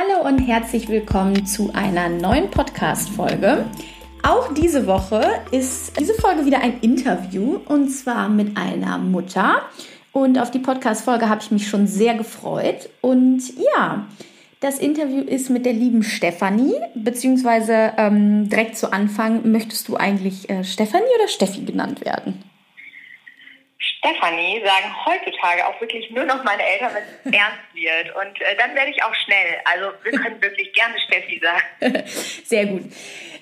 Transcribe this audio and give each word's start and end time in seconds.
Hallo 0.00 0.26
und 0.26 0.38
herzlich 0.38 0.88
willkommen 0.88 1.44
zu 1.44 1.72
einer 1.74 2.08
neuen 2.08 2.50
Podcast-Folge. 2.50 3.66
Auch 4.22 4.54
diese 4.54 4.86
Woche 4.86 5.22
ist 5.50 6.00
diese 6.00 6.14
Folge 6.14 6.46
wieder 6.46 6.62
ein 6.62 6.80
Interview 6.80 7.58
und 7.66 7.90
zwar 7.90 8.30
mit 8.30 8.56
einer 8.56 8.96
Mutter. 8.96 9.60
Und 10.12 10.38
auf 10.38 10.50
die 10.50 10.58
Podcast-Folge 10.58 11.28
habe 11.28 11.42
ich 11.42 11.50
mich 11.50 11.68
schon 11.68 11.86
sehr 11.86 12.14
gefreut. 12.14 12.88
Und 13.02 13.42
ja, 13.58 14.06
das 14.60 14.78
Interview 14.78 15.20
ist 15.20 15.50
mit 15.50 15.66
der 15.66 15.74
lieben 15.74 16.02
Stefanie, 16.02 16.76
beziehungsweise 16.94 17.92
ähm, 17.98 18.48
direkt 18.48 18.78
zu 18.78 18.94
Anfang, 18.94 19.50
möchtest 19.50 19.88
du 19.88 19.96
eigentlich 19.96 20.48
äh, 20.48 20.64
Stefanie 20.64 21.04
oder 21.18 21.28
Steffi 21.28 21.60
genannt 21.60 22.02
werden? 22.06 22.42
Stefanie 24.00 24.62
sagen 24.64 24.94
heutzutage 25.04 25.66
auch 25.66 25.78
wirklich 25.80 26.10
nur 26.10 26.24
noch 26.24 26.42
meine 26.42 26.62
Eltern, 26.62 26.90
wenn 26.94 27.32
es 27.32 27.38
ernst 27.38 27.58
wird. 27.74 28.16
Und 28.16 28.40
äh, 28.40 28.56
dann 28.58 28.74
werde 28.74 28.90
ich 28.90 29.02
auch 29.02 29.14
schnell. 29.14 29.60
Also 29.64 29.92
wir 30.02 30.12
können 30.12 30.42
wirklich 30.42 30.72
gerne 30.72 30.94
Steffi 31.06 31.40
sagen. 31.40 32.02
Sehr 32.44 32.66
gut. 32.66 32.84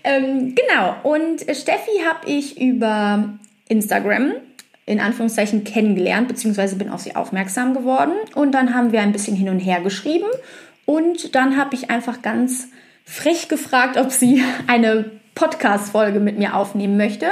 Ähm, 0.04 0.54
genau. 0.54 0.96
Und 1.04 1.42
Steffi 1.42 2.02
habe 2.04 2.26
ich 2.26 2.60
über 2.60 3.38
Instagram 3.68 4.34
in 4.84 5.00
Anführungszeichen 5.00 5.64
kennengelernt, 5.64 6.28
beziehungsweise 6.28 6.76
bin 6.76 6.88
auf 6.88 7.00
sie 7.00 7.14
aufmerksam 7.14 7.74
geworden. 7.74 8.14
Und 8.34 8.52
dann 8.52 8.74
haben 8.74 8.90
wir 8.90 9.02
ein 9.02 9.12
bisschen 9.12 9.36
hin 9.36 9.50
und 9.50 9.60
her 9.60 9.80
geschrieben. 9.80 10.28
Und 10.86 11.34
dann 11.34 11.58
habe 11.58 11.74
ich 11.74 11.90
einfach 11.90 12.22
ganz 12.22 12.68
frech 13.04 13.48
gefragt, 13.48 13.98
ob 13.98 14.10
sie 14.10 14.42
eine 14.66 15.10
Podcast-Folge 15.34 16.18
mit 16.20 16.38
mir 16.38 16.56
aufnehmen 16.56 16.96
möchte. 16.96 17.26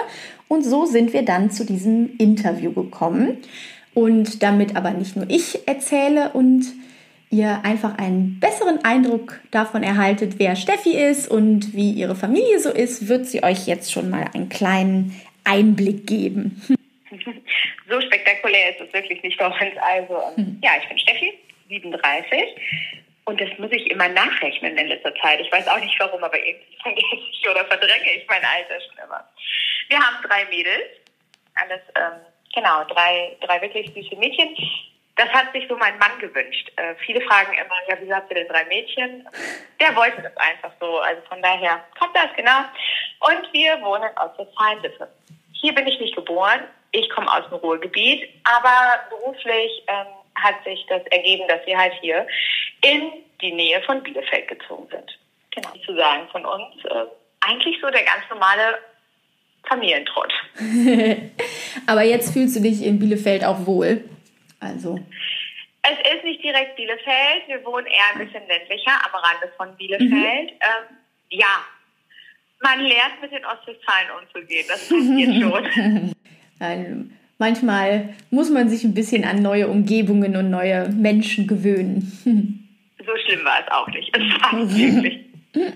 Und 0.48 0.62
so 0.62 0.86
sind 0.86 1.12
wir 1.12 1.22
dann 1.22 1.50
zu 1.50 1.64
diesem 1.64 2.16
Interview 2.18 2.72
gekommen. 2.72 3.38
Und 3.94 4.42
damit 4.42 4.76
aber 4.76 4.90
nicht 4.90 5.16
nur 5.16 5.28
ich 5.28 5.66
erzähle 5.66 6.30
und 6.32 6.64
ihr 7.30 7.60
einfach 7.64 7.98
einen 7.98 8.38
besseren 8.40 8.84
Eindruck 8.84 9.40
davon 9.50 9.82
erhaltet, 9.82 10.34
wer 10.38 10.54
Steffi 10.54 10.96
ist 10.96 11.28
und 11.28 11.74
wie 11.74 11.90
ihre 11.90 12.14
Familie 12.14 12.60
so 12.60 12.70
ist, 12.70 13.08
wird 13.08 13.26
sie 13.26 13.42
euch 13.42 13.66
jetzt 13.66 13.90
schon 13.92 14.10
mal 14.10 14.26
einen 14.34 14.48
kleinen 14.48 15.20
Einblick 15.44 16.06
geben. 16.06 16.62
So 17.88 18.00
spektakulär 18.00 18.70
ist 18.70 18.80
es 18.80 18.92
wirklich 18.92 19.22
nicht 19.22 19.38
bei 19.38 19.46
uns. 19.46 19.56
Also, 19.80 20.20
hm. 20.34 20.58
ja, 20.60 20.72
ich 20.82 20.88
bin 20.88 20.98
Steffi, 20.98 21.34
37 21.68 23.05
und 23.26 23.40
das 23.40 23.50
muss 23.58 23.72
ich 23.72 23.90
immer 23.90 24.08
nachrechnen 24.08 24.78
in 24.78 24.86
letzter 24.86 25.14
Zeit. 25.16 25.40
Ich 25.40 25.50
weiß 25.50 25.66
auch 25.68 25.80
nicht 25.80 25.98
warum, 25.98 26.22
aber 26.22 26.38
irgendwie 26.38 26.78
vergesse 26.82 27.28
ich 27.30 27.48
oder 27.48 27.64
verdränge 27.64 28.16
ich 28.16 28.26
mein 28.28 28.44
Alter 28.44 28.80
schon 28.80 29.04
immer. 29.04 29.28
Wir 29.88 29.98
haben 29.98 30.22
drei 30.22 30.44
Mädels. 30.46 30.86
Alles, 31.56 31.80
ähm, 31.96 32.20
genau, 32.54 32.84
drei, 32.84 33.36
drei 33.40 33.60
wirklich 33.62 33.92
süße 33.92 34.16
Mädchen. 34.16 34.56
Das 35.16 35.28
hat 35.30 35.52
sich 35.52 35.66
so 35.66 35.76
mein 35.76 35.98
Mann 35.98 36.18
gewünscht. 36.20 36.70
Äh, 36.76 36.94
viele 37.04 37.20
fragen 37.22 37.52
immer, 37.54 37.74
ja, 37.88 37.96
wieso 37.98 38.14
habt 38.14 38.30
ihr 38.30 38.36
denn 38.36 38.48
drei 38.48 38.64
Mädchen? 38.66 39.28
Der 39.80 39.96
wollte 39.96 40.22
das 40.22 40.36
einfach 40.36 40.72
so. 40.78 40.98
Also 40.98 41.22
von 41.22 41.42
daher 41.42 41.82
kommt 41.98 42.14
das, 42.14 42.28
genau. 42.36 42.60
Und 43.20 43.52
wir 43.52 43.80
wohnen 43.80 44.16
aus 44.18 44.36
der 44.36 44.46
Feindliffe. 44.58 45.08
Hier 45.52 45.74
bin 45.74 45.86
ich 45.88 45.98
nicht 45.98 46.14
geboren. 46.14 46.60
Ich 46.92 47.08
komme 47.10 47.32
aus 47.32 47.48
dem 47.48 47.58
Ruhrgebiet, 47.58 48.28
aber 48.44 49.00
beruflich 49.08 49.82
ähm, 49.88 50.06
hat 50.36 50.62
sich 50.64 50.84
das 50.88 51.02
ergeben, 51.06 51.44
dass 51.48 51.66
wir 51.66 51.76
halt 51.76 51.94
hier 52.00 52.26
in 52.82 53.12
die 53.40 53.52
Nähe 53.52 53.82
von 53.82 54.02
Bielefeld 54.02 54.48
gezogen 54.48 54.86
sind. 54.90 55.18
Genau, 55.50 55.70
zu 55.84 55.94
sagen 55.94 56.28
von 56.30 56.44
uns, 56.44 56.84
äh, 56.84 57.04
eigentlich 57.40 57.76
so 57.80 57.90
der 57.90 58.04
ganz 58.04 58.22
normale 58.30 58.78
Familientrott. 59.68 60.32
Aber 61.86 62.02
jetzt 62.02 62.32
fühlst 62.32 62.56
du 62.56 62.60
dich 62.60 62.84
in 62.84 62.98
Bielefeld 62.98 63.44
auch 63.44 63.66
wohl. 63.66 64.04
Also. 64.60 64.98
Es 65.82 66.14
ist 66.14 66.24
nicht 66.24 66.42
direkt 66.42 66.76
Bielefeld. 66.76 67.46
Wir 67.46 67.64
wohnen 67.64 67.86
eher 67.86 68.14
ein 68.14 68.26
bisschen 68.26 68.46
ländlicher 68.46 68.92
am 69.04 69.20
Rande 69.20 69.52
von 69.56 69.76
Bielefeld. 69.76 70.10
Mhm. 70.10 70.60
Ähm, 70.60 70.96
ja, 71.30 71.64
man 72.60 72.80
lernt 72.80 73.20
mit 73.22 73.32
den 73.32 73.44
Ostwestfalen 73.44 74.10
umzugehen. 74.20 74.64
Das 74.68 74.88
passiert 74.88 75.34
schon. 75.42 76.14
Nein, 76.58 77.18
manchmal 77.38 78.10
muss 78.30 78.50
man 78.50 78.68
sich 78.68 78.84
ein 78.84 78.94
bisschen 78.94 79.24
an 79.24 79.42
neue 79.42 79.68
Umgebungen 79.68 80.36
und 80.36 80.50
neue 80.50 80.88
Menschen 80.90 81.46
gewöhnen. 81.46 82.62
So 82.98 83.12
schlimm 83.24 83.44
war 83.44 83.60
es 83.64 83.72
auch 83.72 83.86
nicht. 83.86 84.10
Es 84.16 84.42
war 84.42 84.68
wirklich. 84.68 85.20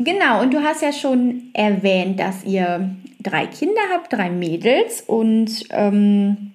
Genau, 0.00 0.40
und 0.40 0.54
du 0.54 0.62
hast 0.62 0.80
ja 0.80 0.92
schon 0.92 1.50
erwähnt, 1.54 2.20
dass 2.20 2.44
ihr 2.44 2.88
drei 3.18 3.46
Kinder 3.46 3.80
habt, 3.92 4.12
drei 4.12 4.30
Mädels. 4.30 5.02
Und 5.02 5.64
ähm, 5.70 6.52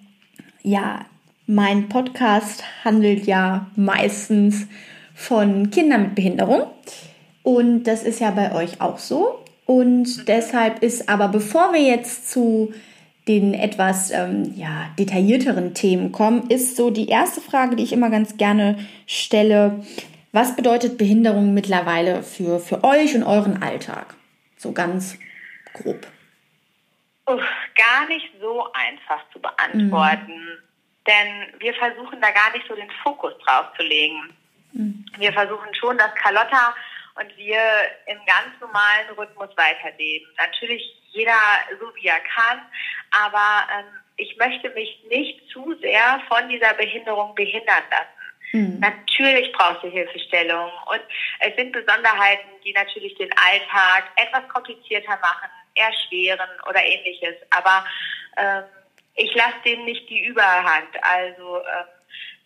ja, 0.63 1.05
mein 1.45 1.89
Podcast 1.89 2.63
handelt 2.85 3.25
ja 3.25 3.67
meistens 3.75 4.67
von 5.13 5.71
Kindern 5.71 6.03
mit 6.03 6.15
Behinderung. 6.15 6.67
Und 7.43 7.83
das 7.83 8.03
ist 8.03 8.21
ja 8.21 8.31
bei 8.31 8.55
euch 8.55 8.79
auch 8.79 8.97
so. 8.97 9.43
Und 9.65 10.29
deshalb 10.29 10.81
ist 10.81 11.09
aber, 11.09 11.27
bevor 11.27 11.73
wir 11.73 11.81
jetzt 11.81 12.31
zu 12.31 12.73
den 13.27 13.53
etwas 13.53 14.11
ähm, 14.11 14.53
ja, 14.55 14.89
detaillierteren 14.99 15.73
Themen 15.73 16.11
kommen, 16.11 16.49
ist 16.49 16.75
so 16.75 16.89
die 16.89 17.07
erste 17.07 17.41
Frage, 17.41 17.75
die 17.75 17.83
ich 17.83 17.93
immer 17.93 18.09
ganz 18.09 18.37
gerne 18.37 18.85
stelle. 19.07 19.83
Was 20.31 20.55
bedeutet 20.55 20.97
Behinderung 20.97 21.53
mittlerweile 21.53 22.23
für, 22.23 22.59
für 22.59 22.83
euch 22.83 23.15
und 23.15 23.23
euren 23.23 23.61
Alltag? 23.61 24.15
So 24.57 24.73
ganz 24.73 25.17
grob. 25.73 26.07
Uff, 27.25 27.43
gar 27.75 28.07
nicht 28.07 28.29
so 28.41 28.67
einfach 28.73 29.23
zu 29.31 29.39
beantworten, 29.39 30.33
mhm. 30.33 30.63
denn 31.07 31.59
wir 31.59 31.73
versuchen 31.75 32.19
da 32.19 32.31
gar 32.31 32.51
nicht 32.51 32.67
so 32.67 32.75
den 32.75 32.91
Fokus 33.03 33.33
drauf 33.45 33.67
zu 33.77 33.83
legen. 33.83 34.35
Mhm. 34.73 35.05
Wir 35.17 35.31
versuchen 35.31 35.73
schon, 35.73 35.97
dass 35.97 36.13
Carlotta 36.15 36.75
und 37.15 37.37
wir 37.37 37.59
im 38.07 38.17
ganz 38.25 38.59
normalen 38.59 39.09
Rhythmus 39.17 39.49
weiterleben. 39.55 40.27
Natürlich 40.37 40.83
jeder 41.11 41.37
so 41.79 41.93
wie 41.95 42.07
er 42.07 42.19
kann, 42.21 42.59
aber 43.13 43.67
ähm, 43.71 43.85
ich 44.17 44.35
möchte 44.37 44.69
mich 44.71 45.03
nicht 45.09 45.49
zu 45.49 45.75
sehr 45.81 46.21
von 46.27 46.47
dieser 46.49 46.73
Behinderung 46.73 47.33
behindern 47.35 47.83
lassen. 47.89 48.23
Mhm. 48.53 48.79
Natürlich 48.79 49.51
braucht 49.53 49.81
sie 49.81 49.89
Hilfestellung 49.89 50.69
und 50.85 51.01
es 51.39 51.55
sind 51.55 51.71
Besonderheiten, 51.71 52.49
die 52.63 52.73
natürlich 52.73 53.15
den 53.15 53.31
Alltag 53.33 54.05
etwas 54.15 54.47
komplizierter 54.49 55.17
machen, 55.21 55.49
erschweren 55.75 56.49
oder 56.69 56.83
ähnliches. 56.83 57.35
Aber 57.49 57.85
ähm, 58.37 58.63
ich 59.15 59.33
lasse 59.33 59.55
dem 59.65 59.85
nicht 59.85 60.07
die 60.09 60.25
Überhand. 60.25 60.89
Also 61.01 61.57
ähm, 61.57 61.85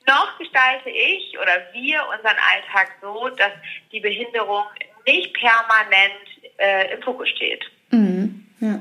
noch 0.08 0.38
gestalte 0.38 0.90
ich 0.90 1.38
oder 1.38 1.68
wir 1.74 2.02
unseren 2.08 2.38
Alltag 2.54 2.96
so, 3.02 3.28
dass 3.30 3.52
die 3.92 4.00
Behinderung 4.00 4.64
nicht 5.06 5.34
permanent 5.34 6.14
äh, 6.58 6.94
im 6.94 7.02
Fokus 7.02 7.30
steht. 7.30 7.66
Mhm. 7.92 8.46
Ja. 8.62 8.80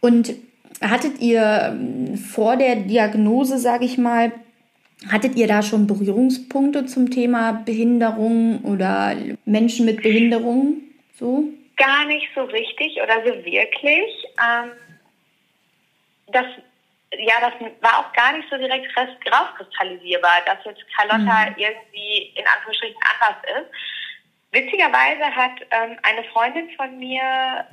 Und 0.00 0.34
hattet 0.80 1.20
ihr 1.20 1.72
ähm, 1.72 2.16
vor 2.16 2.56
der 2.56 2.76
Diagnose, 2.76 3.58
sage 3.58 3.84
ich 3.84 3.98
mal, 3.98 4.32
hattet 5.10 5.36
ihr 5.36 5.46
da 5.46 5.62
schon 5.62 5.86
Berührungspunkte 5.86 6.86
zum 6.86 7.10
Thema 7.10 7.52
Behinderung 7.52 8.62
oder 8.64 9.14
Menschen 9.44 9.86
mit 9.86 10.02
Behinderung? 10.02 10.82
So? 11.14 11.44
Gar 11.76 12.06
nicht 12.06 12.28
so 12.34 12.42
richtig 12.44 12.98
oder 13.02 13.22
so 13.24 13.44
wirklich. 13.44 14.10
Ähm, 14.40 14.72
das 16.32 16.46
ja, 17.18 17.34
das 17.40 17.52
war 17.80 18.00
auch 18.00 18.12
gar 18.12 18.36
nicht 18.36 18.48
so 18.50 18.56
direkt 18.56 18.86
rauskristallisierbar, 18.96 20.42
dass 20.44 20.64
jetzt 20.64 20.82
Carlotta 20.96 21.50
mhm. 21.50 21.54
irgendwie 21.56 22.32
in 22.34 22.44
Anführungsstrichen 22.46 22.96
anders 23.12 23.62
ist. 23.62 23.70
Witzigerweise 24.52 25.24
hat 25.24 25.60
ähm, 25.70 25.98
eine 26.02 26.24
Freundin 26.32 26.70
von 26.76 26.98
mir, 26.98 27.66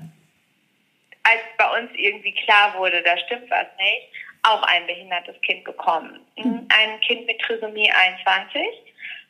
als 1.24 1.42
bei 1.58 1.80
uns 1.80 1.92
irgendwie 1.96 2.34
klar 2.34 2.78
wurde, 2.78 3.02
da 3.02 3.18
stimmt 3.18 3.50
was 3.50 3.68
nicht, 3.78 4.10
auch 4.44 4.62
ein 4.64 4.86
behindertes 4.86 5.40
Kind 5.42 5.64
bekommen. 5.64 6.20
Mhm. 6.38 6.68
Ein 6.70 7.00
Kind 7.02 7.26
mit 7.26 7.40
Trisomie 7.40 7.92
21. 7.92 8.68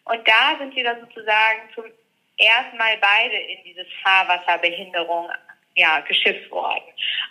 Und 0.05 0.27
da 0.27 0.57
sind 0.57 0.75
wir 0.75 0.83
dann 0.83 0.99
sozusagen 1.01 1.59
zum 1.75 1.85
ersten 2.37 2.77
Mal 2.77 2.97
beide 2.99 3.35
in 3.35 3.63
dieses 3.63 3.87
Fahrwasser 4.03 4.57
Behinderung 4.57 5.29
ja, 5.75 6.01
geschifft 6.01 6.49
worden. 6.51 6.83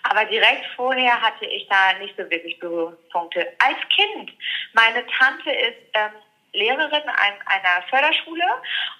Aber 0.04 0.24
direkt 0.24 0.66
vorher 0.76 1.20
hatte 1.20 1.46
ich 1.46 1.66
da 1.68 1.98
nicht 1.98 2.14
so 2.16 2.28
wirklich 2.30 2.58
Berührungspunkte. 2.58 3.52
Als 3.58 3.78
Kind, 3.94 4.32
meine 4.72 5.04
Tante 5.06 5.50
ist 5.50 5.78
ähm, 5.94 6.10
Lehrerin 6.52 7.08
an 7.08 7.34
einer 7.46 7.82
Förderschule 7.88 8.44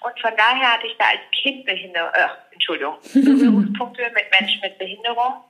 und 0.01 0.19
von 0.19 0.35
daher 0.35 0.73
hatte 0.73 0.87
ich 0.87 0.97
da 0.97 1.05
als 1.05 1.21
Kind 1.31 1.65
Behinderung, 1.65 2.09
äh, 2.13 2.27
Entschuldigung, 2.51 2.97
Berührungspunkte 3.13 4.11
mit 4.13 4.31
Menschen 4.31 4.61
mit 4.61 4.77
Behinderung, 4.77 5.43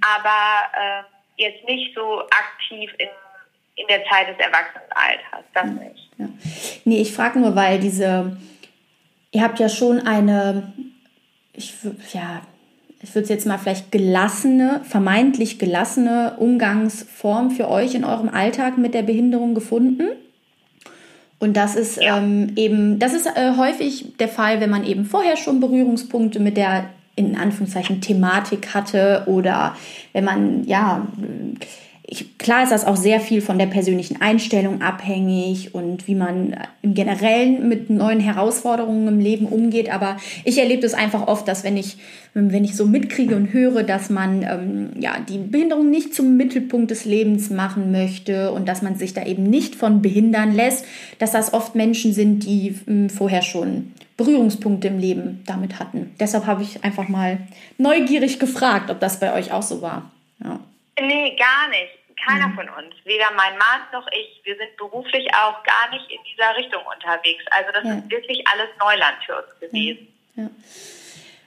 aber 0.00 0.70
äh, 0.78 1.02
jetzt 1.36 1.64
nicht 1.66 1.94
so 1.94 2.22
aktiv 2.22 2.90
in, 2.98 3.08
in 3.76 3.86
der 3.88 4.04
Zeit 4.04 4.28
des 4.28 4.38
Erwachsenenalters, 4.38 5.44
das 5.54 5.66
nicht. 5.66 6.10
Ja. 6.18 6.28
Nee, 6.84 7.00
ich 7.00 7.12
frage 7.12 7.38
nur, 7.38 7.56
weil 7.56 7.80
diese, 7.80 8.36
ihr 9.30 9.42
habt 9.42 9.58
ja 9.58 9.68
schon 9.68 10.00
eine, 10.00 10.72
ich, 11.52 11.74
ja, 12.12 12.42
ich 13.02 13.14
würde 13.14 13.24
es 13.24 13.28
jetzt 13.30 13.46
mal 13.46 13.58
vielleicht 13.58 13.90
gelassene, 13.90 14.80
vermeintlich 14.84 15.58
gelassene 15.58 16.36
Umgangsform 16.38 17.50
für 17.50 17.68
euch 17.68 17.94
in 17.94 18.04
eurem 18.04 18.28
Alltag 18.28 18.78
mit 18.78 18.94
der 18.94 19.02
Behinderung 19.02 19.54
gefunden. 19.54 20.08
Und 21.40 21.56
das 21.56 21.74
ist 21.74 22.00
ja. 22.00 22.18
ähm, 22.18 22.52
eben, 22.54 23.00
das 23.00 23.14
ist 23.14 23.26
äh, 23.26 23.56
häufig 23.56 24.16
der 24.18 24.28
Fall, 24.28 24.60
wenn 24.60 24.70
man 24.70 24.84
eben 24.84 25.04
vorher 25.04 25.36
schon 25.36 25.58
Berührungspunkte 25.58 26.38
mit 26.38 26.56
der 26.56 26.90
in 27.14 27.36
Anführungszeichen 27.36 28.00
Thematik 28.00 28.74
hatte 28.74 29.24
oder 29.26 29.76
wenn 30.12 30.24
man 30.24 30.64
ja 30.64 31.06
ich, 32.12 32.36
klar 32.36 32.62
ist 32.62 32.72
das 32.72 32.84
auch 32.84 32.96
sehr 32.96 33.20
viel 33.20 33.40
von 33.40 33.58
der 33.58 33.66
persönlichen 33.66 34.20
Einstellung 34.20 34.82
abhängig 34.82 35.74
und 35.74 36.06
wie 36.08 36.14
man 36.14 36.54
im 36.82 36.92
Generellen 36.92 37.70
mit 37.70 37.88
neuen 37.88 38.20
Herausforderungen 38.20 39.08
im 39.08 39.18
Leben 39.18 39.46
umgeht. 39.46 39.90
Aber 39.90 40.18
ich 40.44 40.58
erlebe 40.58 40.82
das 40.82 40.92
einfach 40.92 41.26
oft, 41.26 41.48
dass 41.48 41.64
wenn 41.64 41.78
ich, 41.78 41.96
wenn 42.34 42.64
ich 42.64 42.76
so 42.76 42.84
mitkriege 42.84 43.34
und 43.34 43.54
höre, 43.54 43.82
dass 43.82 44.10
man 44.10 44.42
ähm, 44.42 44.90
ja, 45.00 45.12
die 45.26 45.38
Behinderung 45.38 45.88
nicht 45.88 46.14
zum 46.14 46.36
Mittelpunkt 46.36 46.90
des 46.90 47.06
Lebens 47.06 47.48
machen 47.48 47.92
möchte 47.92 48.52
und 48.52 48.68
dass 48.68 48.82
man 48.82 48.96
sich 48.96 49.14
da 49.14 49.24
eben 49.24 49.44
nicht 49.44 49.74
von 49.74 50.02
behindern 50.02 50.54
lässt, 50.54 50.84
dass 51.18 51.32
das 51.32 51.54
oft 51.54 51.74
Menschen 51.74 52.12
sind, 52.12 52.44
die 52.44 52.74
ähm, 52.86 53.08
vorher 53.08 53.40
schon 53.40 53.92
Berührungspunkte 54.22 54.88
im 54.88 54.98
Leben 54.98 55.42
damit 55.46 55.78
hatten. 55.78 56.14
Deshalb 56.20 56.46
habe 56.46 56.62
ich 56.62 56.84
einfach 56.84 57.08
mal 57.08 57.38
neugierig 57.78 58.38
gefragt, 58.38 58.90
ob 58.90 59.00
das 59.00 59.18
bei 59.18 59.32
euch 59.34 59.52
auch 59.52 59.62
so 59.62 59.82
war. 59.82 60.10
Ja. 60.42 60.60
Nee, 61.00 61.36
gar 61.36 61.68
nicht. 61.68 61.98
Keiner 62.24 62.48
mhm. 62.48 62.54
von 62.54 62.68
uns, 62.68 62.94
weder 63.04 63.26
mein 63.36 63.58
Mann 63.58 63.80
noch 63.92 64.06
ich, 64.12 64.40
wir 64.44 64.56
sind 64.56 64.76
beruflich 64.76 65.26
auch 65.34 65.60
gar 65.64 65.90
nicht 65.90 66.08
in 66.08 66.18
dieser 66.30 66.56
Richtung 66.56 66.82
unterwegs. 66.94 67.42
Also 67.50 67.72
das 67.72 67.84
ja. 67.84 67.94
ist 67.98 68.10
wirklich 68.10 68.44
alles 68.46 68.68
Neuland 68.78 69.16
für 69.26 69.36
uns 69.36 69.60
gewesen. 69.60 70.08
Ja. 70.36 70.50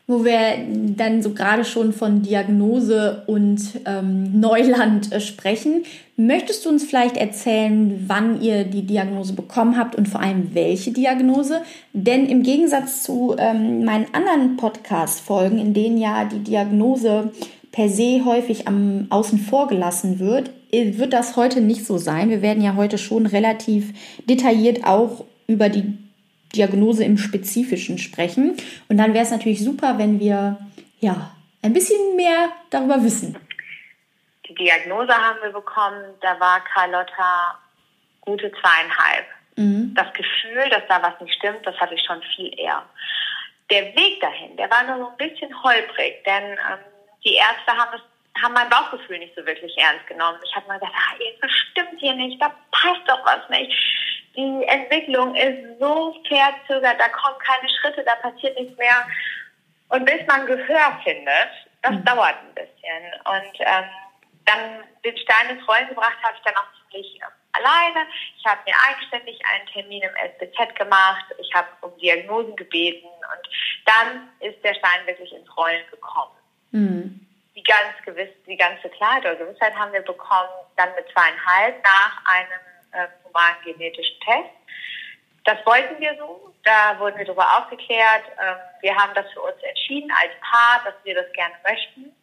Wo 0.08 0.26
wir 0.26 0.58
dann 0.96 1.24
so 1.24 1.34
gerade 1.34 1.64
schon 1.64 1.94
von 1.94 2.22
Diagnose 2.24 3.24
und 3.26 3.62
ähm, 3.86 4.40
Neuland 4.40 5.14
äh, 5.14 5.22
sprechen, 5.22 5.86
möchtest 6.18 6.66
du 6.66 6.70
uns 6.70 6.84
vielleicht 6.84 7.18
erzählen, 7.18 8.06
wann 8.08 8.42
ihr 8.42 8.64
die 8.64 8.84
Diagnose 8.84 9.34
bekommen 9.34 9.78
habt 9.78 9.96
und 9.96 10.08
vor 10.08 10.22
allem 10.22 10.54
welche 10.54 10.92
Diagnose? 10.92 11.62
Denn 11.94 12.26
im 12.28 12.44
Gegensatz 12.44 13.04
zu 13.04 13.36
ähm, 13.38 13.84
meinen 13.84 14.08
anderen 14.14 14.58
Podcast-Folgen, 14.58 15.58
in 15.58 15.74
denen 15.74 15.98
ja 15.98 16.26
die 16.26 16.40
Diagnose 16.40 17.32
per 17.72 17.90
se 17.90 18.24
häufig 18.24 18.68
am 18.68 19.08
Außen 19.10 19.40
vor 19.40 19.68
gelassen 19.68 20.20
wird, 20.20 20.52
wird 20.72 21.14
das 21.14 21.36
heute 21.36 21.62
nicht 21.62 21.86
so 21.86 21.98
sein. 21.98 22.30
Wir 22.30 22.42
werden 22.42 22.64
ja 22.64 22.76
heute 22.76 22.98
schon 22.98 23.26
relativ 23.26 23.94
detailliert 24.30 24.86
auch 24.86 25.26
über 25.48 25.70
die 25.70 25.98
Diagnose 26.56 27.04
im 27.04 27.18
Spezifischen 27.18 27.98
sprechen. 27.98 28.54
Und 28.88 28.98
dann 28.98 29.14
wäre 29.14 29.24
es 29.24 29.32
natürlich 29.32 29.64
super, 29.64 29.98
wenn 29.98 30.20
wir 30.20 30.58
ja 31.00 31.32
ein 31.62 31.74
bisschen 31.74 32.16
mehr 32.16 32.50
darüber 32.70 33.04
wissen. 33.04 33.36
Diagnose 34.56 35.14
haben 35.14 35.40
wir 35.42 35.52
bekommen, 35.52 36.16
da 36.22 36.40
war 36.40 36.64
Carlotta 36.74 37.60
gute 38.22 38.52
zweieinhalb. 38.52 39.26
Mhm. 39.56 39.94
Das 39.96 40.12
Gefühl, 40.14 40.70
dass 40.70 40.84
da 40.90 41.02
was 41.02 41.20
nicht 41.22 41.36
stimmt, 41.36 41.66
das 41.66 41.78
hatte 41.78 41.96
ich 41.96 42.04
schon 42.04 42.22
viel 42.36 42.58
eher. 42.60 42.84
Der 43.70 43.96
Weg 43.96 44.22
dahin, 44.22 44.58
der 44.58 44.70
war 44.70 44.84
nur 44.84 44.98
so 44.98 45.08
ein 45.10 45.18
bisschen 45.18 45.64
holprig, 45.64 46.24
denn 46.26 46.52
ähm, 46.52 46.80
die 47.24 47.36
Ärzte 47.36 47.72
haben 47.76 47.96
es 47.96 48.02
haben 48.44 48.54
mein 48.54 48.70
Bauchgefühl 48.70 49.20
nicht 49.20 49.36
so 49.36 49.46
wirklich 49.46 49.78
ernst 49.78 50.06
genommen. 50.08 50.40
Ich 50.44 50.56
habe 50.56 50.68
mal 50.68 50.80
gedacht, 50.80 50.94
ah, 50.96 51.16
irgendwas 51.20 51.52
stimmt 51.52 52.00
hier 52.00 52.14
nicht, 52.14 52.42
da 52.42 52.54
passt 52.72 53.02
doch 53.08 53.26
was 53.26 53.48
nicht. 53.50 53.72
Die 54.36 54.64
Entwicklung 54.68 55.36
ist 55.36 55.80
so 55.80 56.14
verzögert, 56.28 57.00
da 57.00 57.08
kommen 57.10 57.38
keine 57.40 57.70
Schritte, 57.70 58.04
da 58.04 58.16
passiert 58.16 58.60
nichts 58.60 58.78
mehr. 58.78 59.08
Und 59.90 60.06
bis 60.06 60.26
man 60.28 60.46
Gehör 60.46 61.00
findet, 61.04 61.50
das 61.82 61.94
mhm. 61.94 62.04
dauert 62.04 62.36
ein 62.36 62.54
bisschen. 62.56 63.04
Und 63.24 63.60
ähm, 63.60 63.86
dann 64.46 64.84
den 65.04 65.18
Stein 65.18 65.58
ins 65.58 65.68
Rollen 65.68 65.90
gebracht 65.90 66.18
habe 66.24 66.36
ich 66.38 66.44
dann 66.44 66.56
auch 66.56 66.68
ziemlich 66.92 67.20
alleine. 67.54 68.08
Ich 68.38 68.46
habe 68.46 68.62
mir 68.66 68.76
eigenständig 68.88 69.40
einen 69.46 69.68
Termin 69.68 70.04
im 70.04 70.16
SBZ 70.16 70.76
gemacht. 70.76 71.26
Ich 71.40 71.54
habe 71.54 71.68
um 71.82 71.98
Diagnosen 71.98 72.56
gebeten 72.56 73.08
und 73.08 73.50
dann 73.86 74.30
ist 74.40 74.64
der 74.64 74.74
Stein 74.76 75.06
wirklich 75.06 75.32
ins 75.34 75.58
Rollen 75.58 75.84
gekommen. 75.90 76.38
Mhm 76.72 77.26
die 77.56 77.64
ganz 77.64 77.96
gewiss, 78.04 78.30
die 78.46 78.58
ganze 78.58 78.90
Klarheit 78.90 79.26
oder 79.26 79.36
Gewissheit 79.36 79.74
haben 79.76 79.94
wir 79.94 80.02
bekommen, 80.02 80.50
dann 80.76 80.94
mit 80.96 81.06
zweieinhalb 81.12 81.84
nach 81.84 82.22
einem 82.26 82.60
äh, 82.92 83.08
humanen 83.24 83.56
genetischen 83.64 84.20
Test. 84.20 84.50
Das 85.46 85.66
wollten 85.66 86.00
wir 86.02 86.16
so, 86.18 86.54
da 86.64 87.00
wurden 87.00 87.18
wir 87.18 87.26
darüber 87.26 87.58
aufgeklärt. 87.58 88.24
Ähm, 88.42 88.58
wir 88.82 88.96
haben 88.96 89.14
das 89.14 89.32
für 89.32 89.42
uns 89.42 89.62
entschieden 89.64 90.12
als 90.12 90.32
Paar, 90.42 90.84
dass 90.84 90.96
wir 91.04 91.16
das 91.16 91.32
gerne 91.34 91.56
möchten. 91.64 92.14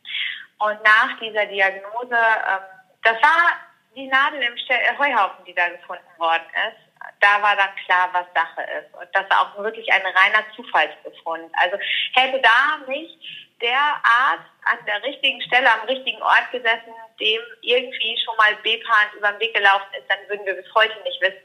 Und 0.63 0.79
nach 0.85 1.19
dieser 1.19 1.47
Diagnose, 1.47 2.15
ähm, 2.15 2.63
das 3.03 3.21
war 3.21 3.59
die 3.97 4.07
Nadel 4.07 4.43
im 4.43 4.55
äh, 4.55 4.97
Heuhaufen, 4.97 5.45
die 5.45 5.55
da 5.55 5.69
gefunden 5.69 6.07
worden 6.19 6.47
ist. 6.69 6.79
Da 7.21 7.43
war 7.43 7.57
dann 7.57 7.75
klar, 7.85 8.11
was 8.13 8.27
Sache 8.33 8.63
ist. 8.79 8.95
Und 8.95 9.09
das 9.13 9.29
war 9.29 9.43
auch 9.43 9.59
wirklich 9.65 9.93
ein 9.93 10.03
reiner 10.03 10.45
Zufallsbefund. 10.55 11.51
Also 11.55 11.77
hätte 12.15 12.41
da 12.41 12.79
nicht 12.87 13.19
der 13.61 13.77
Arzt 13.77 14.51
an 14.65 14.79
der 14.87 15.03
richtigen 15.03 15.43
Stelle 15.43 15.67
am 15.69 15.87
richtigen 15.89 16.23
Ort 16.23 16.51
gesessen, 16.53 16.95
dem 17.19 17.41
irgendwie 17.63 18.17
schon 18.25 18.37
mal 18.37 18.55
B-Pan 18.63 19.19
über 19.19 19.33
den 19.33 19.41
Weg 19.41 19.55
gelaufen 19.55 19.87
ist, 19.99 20.09
dann 20.09 20.29
würden 20.29 20.47
wir 20.47 20.55
bis 20.55 20.75
heute 20.77 20.95
nicht 21.03 21.21
wissen, 21.21 21.43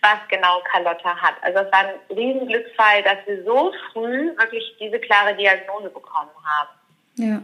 was 0.00 0.18
genau 0.28 0.62
Carlotta 0.70 1.16
hat. 1.16 1.34
Also 1.42 1.58
es 1.58 1.72
war 1.72 1.86
ein 1.86 2.16
Riesenglücksfall, 2.16 3.02
dass 3.02 3.18
wir 3.26 3.42
so 3.42 3.72
früh 3.92 4.36
wirklich 4.36 4.76
diese 4.78 5.00
klare 5.00 5.34
Diagnose 5.34 5.90
bekommen 5.90 6.30
haben. 6.44 6.70
Ja. 7.16 7.42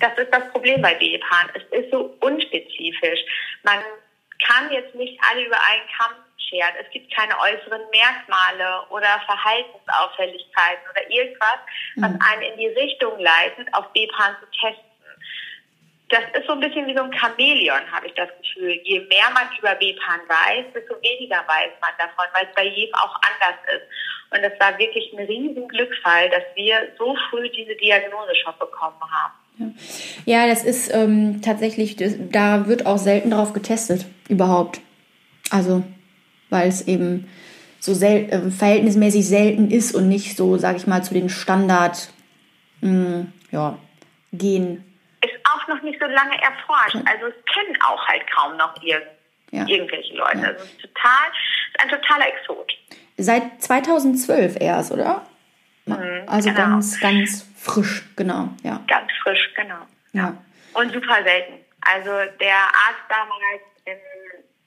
Das 0.00 0.16
ist 0.18 0.32
das 0.32 0.50
Problem 0.50 0.82
bei 0.82 0.94
B-Pan. 0.94 1.50
Es 1.54 1.62
ist 1.78 1.90
so 1.90 2.16
unspezifisch. 2.20 3.20
Man 3.62 3.78
kann 4.44 4.72
jetzt 4.72 4.94
nicht 4.94 5.18
alle 5.30 5.44
über 5.44 5.58
einen 5.68 5.86
Kamm 5.96 6.12
schert. 6.48 6.74
Es 6.80 6.90
gibt 6.90 7.14
keine 7.14 7.38
äußeren 7.38 7.82
Merkmale 7.90 8.82
oder 8.90 9.20
Verhaltensauffälligkeiten 9.26 10.84
oder 10.90 11.10
irgendwas, 11.10 11.58
was 11.96 12.10
mhm. 12.10 12.18
einen 12.30 12.42
in 12.42 12.58
die 12.58 12.68
Richtung 12.68 13.18
leitet, 13.18 13.72
auf 13.72 13.92
B-Pan 13.92 14.36
zu 14.40 14.46
testen. 14.60 14.84
Das 16.08 16.24
ist 16.34 16.46
so 16.46 16.52
ein 16.52 16.60
bisschen 16.60 16.86
wie 16.86 16.96
so 16.96 17.02
ein 17.02 17.12
Chamäleon, 17.14 17.90
habe 17.90 18.06
ich 18.06 18.14
das 18.14 18.28
Gefühl. 18.42 18.78
Je 18.84 19.00
mehr 19.00 19.30
man 19.32 19.48
über 19.58 19.74
B-Pan 19.76 20.20
weiß, 20.28 20.66
desto 20.74 20.94
weniger 21.00 21.42
weiß 21.48 21.72
man 21.80 21.92
davon, 21.96 22.26
weil 22.34 22.46
es 22.46 22.54
bei 22.54 22.64
jedem 22.64 22.94
auch 22.96 23.14
anders 23.16 23.58
ist. 23.74 23.86
Und 24.30 24.44
es 24.44 24.60
war 24.60 24.76
wirklich 24.78 25.10
ein 25.12 25.24
riesen 25.24 25.68
Glücksfall, 25.68 26.28
dass 26.28 26.44
wir 26.54 26.92
so 26.98 27.16
früh 27.30 27.48
diese 27.48 27.74
Diagnose 27.76 28.34
schon 28.36 28.58
bekommen 28.58 29.00
haben. 29.00 29.32
Ja, 30.24 30.46
das 30.46 30.64
ist 30.64 30.92
ähm, 30.92 31.40
tatsächlich, 31.42 31.96
das, 31.96 32.14
da 32.18 32.66
wird 32.66 32.86
auch 32.86 32.98
selten 32.98 33.30
drauf 33.30 33.52
getestet, 33.52 34.06
überhaupt. 34.28 34.80
Also 35.50 35.84
weil 36.52 36.68
es 36.68 36.86
eben 36.86 37.28
so 37.80 37.94
sel 37.94 38.28
äh, 38.30 38.50
verhältnismäßig 38.50 39.26
selten 39.26 39.70
ist 39.70 39.94
und 39.94 40.08
nicht 40.08 40.36
so, 40.36 40.56
sage 40.58 40.76
ich 40.76 40.86
mal, 40.86 41.02
zu 41.02 41.14
den 41.14 41.28
Standard 41.28 42.10
mh, 42.82 42.90
hm, 42.90 43.32
ja, 43.50 43.78
gehen. 44.32 44.84
Ist 45.24 45.34
auch 45.50 45.66
noch 45.66 45.82
nicht 45.82 45.98
so 45.98 46.06
lange 46.06 46.40
erforscht. 46.42 46.96
Also 47.08 47.26
es 47.26 47.44
kennen 47.52 47.76
auch 47.88 48.06
halt 48.06 48.22
kaum 48.30 48.56
noch 48.56 48.74
irgend 48.82 49.06
ja. 49.50 49.66
irgendwelche 49.66 50.14
Leute. 50.14 50.38
Ja. 50.38 50.48
Also 50.48 50.64
es 50.64 50.70
ist 50.70 50.80
total, 50.82 51.28
ist 51.72 51.82
ein 51.82 51.88
totaler 51.88 52.28
Exot. 52.28 52.72
Seit 53.16 53.62
2012 53.62 54.56
erst, 54.60 54.92
oder? 54.92 55.26
Mhm, 55.86 56.22
also 56.26 56.48
genau. 56.48 56.60
ganz, 56.60 57.00
ganz 57.00 57.46
frisch, 57.56 58.04
genau, 58.16 58.48
ja. 58.62 58.80
Ganz 58.88 59.10
frisch, 59.22 59.52
genau. 59.56 59.86
Ja. 60.12 60.36
Und 60.74 60.92
super 60.92 61.22
selten. 61.22 61.54
Also 61.80 62.10
der 62.40 62.56
Arzt 62.56 63.04
damals 63.08 63.62
in 63.84 63.96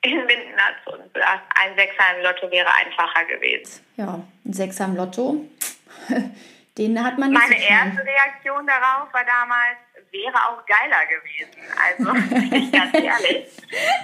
in 0.05 0.25
Minden 0.25 0.55
hat 0.57 0.75
und 0.93 1.13
gesagt, 1.13 1.41
ein 1.60 1.75
Sechser 1.75 2.03
im 2.15 2.24
Lotto 2.24 2.51
wäre 2.51 2.69
einfacher 2.74 3.25
gewesen. 3.25 3.84
Ja, 3.98 4.19
ein 4.45 4.53
Sechser 4.53 4.86
im 4.86 4.95
Lotto, 4.95 5.45
den 6.77 7.03
hat 7.03 7.17
man 7.17 7.31
nicht 7.31 7.41
Meine 7.41 7.60
so 7.60 7.67
erste 7.67 8.05
Reaktion 8.05 8.67
darauf 8.67 9.12
war 9.12 9.25
damals, 9.25 9.77
wäre 10.12 10.36
auch 10.36 10.63
geiler 10.65 11.05
gewesen. 11.07 11.51
Also, 11.75 12.55
ich 12.55 12.72
ganz 12.72 12.93
ehrlich. 12.93 13.48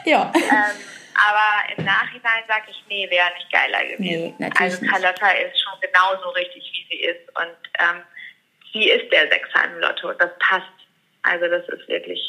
ja. 0.05 0.31
Ähm, 0.35 0.75
aber 1.15 1.77
im 1.77 1.85
Nachhinein 1.85 2.43
sage 2.47 2.65
ich, 2.69 2.83
nee, 2.89 3.09
wäre 3.09 3.31
nicht 3.37 3.51
geiler 3.51 3.85
gewesen. 3.85 4.35
Nee, 4.37 4.49
also 4.57 4.85
Carlotta 4.85 5.29
ist 5.31 5.59
schon 5.59 5.79
genauso 5.81 6.29
richtig, 6.29 6.63
wie 6.73 6.95
sie 6.95 7.01
ist. 7.03 7.27
Und 7.35 7.57
ähm, 7.79 8.01
sie 8.73 8.89
ist 8.89 9.11
der 9.11 9.29
Sechser 9.29 9.65
im 9.65 9.79
Lotto. 9.79 10.11
Das 10.13 10.31
passt. 10.39 10.65
Also 11.23 11.47
das 11.47 11.67
ist 11.69 11.87
wirklich 11.87 12.19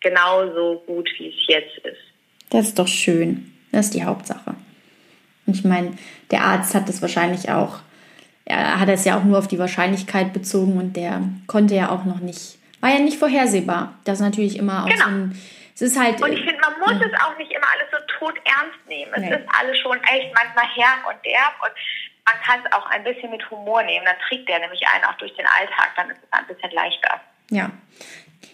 genauso 0.00 0.82
gut, 0.86 1.08
wie 1.18 1.28
es 1.28 1.46
jetzt 1.46 1.78
ist. 1.78 2.00
Das 2.50 2.66
ist 2.66 2.78
doch 2.78 2.88
schön. 2.88 3.52
Das 3.72 3.86
ist 3.86 3.94
die 3.94 4.04
Hauptsache. 4.04 4.54
Und 5.46 5.56
ich 5.56 5.64
meine, 5.64 5.96
der 6.30 6.42
Arzt 6.42 6.74
hat 6.74 6.88
das 6.88 7.02
wahrscheinlich 7.02 7.50
auch, 7.50 7.80
er 8.44 8.80
hat 8.80 8.88
es 8.88 9.04
ja 9.04 9.18
auch 9.18 9.24
nur 9.24 9.38
auf 9.38 9.48
die 9.48 9.58
Wahrscheinlichkeit 9.58 10.32
bezogen 10.32 10.78
und 10.78 10.96
der 10.96 11.22
konnte 11.46 11.74
ja 11.74 11.90
auch 11.90 12.04
noch 12.04 12.20
nicht, 12.20 12.58
war 12.80 12.90
ja 12.90 13.00
nicht 13.00 13.18
vorhersehbar. 13.18 13.94
Das 14.04 14.18
ist 14.18 14.24
natürlich 14.24 14.56
immer 14.56 14.84
auch 14.84 14.88
genau. 14.88 15.04
so 15.04 15.10
ein, 15.10 15.42
es 15.80 15.92
ist 15.92 15.98
halt. 15.98 16.20
Und 16.20 16.32
ich 16.32 16.40
finde, 16.40 16.60
man 16.60 16.78
muss 16.80 17.00
ja. 17.00 17.06
es 17.06 17.20
auch 17.20 17.38
nicht 17.38 17.52
immer 17.52 17.66
alles 17.72 17.88
so 17.92 17.98
tot 18.18 18.34
ernst 18.44 18.86
nehmen. 18.88 19.12
Es 19.14 19.20
nee. 19.20 19.30
ist 19.30 19.48
alles 19.58 19.78
schon 19.78 19.96
echt 20.04 20.34
manchmal 20.34 20.66
herb 20.74 21.06
und 21.08 21.24
derb 21.24 21.54
und 21.62 21.72
man 22.26 22.42
kann 22.44 22.60
es 22.64 22.72
auch 22.72 22.86
ein 22.90 23.04
bisschen 23.04 23.30
mit 23.30 23.48
Humor 23.50 23.82
nehmen. 23.84 24.04
Dann 24.04 24.16
trägt 24.28 24.48
der 24.48 24.58
nämlich 24.58 24.82
einen 24.88 25.04
auch 25.04 25.16
durch 25.18 25.34
den 25.36 25.46
Alltag, 25.46 25.90
dann 25.96 26.10
ist 26.10 26.18
es 26.18 26.32
ein 26.32 26.46
bisschen 26.46 26.70
leichter. 26.72 27.20
Ja, 27.50 27.70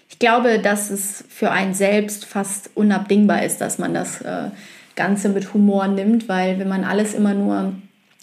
ich 0.09 0.19
glaube, 0.19 0.59
dass 0.59 0.91
es 0.91 1.25
für 1.29 1.51
einen 1.51 1.75
selbst 1.75 2.27
fast 2.27 2.71
unabdingbar 2.77 3.43
ist, 3.43 3.61
dass 3.61 3.79
man 3.79 3.95
das, 3.95 4.21
äh, 4.21 4.51
Ganze 4.97 5.29
mit 5.29 5.53
Humor 5.55 5.89
nimmt, 5.89 6.29
weil 6.29 6.59
wenn 6.59 6.69
man 6.69 6.85
alles 6.85 7.15
immer 7.15 7.35
nur, 7.35 7.75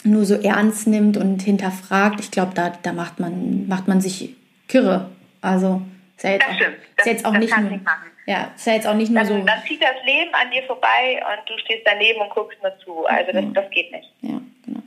nur 0.04 0.26
so 0.26 0.36
ernst 0.36 0.88
nimmt 0.88 1.18
und 1.18 1.42
hinterfragt, 1.42 2.20
ich 2.20 2.32
glaube, 2.32 2.54
da, 2.56 2.72
da 2.82 2.94
macht, 2.94 3.20
man, 3.20 3.68
macht 3.68 3.88
man 3.88 4.02
sich 4.02 4.36
kirre. 4.68 5.10
Also 5.42 5.82
ist 6.18 6.24
ja 6.24 6.32
jetzt 6.32 6.44
Das 6.44 6.50
auch, 6.50 6.56
stimmt. 6.56 6.78
ist 6.98 7.06
jetzt 7.06 7.26
auch 7.26 7.34
nicht 7.34 7.58
nur, 7.58 7.70
nicht. 7.70 7.86
Ja, 8.26 8.52
ist 8.56 8.68
ja 8.68 8.74
jetzt 8.74 8.88
auch 8.88 8.94
nicht 8.94 9.12
nur 9.12 9.24
Dann, 9.24 9.28
so. 9.28 9.46
dann 9.46 9.64
zieht 9.68 9.82
das 9.82 9.96
Leben 10.06 10.34
an 10.34 10.52
dir 10.52 10.64
vorbei 10.64 11.22
und 11.22 11.50
du 11.50 11.58
stehst 11.60 11.82
daneben 11.86 12.22
und 12.22 12.30
guckst 12.30 12.62
nur 12.62 12.78
zu. 12.80 13.06
Also 13.06 13.32
das, 13.32 13.46
das 13.54 13.70
geht 13.72 13.92
nicht. 13.92 14.12
Ja, 14.22 14.42
genau. 14.66 14.80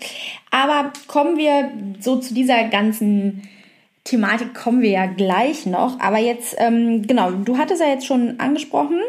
Aber 0.50 0.92
kommen 1.08 1.36
wir 1.36 1.70
so 2.00 2.16
zu 2.16 2.32
dieser 2.32 2.64
ganzen 2.64 3.48
Thematik, 4.04 4.54
kommen 4.54 4.82
wir 4.82 4.90
ja 4.90 5.06
gleich 5.06 5.66
noch. 5.66 5.98
Aber 5.98 6.18
jetzt, 6.18 6.54
ähm, 6.58 7.06
genau, 7.06 7.30
du 7.30 7.58
hattest 7.58 7.80
ja 7.80 7.88
jetzt 7.88 8.06
schon 8.06 8.38
angesprochen. 8.38 9.00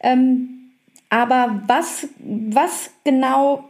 Ähm, 0.00 0.70
aber 1.08 1.62
was, 1.66 2.08
was 2.18 2.90
genau 3.04 3.64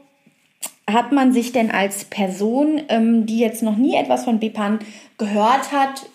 hat 0.88 1.12
man 1.12 1.32
sich 1.32 1.52
denn 1.52 1.70
als 1.70 2.04
Person, 2.04 2.82
ähm, 2.88 3.26
die 3.26 3.38
jetzt 3.38 3.62
noch 3.62 3.76
nie 3.76 3.96
etwas 3.96 4.24
von 4.24 4.38
Bepan 4.38 4.78
gehört 5.18 5.72
hat, 5.72 6.06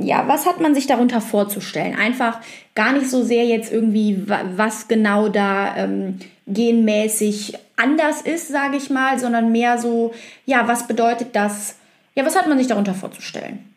ja, 0.00 0.26
was 0.28 0.46
hat 0.46 0.60
man 0.60 0.74
sich 0.74 0.86
darunter 0.86 1.20
vorzustellen? 1.20 1.98
Einfach 1.98 2.40
gar 2.74 2.92
nicht 2.92 3.10
so 3.10 3.22
sehr 3.22 3.44
jetzt 3.44 3.70
irgendwie, 3.72 4.28
wa- 4.28 4.44
was 4.56 4.88
genau 4.88 5.28
da 5.28 5.76
ähm, 5.76 6.18
genmäßig 6.46 7.54
anders 7.76 8.22
ist, 8.22 8.48
sage 8.48 8.76
ich 8.76 8.88
mal, 8.90 9.18
sondern 9.18 9.52
mehr 9.52 9.78
so, 9.78 10.14
ja, 10.46 10.66
was 10.68 10.86
bedeutet 10.86 11.36
das? 11.36 11.78
Ja, 12.14 12.24
was 12.24 12.36
hat 12.36 12.46
man 12.46 12.56
sich 12.58 12.66
darunter 12.66 12.94
vorzustellen? 12.94 13.74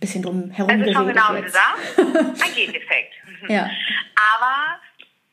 Bisschen 0.00 0.22
drum 0.22 0.50
herum 0.50 0.78
Das 0.78 0.88
ist 0.88 0.94
schon 0.94 1.08
genau 1.08 1.34
wie 1.34 1.42
du 1.42 1.48
sagst. 1.50 1.98
Ein 1.98 2.54
Gendefekt. 2.54 3.12
Ja. 3.48 3.70
Aber 4.34 4.80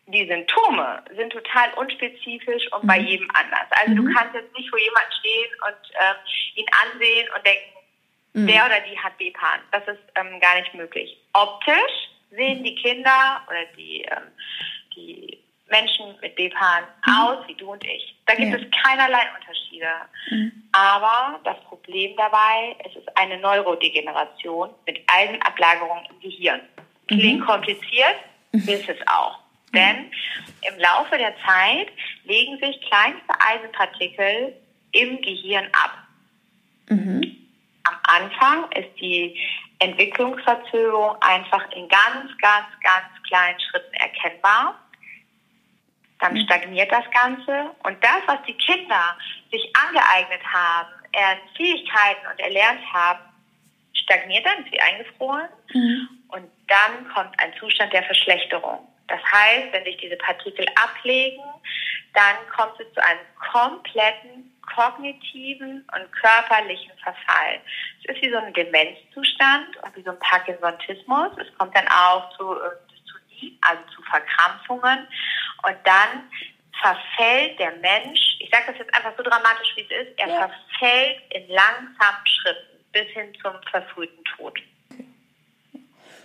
die 0.07 0.25
Symptome 0.27 1.03
sind 1.15 1.31
total 1.33 1.74
unspezifisch 1.75 2.71
und 2.71 2.83
Mhm. 2.83 2.88
bei 2.88 3.00
jedem 3.00 3.27
anders. 3.33 3.67
Also 3.81 3.95
du 3.95 4.03
kannst 4.13 4.33
jetzt 4.36 4.53
nicht 4.57 4.69
vor 4.69 4.79
jemandem 4.79 5.12
stehen 5.19 5.51
und 5.67 5.91
ähm, 6.00 6.15
ihn 6.55 6.65
ansehen 6.83 7.27
und 7.36 7.45
denken, 7.45 7.76
Mhm. 8.38 8.48
der 8.48 8.65
oder 8.65 8.79
die 8.82 8.98
hat 9.00 9.17
B-Pan. 9.17 9.60
Das 9.72 9.88
ist 9.88 10.01
ähm, 10.15 10.39
gar 10.39 10.60
nicht 10.60 10.74
möglich. 10.74 11.17
Optisch 11.34 12.10
sehen 12.32 12.63
die 12.63 12.75
Kinder 12.75 13.41
oder 13.48 13.65
die, 13.75 14.03
ähm, 14.03 14.32
die 14.96 15.39
Menschen 15.70 16.15
mit 16.22 16.36
B-Pan 16.36 16.84
aus 17.06 17.48
wie 17.48 17.56
du 17.56 17.72
und 17.72 17.84
ich. 17.84 18.15
Da 18.25 18.36
gibt 18.36 18.50
Mhm. 18.50 18.53
Ja. 18.53 18.60
Mhm. 18.60 18.65
es 18.65 18.84
keinerlei 18.84 19.24
Unterschiede. 19.39 19.88
Aber 20.72 21.39
das 21.44 21.60
Problem 21.63 22.15
dabei, 22.15 22.75
es 22.86 22.96
ist 22.96 23.17
eine 23.17 23.38
Neurodegeneration 23.39 24.70
mit 24.86 25.00
Eisenablagerung 25.08 26.03
im 26.10 26.20
Gehirn. 26.20 26.62
Klingt 27.08 27.46
kompliziert, 27.46 28.15
ist 28.51 28.89
es 28.89 28.98
auch. 29.08 29.39
Denn 29.74 30.12
im 30.67 30.79
Laufe 30.79 31.17
der 31.17 31.34
Zeit 31.46 31.89
legen 32.25 32.58
sich 32.60 32.79
kleinste 32.82 33.34
Eisenpartikel 33.39 34.53
im 34.91 35.22
Gehirn 35.22 35.67
ab. 35.74 35.98
Am 37.88 37.98
Anfang 38.03 38.72
ist 38.72 39.00
die 39.00 39.39
Entwicklungsverzögerung 39.79 41.15
einfach 41.22 41.72
in 41.72 41.88
ganz, 41.88 42.36
ganz, 42.41 42.67
ganz 42.82 43.24
kleinen 43.27 43.60
Schritten 43.60 43.94
erkennbar. 43.94 44.79
Dann 46.20 46.38
stagniert 46.46 46.91
das 46.91 47.06
Ganze 47.12 47.75
und 47.84 48.03
das, 48.03 48.22
was 48.25 48.39
die 48.48 48.56
Kinder 48.56 49.15
sich 49.51 49.72
angeeignet 49.75 50.41
haben, 50.51 50.89
Fähigkeiten 51.56 52.27
und 52.32 52.39
erlernt 52.39 52.82
haben, 52.91 53.20
stagniert 53.94 54.46
dann, 54.46 54.65
ist 54.65 54.72
wie 54.72 54.82
eingefroren 54.82 55.48
und 56.29 56.51
dann 56.67 57.08
kommt 57.13 57.39
ein 57.39 57.53
Zustand 57.60 57.94
der 57.94 58.03
Verschlechterung. 58.03 58.88
Das 59.08 59.22
heißt, 59.32 59.72
wenn 59.72 59.84
sich 59.84 59.98
diese 59.98 60.17
Partikel 60.17 60.65
ablegen, 60.75 61.41
dann 62.13 62.36
kommt 62.56 62.79
es 62.79 62.91
zu 62.94 63.03
einem 63.03 63.20
kompletten 63.51 64.56
kognitiven 64.75 65.88
und 65.93 66.12
körperlichen 66.13 66.91
Verfall. 67.03 67.59
Es 68.03 68.15
ist 68.15 68.21
wie 68.21 68.29
so 68.31 68.38
ein 68.38 68.53
Demenzzustand 68.53 69.77
und 69.77 69.95
wie 69.95 70.03
so 70.03 70.12
ein 70.12 70.19
Parkinsonismus. 70.19 71.31
Es 71.38 71.57
kommt 71.57 71.75
dann 71.75 71.88
auch 71.88 72.29
zu 72.38 72.53
äh, 72.53 72.69
Dystonie, 72.91 73.57
also 73.62 73.81
zu 73.95 74.01
Verkrampfungen. 74.03 75.07
Und 75.63 75.77
dann 75.83 76.29
verfällt 76.81 77.57
der 77.59 77.71
Mensch, 77.77 78.19
ich 78.39 78.50
sage 78.51 78.65
das 78.67 78.77
jetzt 78.77 78.93
einfach 78.93 79.13
so 79.17 79.24
dramatisch, 79.24 79.69
wie 79.75 79.81
es 79.81 80.07
ist, 80.07 80.19
er 80.19 80.27
Ja. 80.27 80.36
verfällt 80.50 81.21
in 81.33 81.47
langsamen 81.50 82.25
Schritten 82.25 82.77
bis 82.91 83.07
hin 83.13 83.33
zum 83.41 83.53
verfrühten 83.71 84.24
Tod. 84.36 84.59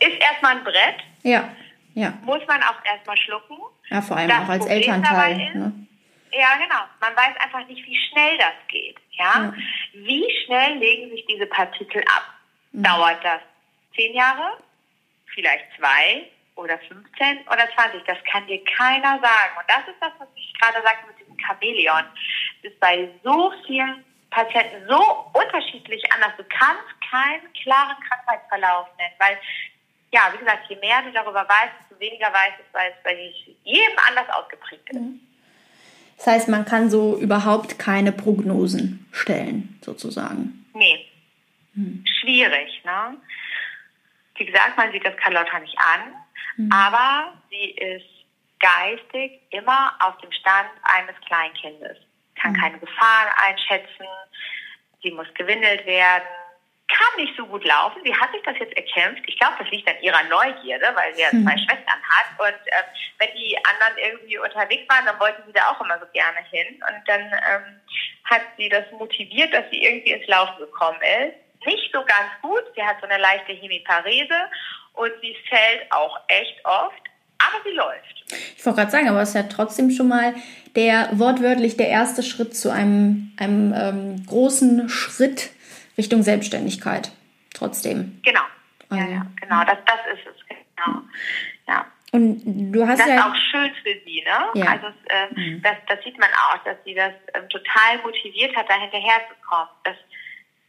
Ist 0.00 0.20
erstmal 0.20 0.56
ein 0.58 0.64
Brett, 0.64 0.96
Ja, 1.22 1.48
ja. 1.94 2.12
muss 2.22 2.40
man 2.48 2.62
auch 2.64 2.84
erstmal 2.84 3.16
schlucken. 3.16 3.56
Ja, 3.88 4.02
vor 4.02 4.16
allem 4.16 4.28
Das 4.28 4.38
auch 4.44 4.48
als 4.48 4.58
Problem 4.60 4.78
Elternteil. 4.78 5.34
dabei 5.34 5.44
ist, 5.46 5.54
Ne? 5.54 5.72
Ja, 6.32 6.56
genau. 6.56 6.82
Man 7.00 7.16
weiß 7.16 7.36
einfach 7.38 7.66
nicht, 7.66 7.84
wie 7.86 7.96
schnell 8.08 8.38
das 8.38 8.54
geht. 8.68 8.98
Ja? 9.12 9.24
Ja. 9.24 9.54
Wie 9.92 10.26
schnell 10.44 10.78
legen 10.78 11.10
sich 11.10 11.24
diese 11.26 11.46
Partikel 11.46 12.02
ab? 12.02 12.24
Mhm. 12.72 12.82
Dauert 12.82 13.24
das 13.24 13.40
zehn 13.94 14.14
Jahre? 14.14 14.58
Vielleicht 15.34 15.64
zwei 15.76 16.28
oder 16.56 16.78
15 16.78 17.46
oder 17.46 17.68
20? 17.74 18.02
Das 18.04 18.18
kann 18.30 18.46
dir 18.46 18.62
keiner 18.64 19.20
sagen. 19.20 19.56
Und 19.58 19.68
das 19.68 19.88
ist 19.88 20.00
das, 20.00 20.12
was 20.18 20.28
ich 20.34 20.52
gerade 20.58 20.82
sagte 20.82 21.06
mit 21.06 21.18
diesem 21.20 21.38
Chamäleon. 21.38 22.04
Das 22.62 22.72
ist 22.72 22.80
bei 22.80 23.08
so 23.22 23.52
vielen 23.66 24.04
Patienten 24.30 24.88
so 24.88 25.30
unterschiedlich 25.34 26.02
anders. 26.12 26.32
Du 26.38 26.44
kannst 26.44 27.10
keinen 27.10 27.52
klaren 27.52 27.96
Krankheitsverlauf 28.08 28.88
nennen, 28.96 29.14
weil 29.18 29.38
ja, 30.12 30.30
wie 30.32 30.38
gesagt, 30.38 30.68
je 30.68 30.76
mehr 30.76 31.02
du 31.02 31.10
darüber 31.12 31.48
weißt, 31.48 31.72
desto 31.80 31.98
weniger 31.98 32.32
weißt 32.32 32.58
du, 32.58 32.64
weil 32.72 32.90
es 32.90 33.02
bei 33.02 33.32
jedem 33.64 33.98
anders 34.06 34.28
ausgeprägt 34.30 34.90
ist. 34.90 34.98
Das 36.24 36.34
heißt, 36.34 36.48
man 36.48 36.64
kann 36.64 36.88
so 36.88 37.18
überhaupt 37.18 37.80
keine 37.80 38.12
Prognosen 38.12 39.08
stellen, 39.10 39.76
sozusagen. 39.84 40.64
Nee. 40.72 41.08
Schwierig, 42.20 42.80
ne? 42.84 43.16
Wie 44.36 44.44
gesagt, 44.44 44.76
man 44.76 44.92
sieht 44.92 45.04
das 45.04 45.16
Carlotta 45.16 45.58
nicht 45.58 45.76
an, 45.78 46.70
aber 46.70 47.32
sie 47.50 47.70
ist 47.70 48.06
geistig 48.60 49.40
immer 49.50 49.96
auf 49.98 50.16
dem 50.18 50.30
Stand 50.30 50.68
eines 50.84 51.16
Kleinkindes. 51.26 51.98
Kann 52.40 52.54
keine 52.54 52.78
Gefahren 52.78 53.32
einschätzen, 53.48 54.06
sie 55.02 55.10
muss 55.10 55.26
gewindelt 55.34 55.84
werden, 55.86 56.28
kann 56.92 57.24
nicht 57.24 57.36
so 57.36 57.46
gut 57.46 57.64
laufen. 57.64 58.00
Sie 58.04 58.14
hat 58.14 58.30
sich 58.32 58.42
das 58.42 58.58
jetzt 58.58 58.76
erkämpft. 58.76 59.22
Ich 59.26 59.38
glaube, 59.38 59.54
das 59.58 59.70
liegt 59.70 59.88
an 59.88 60.00
ihrer 60.02 60.22
Neugierde, 60.24 60.92
weil 60.94 61.14
sie 61.14 61.22
ja 61.22 61.30
zwei 61.30 61.56
Schwestern 61.56 62.02
hat. 62.02 62.28
Und 62.38 62.60
ähm, 62.66 62.84
wenn 63.18 63.28
die 63.34 63.56
anderen 63.56 63.98
irgendwie 63.98 64.38
unterwegs 64.38 64.88
waren, 64.88 65.06
dann 65.06 65.18
wollten 65.18 65.42
sie 65.46 65.52
da 65.52 65.70
auch 65.70 65.80
immer 65.80 65.98
so 65.98 66.06
gerne 66.12 66.38
hin. 66.50 66.82
Und 66.82 67.08
dann 67.08 67.20
ähm, 67.20 67.80
hat 68.24 68.42
sie 68.56 68.68
das 68.68 68.84
motiviert, 68.92 69.52
dass 69.54 69.64
sie 69.70 69.82
irgendwie 69.82 70.12
ins 70.12 70.26
Laufen 70.26 70.58
gekommen 70.58 71.00
ist. 71.00 71.66
Nicht 71.66 71.90
so 71.92 72.00
ganz 72.00 72.30
gut. 72.42 72.64
Sie 72.74 72.82
hat 72.82 72.96
so 73.00 73.06
eine 73.06 73.20
leichte 73.20 73.52
Hemiparese 73.52 74.50
und 74.94 75.12
sie 75.22 75.36
fällt 75.48 75.90
auch 75.90 76.20
echt 76.28 76.64
oft. 76.64 77.02
Aber 77.38 77.62
sie 77.64 77.74
läuft. 77.74 78.24
Ich 78.56 78.64
wollte 78.64 78.80
gerade 78.80 78.90
sagen, 78.90 79.08
aber 79.08 79.22
es 79.22 79.30
ist 79.30 79.34
ja 79.34 79.42
trotzdem 79.42 79.90
schon 79.90 80.08
mal 80.08 80.34
der 80.76 81.08
wortwörtlich 81.12 81.76
der 81.76 81.88
erste 81.88 82.22
Schritt 82.22 82.56
zu 82.56 82.70
einem, 82.70 83.32
einem 83.36 83.74
ähm, 83.76 84.26
großen 84.26 84.88
Schritt 84.88 85.50
Richtung 85.98 86.22
Selbstständigkeit. 86.22 87.10
Trotzdem. 87.54 88.20
Genau. 88.24 88.40
Also, 88.88 89.04
ja, 89.10 89.26
genau. 89.40 89.64
Das, 89.64 89.78
das 89.86 90.18
ist 90.18 90.26
es. 90.26 90.56
Genau. 90.76 90.98
Ja. 91.68 91.86
Und 92.12 92.42
du 92.72 92.86
hast 92.86 92.98
Das 93.00 93.06
ist 93.06 93.14
ja. 93.14 93.30
auch 93.30 93.34
schön 93.34 93.70
für 93.82 93.94
sie, 94.04 94.22
ne? 94.22 94.60
Ja. 94.60 94.72
Also 94.72 94.86
äh, 95.08 95.58
das, 95.60 95.76
das 95.88 96.02
sieht 96.04 96.18
man 96.18 96.28
auch, 96.30 96.62
dass 96.64 96.76
sie 96.84 96.94
das 96.94 97.12
ähm, 97.34 97.48
total 97.48 97.98
motiviert 98.04 98.54
hat, 98.56 98.68
da 98.68 98.74
hinterher 98.74 99.20
zu 99.28 99.34
kommen. 99.48 99.68
Das, 99.84 99.96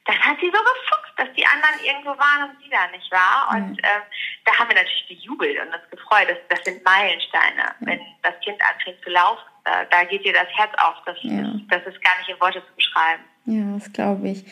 das 0.05 0.15
hat 0.17 0.37
sie 0.39 0.47
so 0.47 0.51
gefuchst, 0.59 1.13
dass 1.17 1.27
die 1.35 1.45
anderen 1.45 1.83
irgendwo 1.83 2.11
waren 2.17 2.49
und 2.49 2.63
sie 2.63 2.69
da 2.69 2.87
nicht 2.95 3.11
war. 3.11 3.49
Und 3.55 3.77
ähm, 3.79 4.01
da 4.45 4.57
haben 4.57 4.69
wir 4.69 4.75
natürlich 4.75 5.07
gejubelt 5.07 5.57
und 5.59 5.67
uns 5.73 5.89
gefreut. 5.91 6.27
Das, 6.29 6.37
das 6.49 6.63
sind 6.65 6.83
Meilensteine. 6.85 7.75
Wenn 7.81 7.99
das 8.21 8.39
Kind 8.43 8.57
anfängt 8.63 9.01
zu 9.03 9.09
laufen, 9.09 9.43
da, 9.65 9.83
da 9.85 10.03
geht 10.05 10.23
ihr 10.25 10.33
das 10.33 10.47
Herz 10.55 10.71
auf. 10.77 10.95
Das, 11.05 11.17
Ja. 11.23 11.43
das 11.69 11.83
ist 11.87 12.01
gar 12.01 12.17
nicht 12.19 12.29
in 12.29 12.39
Worte 12.39 12.61
zu 12.65 12.73
beschreiben. 12.75 13.23
Ja, 13.45 13.73
das 13.77 13.91
glaube 13.91 14.29
ich. 14.29 14.45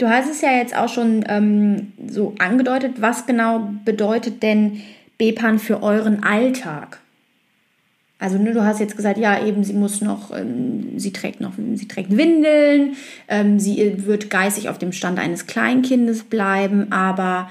Du 0.00 0.08
hast 0.08 0.30
es 0.30 0.40
ja 0.40 0.52
jetzt 0.52 0.74
auch 0.74 0.88
schon 0.88 1.26
ähm, 1.28 1.92
so 2.08 2.34
angedeutet. 2.38 3.02
Was 3.02 3.26
genau 3.26 3.68
bedeutet 3.84 4.42
denn 4.42 4.80
Bepan 5.18 5.58
für 5.58 5.82
euren 5.82 6.22
Alltag? 6.22 7.00
Also 8.18 8.38
ne, 8.38 8.54
du 8.54 8.64
hast 8.64 8.80
jetzt 8.80 8.96
gesagt, 8.96 9.18
ja 9.18 9.44
eben, 9.44 9.62
sie 9.62 9.74
muss 9.74 10.00
noch, 10.00 10.34
ähm, 10.34 10.98
sie 10.98 11.12
trägt 11.12 11.42
noch, 11.42 11.52
sie 11.74 11.86
trägt 11.86 12.16
Windeln, 12.16 12.96
ähm, 13.28 13.60
sie 13.60 14.06
wird 14.06 14.30
geistig 14.30 14.70
auf 14.70 14.78
dem 14.78 14.92
Stand 14.92 15.18
eines 15.18 15.46
Kleinkindes 15.46 16.22
bleiben, 16.22 16.90
aber 16.92 17.50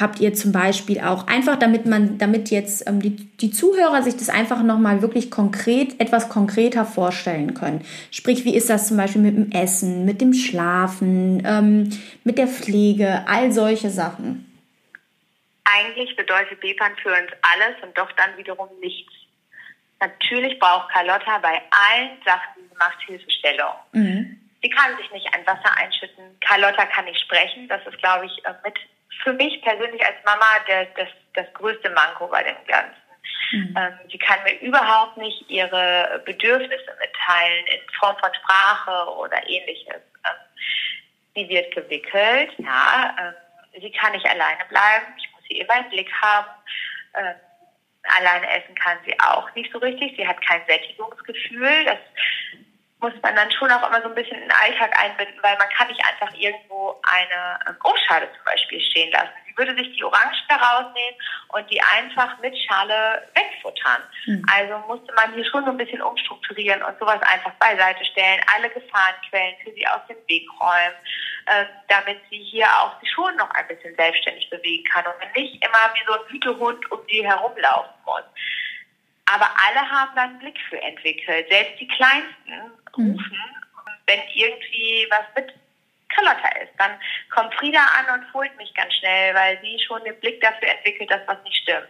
habt 0.00 0.20
ihr 0.20 0.34
zum 0.34 0.52
Beispiel 0.52 1.00
auch 1.00 1.26
einfach, 1.26 1.58
damit 1.58 1.86
man, 1.86 2.18
damit 2.18 2.50
jetzt 2.50 2.88
ähm, 2.88 3.00
die, 3.00 3.16
die 3.16 3.50
Zuhörer 3.50 4.02
sich 4.02 4.16
das 4.16 4.28
einfach 4.28 4.62
nochmal 4.62 5.02
wirklich 5.02 5.30
konkret, 5.30 6.00
etwas 6.00 6.28
konkreter 6.28 6.84
vorstellen 6.84 7.54
können. 7.54 7.84
Sprich, 8.10 8.44
wie 8.44 8.54
ist 8.54 8.70
das 8.70 8.88
zum 8.88 8.96
Beispiel 8.96 9.22
mit 9.22 9.36
dem 9.36 9.50
Essen, 9.50 10.04
mit 10.04 10.20
dem 10.20 10.32
Schlafen, 10.32 11.42
ähm, 11.44 11.90
mit 12.24 12.38
der 12.38 12.46
Pflege, 12.46 13.24
all 13.26 13.50
solche 13.52 13.90
Sachen. 13.90 14.44
Eigentlich 15.64 16.16
bedeutet 16.16 16.60
Bepan 16.60 16.92
für 17.02 17.10
uns 17.10 17.30
alles 17.42 17.82
und 17.82 17.96
doch 17.98 18.10
dann 18.12 18.36
wiederum 18.36 18.68
nichts. 18.80 19.12
Natürlich 20.00 20.58
braucht 20.58 20.90
Carlotta 20.92 21.38
bei 21.38 21.60
allen 21.70 22.10
Sachen 22.24 22.62
diese 22.62 22.78
Machthilfestellung. 22.78 23.74
Mhm. 23.92 24.40
Sie 24.62 24.70
kann 24.70 24.96
sich 24.96 25.10
nicht 25.10 25.26
ein 25.34 25.46
Wasser 25.46 25.76
einschütten. 25.76 26.24
Carlotta 26.40 26.86
kann 26.86 27.04
nicht 27.04 27.20
sprechen. 27.20 27.68
Das 27.68 27.84
ist, 27.86 27.98
glaube 27.98 28.26
ich, 28.26 28.44
äh, 28.44 28.54
mit 28.64 28.74
für 29.22 29.32
mich 29.32 29.60
persönlich 29.62 30.04
als 30.04 30.16
Mama 30.24 30.46
der, 30.66 30.86
das, 30.96 31.08
das 31.34 31.52
größte 31.54 31.90
Manko 31.90 32.28
bei 32.28 32.42
dem 32.42 32.56
Ganzen. 32.66 32.96
Mhm. 33.52 33.74
Ähm, 33.76 33.98
sie 34.10 34.18
kann 34.18 34.42
mir 34.44 34.58
überhaupt 34.60 35.16
nicht 35.16 35.48
ihre 35.48 36.22
Bedürfnisse 36.24 36.96
mitteilen 37.00 37.66
in 37.66 37.80
Form 37.98 38.16
von 38.18 38.30
Sprache 38.34 39.10
oder 39.16 39.36
ähnliches. 39.48 39.96
Ähm, 40.24 40.64
sie 41.34 41.48
wird 41.48 41.74
gewickelt, 41.74 42.52
ja. 42.58 43.16
Ähm, 43.18 43.80
sie 43.80 43.90
kann 43.92 44.12
nicht 44.12 44.26
alleine 44.26 44.64
bleiben. 44.68 45.06
Ich 45.18 45.30
muss 45.32 45.42
sie 45.48 45.58
immer 45.58 45.78
im 45.78 45.88
Blick 45.90 46.12
haben. 46.20 46.48
Alleine 48.16 48.46
essen 48.50 48.74
kann 48.76 48.98
sie 49.04 49.18
auch 49.20 49.52
nicht 49.54 49.72
so 49.72 49.78
richtig. 49.78 50.14
Sie 50.16 50.26
hat 50.26 50.40
kein 50.46 50.64
Sättigungsgefühl. 50.66 51.84
Das 51.84 51.98
muss 53.00 53.12
man 53.22 53.36
dann 53.36 53.50
schon 53.52 53.70
auch 53.70 53.88
immer 53.88 54.02
so 54.02 54.08
ein 54.08 54.14
bisschen 54.14 54.36
in 54.36 54.48
den 54.48 54.50
Alltag 54.50 54.92
einbinden, 54.98 55.38
weil 55.42 55.56
man 55.56 55.68
kann 55.70 55.86
nicht 55.88 56.04
einfach 56.04 56.34
irgendwo 56.34 57.00
eine 57.02 57.60
ähm, 57.68 57.76
Obstschale 57.84 58.28
zum 58.34 58.44
Beispiel 58.44 58.80
stehen 58.80 59.12
lassen. 59.12 59.30
Sie 59.46 59.56
würde 59.56 59.74
sich 59.76 59.96
die 59.96 60.02
Orangen 60.02 60.34
da 60.48 60.56
rausnehmen 60.56 61.14
und 61.48 61.70
die 61.70 61.80
einfach 61.80 62.38
mit 62.40 62.56
Schale 62.58 63.28
wegfuttern. 63.34 64.02
Mhm. 64.26 64.44
Also 64.52 64.78
musste 64.88 65.12
man 65.14 65.32
hier 65.34 65.44
schon 65.44 65.64
so 65.64 65.70
ein 65.70 65.76
bisschen 65.76 66.02
umstrukturieren 66.02 66.82
und 66.82 66.98
sowas 66.98 67.20
einfach 67.22 67.52
beiseite 67.60 68.04
stellen, 68.04 68.40
alle 68.54 68.68
Gefahrenquellen 68.70 69.54
für 69.62 69.72
sie 69.72 69.86
aus 69.86 70.00
dem 70.08 70.18
Weg 70.26 70.48
räumen, 70.60 70.96
äh, 71.46 71.66
damit 71.88 72.18
sie 72.30 72.42
hier 72.42 72.66
auch 72.66 72.98
sich 73.00 73.10
schon 73.12 73.36
noch 73.36 73.50
ein 73.50 73.68
bisschen 73.68 73.94
selbstständig 73.94 74.50
bewegen 74.50 74.84
kann 74.92 75.04
und 75.06 75.36
nicht 75.36 75.54
immer 75.64 75.94
wie 75.94 76.04
so 76.06 76.12
ein 76.14 76.28
Hütehund 76.28 76.90
um 76.90 76.98
sie 77.08 77.24
herumlaufen 77.24 77.94
muss. 78.04 78.24
Aber 79.32 79.50
alle 79.66 79.90
haben 79.90 80.14
da 80.14 80.22
einen 80.22 80.38
Blick 80.38 80.58
für 80.68 80.80
entwickelt. 80.80 81.46
Selbst 81.50 81.80
die 81.80 81.88
Kleinsten 81.88 82.72
rufen, 82.96 83.14
mhm. 83.14 83.92
wenn 84.06 84.20
irgendwie 84.34 85.06
was 85.10 85.24
mit 85.36 85.54
Carlotta 86.08 86.48
ist. 86.62 86.72
Dann 86.78 86.92
kommt 87.34 87.54
Frieda 87.54 87.84
an 87.98 88.20
und 88.20 88.34
holt 88.34 88.56
mich 88.56 88.72
ganz 88.74 88.94
schnell, 88.94 89.34
weil 89.34 89.60
sie 89.60 89.78
schon 89.86 90.02
den 90.04 90.18
Blick 90.20 90.40
dafür 90.40 90.68
entwickelt, 90.68 91.10
dass 91.10 91.26
was 91.26 91.42
nicht 91.44 91.62
stimmt. 91.62 91.88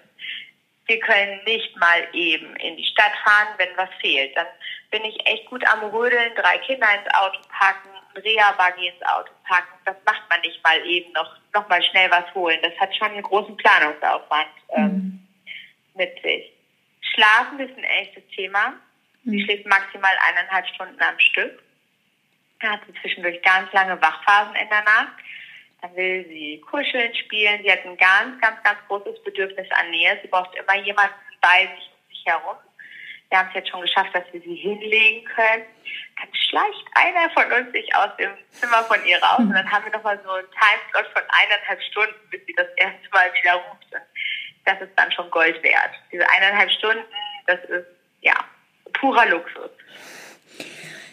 Wir 0.86 0.98
können 1.00 1.40
nicht 1.44 1.76
mal 1.76 2.08
eben 2.12 2.56
in 2.56 2.76
die 2.76 2.84
Stadt 2.84 3.12
fahren, 3.22 3.48
wenn 3.58 3.76
was 3.76 3.90
fehlt. 4.00 4.34
Dann 4.36 4.46
bin 4.90 5.04
ich 5.04 5.18
echt 5.26 5.46
gut 5.46 5.64
am 5.68 5.84
Rödeln, 5.84 6.34
drei 6.34 6.58
Kinder 6.58 6.86
ins 6.94 7.14
Auto 7.14 7.38
packen, 7.50 7.90
ein 8.14 8.22
Reha-Buggy 8.22 8.88
ins 8.88 9.02
Auto 9.02 9.30
packen. 9.46 9.78
Das 9.84 9.96
macht 10.06 10.22
man 10.30 10.40
nicht 10.40 10.62
mal 10.64 10.84
eben 10.86 11.12
noch, 11.12 11.36
noch 11.54 11.68
mal 11.68 11.82
schnell 11.82 12.10
was 12.10 12.34
holen. 12.34 12.58
Das 12.62 12.72
hat 12.80 12.96
schon 12.96 13.08
einen 13.08 13.22
großen 13.22 13.56
Planungsaufwand 13.56 14.48
ähm, 14.70 14.84
mhm. 14.84 15.28
mit 15.94 16.22
sich. 16.22 16.57
Schlafen 17.14 17.60
ist 17.60 17.76
ein 17.76 17.84
echtes 17.84 18.22
Thema. 18.34 18.74
Sie 19.24 19.36
mhm. 19.36 19.44
schläft 19.44 19.66
maximal 19.66 20.12
eineinhalb 20.28 20.66
Stunden 20.68 21.00
am 21.00 21.18
Stück. 21.18 21.62
Dann 22.60 22.72
hat 22.72 22.80
sie 22.86 23.00
zwischendurch 23.00 23.40
ganz 23.42 23.72
lange 23.72 24.00
Wachphasen 24.00 24.54
in 24.56 24.68
der 24.68 24.82
Nacht. 24.82 25.12
Dann 25.80 25.94
will 25.94 26.26
sie 26.28 26.60
kuscheln, 26.68 27.14
spielen. 27.14 27.62
Sie 27.62 27.70
hat 27.70 27.84
ein 27.84 27.96
ganz, 27.96 28.40
ganz, 28.40 28.62
ganz 28.64 28.78
großes 28.88 29.22
Bedürfnis 29.22 29.70
an 29.70 29.90
Nähe. 29.90 30.18
Sie 30.22 30.28
braucht 30.28 30.54
immer 30.56 30.76
jemanden 30.76 31.14
bei 31.40 31.68
sich 31.76 31.90
um 31.90 32.08
sich 32.08 32.26
herum. 32.26 32.56
Wir 33.30 33.38
haben 33.38 33.48
es 33.48 33.54
jetzt 33.56 33.68
schon 33.68 33.82
geschafft, 33.82 34.14
dass 34.14 34.24
wir 34.32 34.40
sie 34.40 34.54
hinlegen 34.54 35.24
können. 35.26 35.64
Dann 36.18 36.34
schleicht 36.34 36.86
einer 36.94 37.30
von 37.30 37.44
uns 37.52 37.72
sich 37.72 37.94
aus 37.94 38.16
dem 38.16 38.30
Zimmer 38.52 38.82
von 38.84 39.04
ihr 39.04 39.22
raus 39.22 39.40
und 39.40 39.52
dann 39.52 39.70
haben 39.70 39.84
wir 39.84 39.92
nochmal 39.92 40.18
so 40.24 40.32
einen 40.32 40.48
Timeslot 40.50 41.12
von 41.12 41.22
eineinhalb 41.28 41.82
Stunden, 41.82 42.30
bis 42.30 42.40
sie 42.46 42.54
das 42.54 42.68
erste 42.76 43.08
Mal 43.10 43.30
wieder 43.34 43.54
ruft. 43.54 43.92
Und 43.92 44.00
das 44.68 44.80
ist 44.82 44.92
dann 44.96 45.10
schon 45.12 45.30
Gold 45.30 45.62
wert. 45.62 45.90
Diese 46.12 46.28
eineinhalb 46.28 46.70
Stunden, 46.70 47.02
das 47.46 47.58
ist 47.64 47.86
ja 48.20 48.34
purer 48.92 49.26
Luxus. 49.26 49.70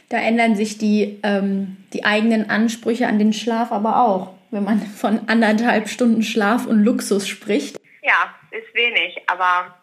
Da 0.10 0.18
ändern 0.18 0.56
sich 0.56 0.78
die, 0.78 1.20
ähm, 1.24 1.78
die 1.94 2.04
eigenen 2.04 2.50
Ansprüche 2.50 3.08
an 3.08 3.18
den 3.18 3.34
Schlaf 3.34 3.72
aber 3.72 4.02
auch, 4.02 4.34
wenn 4.52 4.64
man 4.64 4.82
von 4.82 5.28
anderthalb 5.28 5.88
Stunden 5.88 6.22
Schlaf 6.22 6.66
und 6.66 6.84
Luxus 6.84 7.28
spricht. 7.28 7.80
Ja, 8.04 8.36
ist 8.52 8.74
wenig, 8.76 9.18
aber 9.28 9.76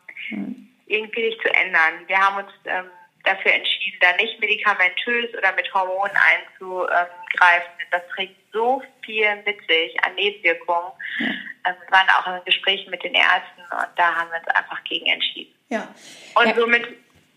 irgendwie 0.86 1.26
nicht 1.26 1.40
zu 1.40 1.48
ändern. 1.48 2.06
Wir 2.06 2.18
haben 2.18 2.44
uns 2.44 2.52
ähm, 2.66 2.84
dafür 3.24 3.52
entschieden, 3.52 3.98
da 4.00 4.16
nicht 4.16 4.40
medikamentös 4.40 5.32
oder 5.36 5.52
mit 5.52 5.72
Hormonen 5.72 6.16
einzugreifen. 6.16 7.72
Das 7.90 8.02
trägt 8.14 8.36
so 8.52 8.82
viel 9.04 9.26
mit 9.46 9.58
sich 9.68 10.04
an 10.04 10.14
Nebenwirkungen. 10.14 10.92
Ja. 11.18 11.26
Ähm, 11.66 11.74
wir 11.86 11.90
waren 11.90 12.08
auch 12.18 12.26
in 12.26 12.44
Gesprächen 12.44 12.90
mit 12.90 13.02
den 13.02 13.14
Ärzten 13.14 13.62
und 13.70 13.88
da 13.96 14.14
haben 14.14 14.30
wir 14.30 14.38
uns 14.38 14.48
einfach 14.48 14.82
gegen 14.84 15.06
entschieden. 15.06 15.54
Ja. 15.68 15.88
Und 16.34 16.46
ja. 16.46 16.54
somit 16.54 16.86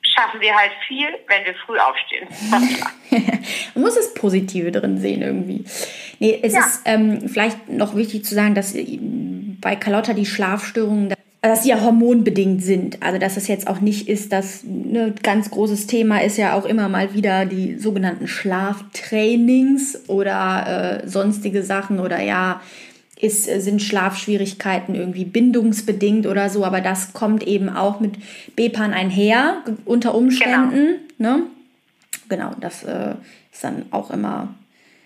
schaffen 0.02 0.39
wir 0.41 0.56
halt 0.56 0.71
viel, 0.88 1.08
wenn 1.28 1.45
wir 1.45 1.56
früh 1.65 1.78
aufstehen. 1.78 2.28
Man 3.74 3.84
muss 3.84 3.95
das 3.95 4.13
Positive 4.13 4.71
drin 4.71 4.98
sehen 5.00 5.21
irgendwie. 5.21 5.65
Nee, 6.19 6.39
es 6.41 6.54
ja. 6.54 6.60
ist 6.62 6.82
ähm, 6.86 7.28
vielleicht 7.28 7.67
noch 7.69 7.95
wichtig 7.95 8.26
zu 8.26 8.36
sagen, 8.36 8.56
dass 8.56 8.74
bei 8.74 9.76
Carlotta 9.76 10.13
die 10.13 10.26
Schlafstörungen, 10.26 11.14
dass 11.47 11.63
sie 11.63 11.69
ja 11.69 11.81
hormonbedingt 11.81 12.63
sind. 12.63 13.01
Also 13.03 13.19
dass 13.19 13.38
es 13.38 13.47
jetzt 13.47 13.67
auch 13.67 13.81
nicht 13.81 14.08
ist, 14.08 14.31
dass 14.31 14.63
ein 14.63 14.91
ne, 14.91 15.13
ganz 15.23 15.51
großes 15.51 15.88
Thema 15.88 16.21
ist 16.23 16.38
ja 16.38 16.53
auch 16.53 16.65
immer 16.65 16.89
mal 16.89 17.13
wieder 17.13 17.45
die 17.45 17.77
sogenannten 17.77 18.27
Schlaftrainings 18.27 20.08
oder 20.08 21.01
äh, 21.03 21.08
sonstige 21.08 21.63
Sachen 21.63 21.99
oder 21.99 22.21
ja, 22.21 22.62
ist, 23.19 23.47
äh, 23.47 23.60
sind 23.60 23.81
Schlafschwierigkeiten 23.81 24.95
irgendwie 24.95 25.25
bindungsbedingt 25.25 26.27
oder 26.27 26.49
so, 26.49 26.65
aber 26.65 26.81
das 26.81 27.13
kommt 27.13 27.43
eben 27.43 27.69
auch 27.69 27.99
mit 27.99 28.13
BPAN 28.55 28.93
einher, 28.93 29.63
unter 29.86 30.15
Umständen. 30.15 30.95
Genau, 31.17 31.38
ne? 31.38 31.43
genau 32.29 32.51
das 32.60 32.84
äh, 32.84 33.15
ist 33.51 33.63
dann 33.63 33.86
auch 33.91 34.12
immer. 34.12 34.53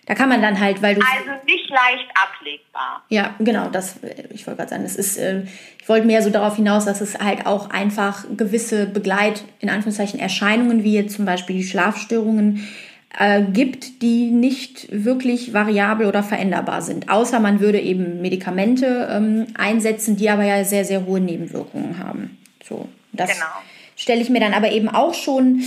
Da 0.09 0.15
kann 0.15 0.27
man 0.27 0.41
dann 0.41 0.59
halt, 0.59 0.81
weil 0.81 0.95
du. 0.95 1.01
Also 1.01 1.39
nicht 1.45 1.69
leicht 1.69 2.09
ablegbar. 2.15 3.03
Ja, 3.09 3.35
genau, 3.37 3.69
das, 3.69 3.99
ich 4.31 4.47
wollte 4.47 4.57
gerade 4.57 4.69
sagen, 4.71 4.81
das 4.81 4.95
ist, 4.95 5.17
äh, 5.17 5.43
ich 5.79 5.87
wollte 5.87 6.07
mehr 6.07 6.23
so 6.23 6.31
darauf 6.31 6.55
hinaus, 6.55 6.85
dass 6.85 6.99
es 6.99 7.19
halt 7.19 7.45
auch 7.45 7.69
einfach 7.69 8.25
gewisse 8.35 8.87
Begleit, 8.87 9.43
in 9.59 9.69
Anführungszeichen, 9.69 10.19
Erscheinungen, 10.19 10.83
wie 10.83 10.95
jetzt 10.95 11.15
zum 11.15 11.25
Beispiel 11.25 11.57
die 11.57 11.63
Schlafstörungen, 11.63 12.67
äh, 13.19 13.43
gibt, 13.43 14.01
die 14.01 14.31
nicht 14.31 14.87
wirklich 14.89 15.53
variabel 15.53 16.07
oder 16.07 16.23
veränderbar 16.23 16.81
sind. 16.81 17.07
Außer 17.07 17.39
man 17.39 17.59
würde 17.59 17.79
eben 17.79 18.19
Medikamente 18.19 19.07
ähm, 19.11 19.45
einsetzen, 19.59 20.17
die 20.17 20.31
aber 20.31 20.43
ja 20.43 20.63
sehr, 20.63 20.85
sehr 20.85 21.05
hohe 21.05 21.19
Nebenwirkungen 21.19 21.99
haben. 22.03 22.39
So, 22.67 22.89
das 23.13 23.29
genau. 23.29 23.45
stelle 23.95 24.21
ich 24.21 24.31
mir 24.31 24.39
dann 24.39 24.55
aber 24.55 24.71
eben 24.71 24.89
auch 24.89 25.13
schon 25.13 25.61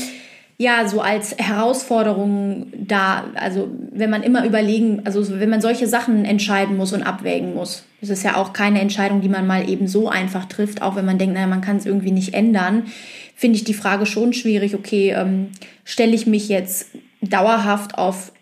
ja 0.58 0.86
so 0.88 1.00
als 1.00 1.36
Herausforderung 1.38 2.72
da. 2.76 3.24
Also 3.34 3.68
wenn 3.90 4.10
man 4.10 4.22
immer 4.22 4.44
überlegen, 4.44 5.02
also 5.04 5.38
wenn 5.38 5.50
man 5.50 5.60
solche 5.60 5.86
Sachen 5.86 6.24
entscheiden 6.24 6.76
muss 6.76 6.92
und 6.92 7.02
abwägen 7.02 7.54
muss. 7.54 7.84
Das 8.00 8.10
ist 8.10 8.24
ja 8.24 8.36
auch 8.36 8.52
keine 8.52 8.80
Entscheidung, 8.80 9.20
die 9.20 9.28
man 9.28 9.46
mal 9.46 9.68
eben 9.68 9.86
so 9.86 10.08
einfach 10.08 10.46
trifft, 10.46 10.82
auch 10.82 10.96
wenn 10.96 11.04
man 11.04 11.18
denkt, 11.18 11.34
naja, 11.34 11.46
man 11.46 11.60
kann 11.60 11.76
es 11.76 11.86
irgendwie 11.86 12.10
nicht 12.10 12.34
ändern, 12.34 12.84
finde 13.36 13.56
ich 13.56 13.64
die 13.64 13.74
Frage 13.74 14.06
schon 14.06 14.32
schwierig. 14.32 14.74
Okay, 14.74 15.14
ähm, 15.16 15.48
stelle 15.84 16.14
ich 16.14 16.26
mich 16.26 16.48
jetzt 16.48 16.86
dauerhaft 17.20 17.98
auf 17.98 18.32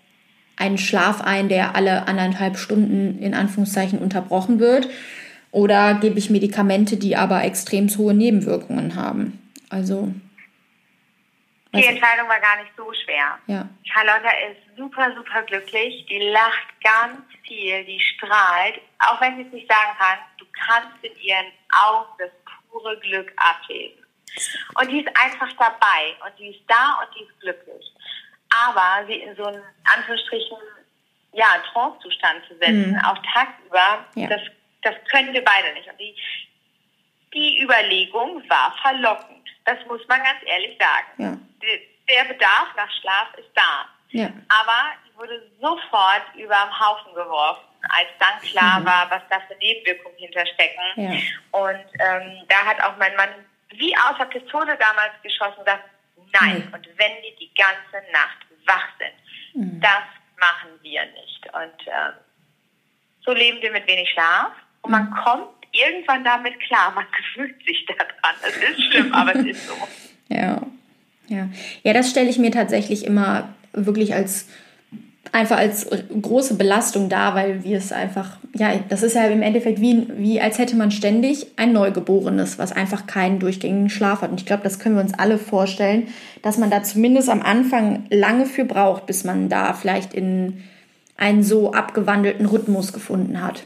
einen 0.57 0.79
Schlaf 0.79 1.23
ein, 1.23 1.49
der 1.49 1.75
alle 1.75 2.07
anderthalb 2.07 2.59
Stunden 2.59 3.19
in 3.19 3.35
Anführungszeichen 3.35 3.99
unterbrochen 3.99 4.61
wird? 4.61 4.89
Oder 5.53 5.95
gebe 5.95 6.19
ich 6.19 6.31
Medikamente, 6.31 6.97
die 6.97 7.17
aber 7.17 7.43
extrem 7.45 7.89
hohe 7.89 8.15
Nebenwirkungen 8.15 8.95
haben? 8.95 9.39
Also. 9.69 10.13
Die 11.73 11.87
Entscheidung 11.87 12.29
war 12.29 12.41
gar 12.41 12.57
nicht 12.63 12.73
so 12.77 12.93
schwer. 12.93 13.39
Ja. 13.47 13.69
Charlotte 13.85 14.29
ist 14.51 14.77
super, 14.77 15.15
super 15.15 15.43
glücklich. 15.43 16.05
Die 16.07 16.19
lacht 16.31 16.69
ganz 16.83 17.21
viel, 17.47 17.85
die 17.85 18.01
strahlt. 18.01 18.81
Auch 18.99 19.21
wenn 19.21 19.37
sie 19.37 19.43
es 19.43 19.53
nicht 19.53 19.71
sagen 19.71 19.97
kann, 19.99 20.19
du 20.39 20.47
kannst 20.67 21.05
in 21.05 21.17
ihren 21.21 21.47
Augen 21.87 22.09
das 22.19 22.31
pure 22.71 22.99
Glück 22.99 23.33
ablesen. 23.37 24.05
Und 24.81 24.91
die 24.91 25.01
ist 25.01 25.17
einfach 25.17 25.53
dabei 25.59 26.17
und 26.25 26.39
die 26.39 26.49
ist 26.49 26.63
da 26.67 27.01
und 27.03 27.15
die 27.15 27.25
ist 27.25 27.41
glücklich. 27.41 27.93
Aber 28.51 29.07
sie 29.07 29.15
in 29.15 29.37
so 29.37 29.45
einen 29.45 29.63
Anführungsstrichen 29.97 30.59
ja, 31.33 31.47
Trance-Zustand 31.73 32.45
zu 32.49 32.57
setzen, 32.57 32.93
mhm. 32.93 33.05
auch 33.05 33.19
tagsüber, 33.33 34.05
ja. 34.17 34.29
das, 34.29 34.41
das 34.83 34.95
können 35.11 35.33
wir 35.33 35.45
beide 35.45 35.73
nicht. 35.75 35.89
Und 35.89 35.99
die, 36.01 36.15
die 37.33 37.63
Überlegung 37.63 38.43
war 38.49 38.75
verlockend. 38.83 39.40
Das 39.71 39.87
muss 39.87 40.01
man 40.09 40.19
ganz 40.23 40.41
ehrlich 40.47 40.77
sagen. 40.79 41.07
Ja. 41.19 41.39
Der 42.09 42.25
Bedarf 42.25 42.69
nach 42.77 42.91
Schlaf 43.01 43.29
ist 43.39 43.51
da. 43.55 43.87
Ja. 44.09 44.27
Aber 44.49 44.95
die 45.07 45.17
wurde 45.17 45.49
sofort 45.61 46.23
über 46.35 46.57
den 46.57 46.81
Haufen 46.81 47.15
geworfen, 47.15 47.65
als 47.83 48.09
dann 48.19 48.41
klar 48.41 48.81
mhm. 48.81 48.87
war, 48.87 49.11
was 49.11 49.23
da 49.31 49.39
für 49.47 49.57
Nebenwirkungen 49.59 50.17
hinterstecken. 50.17 50.83
Ja. 50.97 51.11
Und 51.53 51.87
ähm, 52.01 52.43
da 52.49 52.67
hat 52.67 52.83
auch 52.83 52.97
mein 52.97 53.15
Mann 53.15 53.29
wie 53.75 53.97
aus 53.97 54.19
der 54.19 54.25
Pistole 54.25 54.77
damals 54.77 55.13
geschossen, 55.23 55.65
dass 55.65 55.79
Nein. 56.33 56.67
Mhm. 56.67 56.75
Und 56.75 56.87
wenn 56.97 57.13
die 57.23 57.37
die 57.39 57.55
ganze 57.55 58.11
Nacht 58.13 58.47
wach 58.67 58.89
sind, 58.99 59.63
mhm. 59.63 59.81
das 59.81 60.05
machen 60.39 60.71
wir 60.83 61.05
nicht. 61.07 61.47
Und 61.53 61.87
äh, 61.87 62.13
so 63.25 63.33
leben 63.33 63.61
wir 63.63 63.73
mit 63.73 63.87
wenig 63.87 64.09
Schlaf 64.11 64.53
und 64.83 64.91
man 64.91 65.11
mhm. 65.11 65.15
kommt 65.15 65.60
irgendwann 65.73 66.25
damit 66.25 66.59
klar. 66.61 66.93
Man 66.95 67.07
gewöhnt 67.35 67.55
sich 67.67 67.87
daran. 67.87 68.37
Es 68.43 68.57
ist 68.57 68.85
schlimm, 68.91 69.13
aber 69.13 69.37
es 69.37 69.47
ist 69.47 69.67
so. 69.67 69.75
Ja. 70.33 70.63
Ja, 71.27 71.49
ja 71.83 71.93
das 71.93 72.09
stelle 72.09 72.31
ich 72.31 72.39
mir 72.39 72.53
tatsächlich 72.53 73.05
immer 73.05 73.53
wirklich 73.73 74.15
als 74.15 74.47
einfach 75.33 75.59
als 75.59 75.87
große 76.21 76.55
Belastung 76.55 77.09
dar, 77.09 77.35
weil 77.35 77.63
wir 77.63 77.79
es 77.79 77.93
einfach, 77.93 78.39
ja, 78.55 78.73
das 78.89 79.03
ist 79.03 79.15
ja 79.15 79.27
im 79.27 79.43
Endeffekt 79.43 79.81
wie, 79.81 80.07
wie 80.17 80.41
als 80.41 80.59
hätte 80.59 80.77
man 80.77 80.91
ständig 80.91 81.47
ein 81.57 81.73
Neugeborenes, 81.73 82.59
was 82.59 82.73
einfach 82.73 83.07
keinen 83.07 83.39
durchgängigen 83.39 83.91
Schlaf 83.91 84.23
hat. 84.23 84.31
Und 84.31 84.41
ich 84.41 84.47
glaube, 84.47 84.63
das 84.65 84.79
können 84.79 84.97
wir 84.97 85.03
uns 85.03 85.15
alle 85.15 85.39
vorstellen, 85.39 86.09
dass 86.43 86.59
man 86.59 86.71
da 86.71 86.83
zumindest 86.83 87.29
am 87.29 87.43
Anfang 87.43 88.07
lange 88.11 88.47
für 88.47 88.65
braucht, 88.65 89.07
bis 89.07 89.25
man 89.25 89.49
da 89.49 89.73
vielleicht 89.73 90.15
in 90.15 90.65
einen 91.17 91.45
so 91.45 91.73
abgewandelten 91.73 92.47
Rhythmus 92.47 92.93
gefunden 92.93 93.43
hat. 93.43 93.65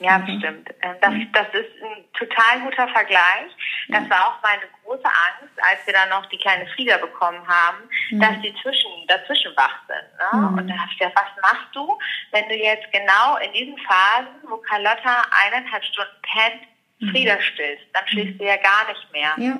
Ja, 0.00 0.18
mhm. 0.18 0.38
stimmt. 0.38 0.70
Ähm, 0.80 0.96
das, 1.00 1.12
das 1.32 1.60
ist 1.60 1.82
ein 1.82 2.04
total 2.14 2.60
guter 2.60 2.88
Vergleich. 2.88 3.52
Das 3.88 4.08
war 4.08 4.28
auch 4.28 4.42
meine 4.42 4.62
große 4.82 5.04
Angst, 5.04 5.54
als 5.58 5.86
wir 5.86 5.92
dann 5.92 6.08
noch 6.08 6.24
die 6.26 6.38
kleine 6.38 6.66
Frieda 6.68 6.96
bekommen 6.96 7.46
haben, 7.46 7.78
mhm. 8.10 8.20
dass 8.20 8.40
die 8.40 8.54
zwischen, 8.62 8.90
dazwischen 9.08 9.54
wach 9.56 9.78
sind. 9.86 10.18
Ne? 10.18 10.48
Mhm. 10.48 10.58
Und 10.58 10.68
da 10.68 10.74
habe 10.74 10.90
ich 10.90 10.98
gedacht, 10.98 11.14
was 11.16 11.42
machst 11.42 11.74
du, 11.74 11.98
wenn 12.32 12.48
du 12.48 12.56
jetzt 12.56 12.90
genau 12.92 13.36
in 13.36 13.52
diesen 13.52 13.76
Phasen, 13.78 14.40
wo 14.48 14.56
Carlotta 14.56 15.26
eineinhalb 15.44 15.84
Stunden 15.84 16.16
pennt, 16.22 16.62
mhm. 17.00 17.10
Frieda 17.10 17.40
stillst? 17.40 17.84
Dann 17.92 18.08
schläfst 18.08 18.40
du 18.40 18.44
ja 18.44 18.56
gar 18.56 18.88
nicht 18.88 19.12
mehr. 19.12 19.34
Ja. 19.36 19.58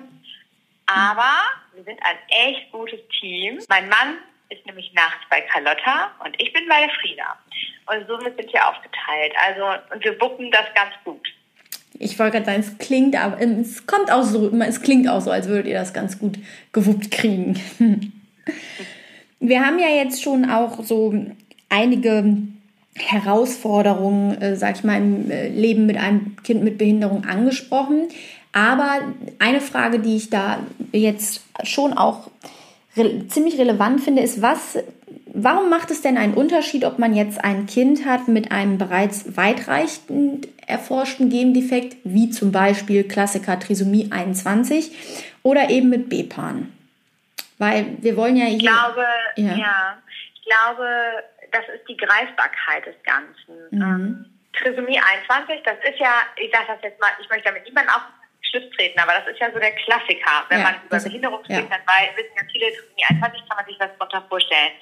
Aber 0.86 1.34
wir 1.74 1.84
sind 1.84 2.00
ein 2.02 2.16
echt 2.28 2.72
gutes 2.72 3.00
Team. 3.20 3.60
Mein 3.68 3.88
Mann 3.90 4.16
ist 4.50 4.66
nämlich 4.66 4.92
nachts 4.94 5.22
bei 5.30 5.40
Carlotta 5.42 6.10
und 6.24 6.40
ich 6.40 6.52
bin 6.52 6.68
bei 6.68 6.88
Frieda. 7.00 7.38
Und 7.86 8.06
somit 8.06 8.36
sind 8.36 8.52
wir 8.52 8.68
aufgeteilt. 8.68 9.32
Also, 9.46 9.94
und 9.94 10.04
wir 10.04 10.18
bucken 10.18 10.50
das 10.50 10.66
ganz 10.74 10.92
gut. 11.04 11.26
Ich 11.98 12.18
wollte 12.18 12.38
gerade 12.38 12.46
sagen, 12.46 12.60
es 12.60 12.78
klingt, 12.78 13.16
aber 13.16 13.40
es 13.40 13.86
kommt 13.86 14.10
auch 14.10 14.22
so, 14.22 14.50
es 14.60 14.82
klingt 14.82 15.08
auch 15.08 15.20
so, 15.20 15.30
als 15.30 15.48
würdet 15.48 15.66
ihr 15.66 15.78
das 15.78 15.92
ganz 15.92 16.18
gut 16.18 16.38
gewuppt 16.72 17.10
kriegen. 17.10 17.60
Wir 19.40 19.64
haben 19.64 19.78
ja 19.78 19.88
jetzt 19.88 20.22
schon 20.22 20.50
auch 20.50 20.82
so 20.82 21.14
einige 21.68 22.36
Herausforderungen, 22.96 24.40
äh, 24.40 24.56
sag 24.56 24.76
ich 24.76 24.84
mal, 24.84 24.98
im 24.98 25.30
äh, 25.30 25.48
Leben 25.48 25.86
mit 25.86 25.96
einem 25.96 26.36
Kind 26.42 26.62
mit 26.62 26.78
Behinderung 26.78 27.24
angesprochen. 27.24 28.08
Aber 28.52 29.00
eine 29.38 29.60
Frage, 29.60 30.00
die 30.00 30.16
ich 30.16 30.30
da 30.30 30.58
jetzt 30.92 31.44
schon 31.62 31.92
auch 31.92 32.30
re 32.96 33.26
ziemlich 33.28 33.58
relevant 33.58 34.02
finde, 34.02 34.22
ist, 34.22 34.42
was, 34.42 34.78
warum 35.26 35.70
macht 35.70 35.90
es 35.90 36.02
denn 36.02 36.16
einen 36.16 36.34
Unterschied, 36.34 36.84
ob 36.84 36.98
man 36.98 37.14
jetzt 37.14 37.42
ein 37.42 37.66
Kind 37.66 38.04
hat 38.04 38.28
mit 38.28 38.50
einem 38.52 38.78
bereits 38.78 39.36
weitreichend 39.36 40.48
erforschten 40.66 41.30
Gendefekt, 41.30 41.96
wie 42.04 42.30
zum 42.30 42.52
Beispiel 42.52 43.04
Klassiker 43.04 43.58
Trisomie 43.58 44.08
21, 44.10 45.32
oder 45.42 45.70
eben 45.70 45.88
mit 45.88 46.08
B-Pan? 46.08 46.72
Weil 47.58 47.96
wir 48.00 48.16
wollen 48.16 48.36
ja 48.36 48.46
hier. 48.46 48.56
Ich 48.56 48.62
glaube, 48.62 49.04
ja. 49.36 49.54
ja. 49.54 49.98
ich 50.34 50.42
glaube, 50.44 50.86
das 51.52 51.64
ist 51.74 51.88
die 51.88 51.96
Greifbarkeit 51.96 52.86
des 52.86 52.94
Ganzen. 53.04 53.54
Mhm. 53.70 53.82
Ähm, 53.82 54.26
Trisomie 54.52 54.98
21, 54.98 55.62
das 55.64 55.76
ist 55.88 55.98
ja, 55.98 56.22
ich 56.36 56.50
sage 56.50 56.64
das 56.68 56.82
jetzt 56.82 57.00
mal, 57.00 57.10
ich 57.20 57.28
möchte 57.28 57.44
damit 57.44 57.64
niemanden 57.64 57.90
auf 57.90 58.02
Schlips 58.42 58.76
treten, 58.76 58.98
aber 58.98 59.12
das 59.12 59.28
ist 59.28 59.40
ja 59.40 59.50
so 59.52 59.58
der 59.58 59.72
Klassiker. 59.72 60.44
Wenn 60.48 60.60
ja, 60.60 60.64
man 60.64 60.74
über 60.84 60.98
Behinderung 60.98 61.44
spricht, 61.44 61.70
ja. 61.70 61.76
dann 61.76 61.86
weil, 61.86 62.16
wissen 62.16 62.34
ja 62.36 62.42
viele, 62.50 62.72
Trisomie 62.72 63.04
21 63.08 63.48
kann 63.48 63.56
man 63.56 63.66
sich 63.66 63.80
was 63.80 63.90
darunter 63.98 64.28
vorstellen. 64.28 64.72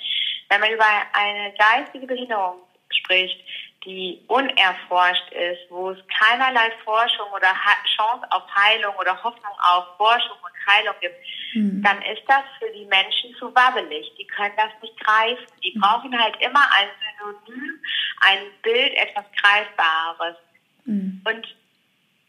Wenn 0.49 0.61
man 0.61 0.71
über 0.73 0.87
eine 1.13 1.53
geistige 1.59 2.07
Behinderung 2.07 2.63
spricht, 2.91 3.39
die 3.85 4.21
unerforscht 4.27 5.31
ist, 5.33 5.71
wo 5.71 5.91
es 5.91 5.99
keinerlei 6.19 6.71
Forschung 6.85 7.31
oder 7.35 7.55
Chance 7.97 8.27
auf 8.31 8.43
Heilung 8.55 8.95
oder 8.97 9.23
Hoffnung 9.23 9.53
auf 9.61 9.97
Forschung 9.97 10.37
und 10.43 10.67
Heilung 10.67 10.95
gibt, 11.01 11.17
mhm. 11.55 11.83
dann 11.83 12.03
ist 12.03 12.23
das 12.27 12.43
für 12.59 12.71
die 12.73 12.87
Menschen 12.87 13.35
zu 13.39 13.55
wabbelig. 13.55 14.13
Die 14.19 14.27
können 14.27 14.55
das 14.57 14.71
nicht 14.83 14.99
greifen. 15.01 15.47
Die 15.63 15.73
mhm. 15.77 15.81
brauchen 15.81 16.19
halt 16.19 16.37
immer 16.41 16.67
ein 16.77 16.89
Synonym, 17.01 17.81
ein 18.21 18.39
Bild, 18.63 18.95
etwas 18.95 19.25
Greifbares. 19.41 20.37
Mhm. 20.85 21.23
Und 21.25 21.47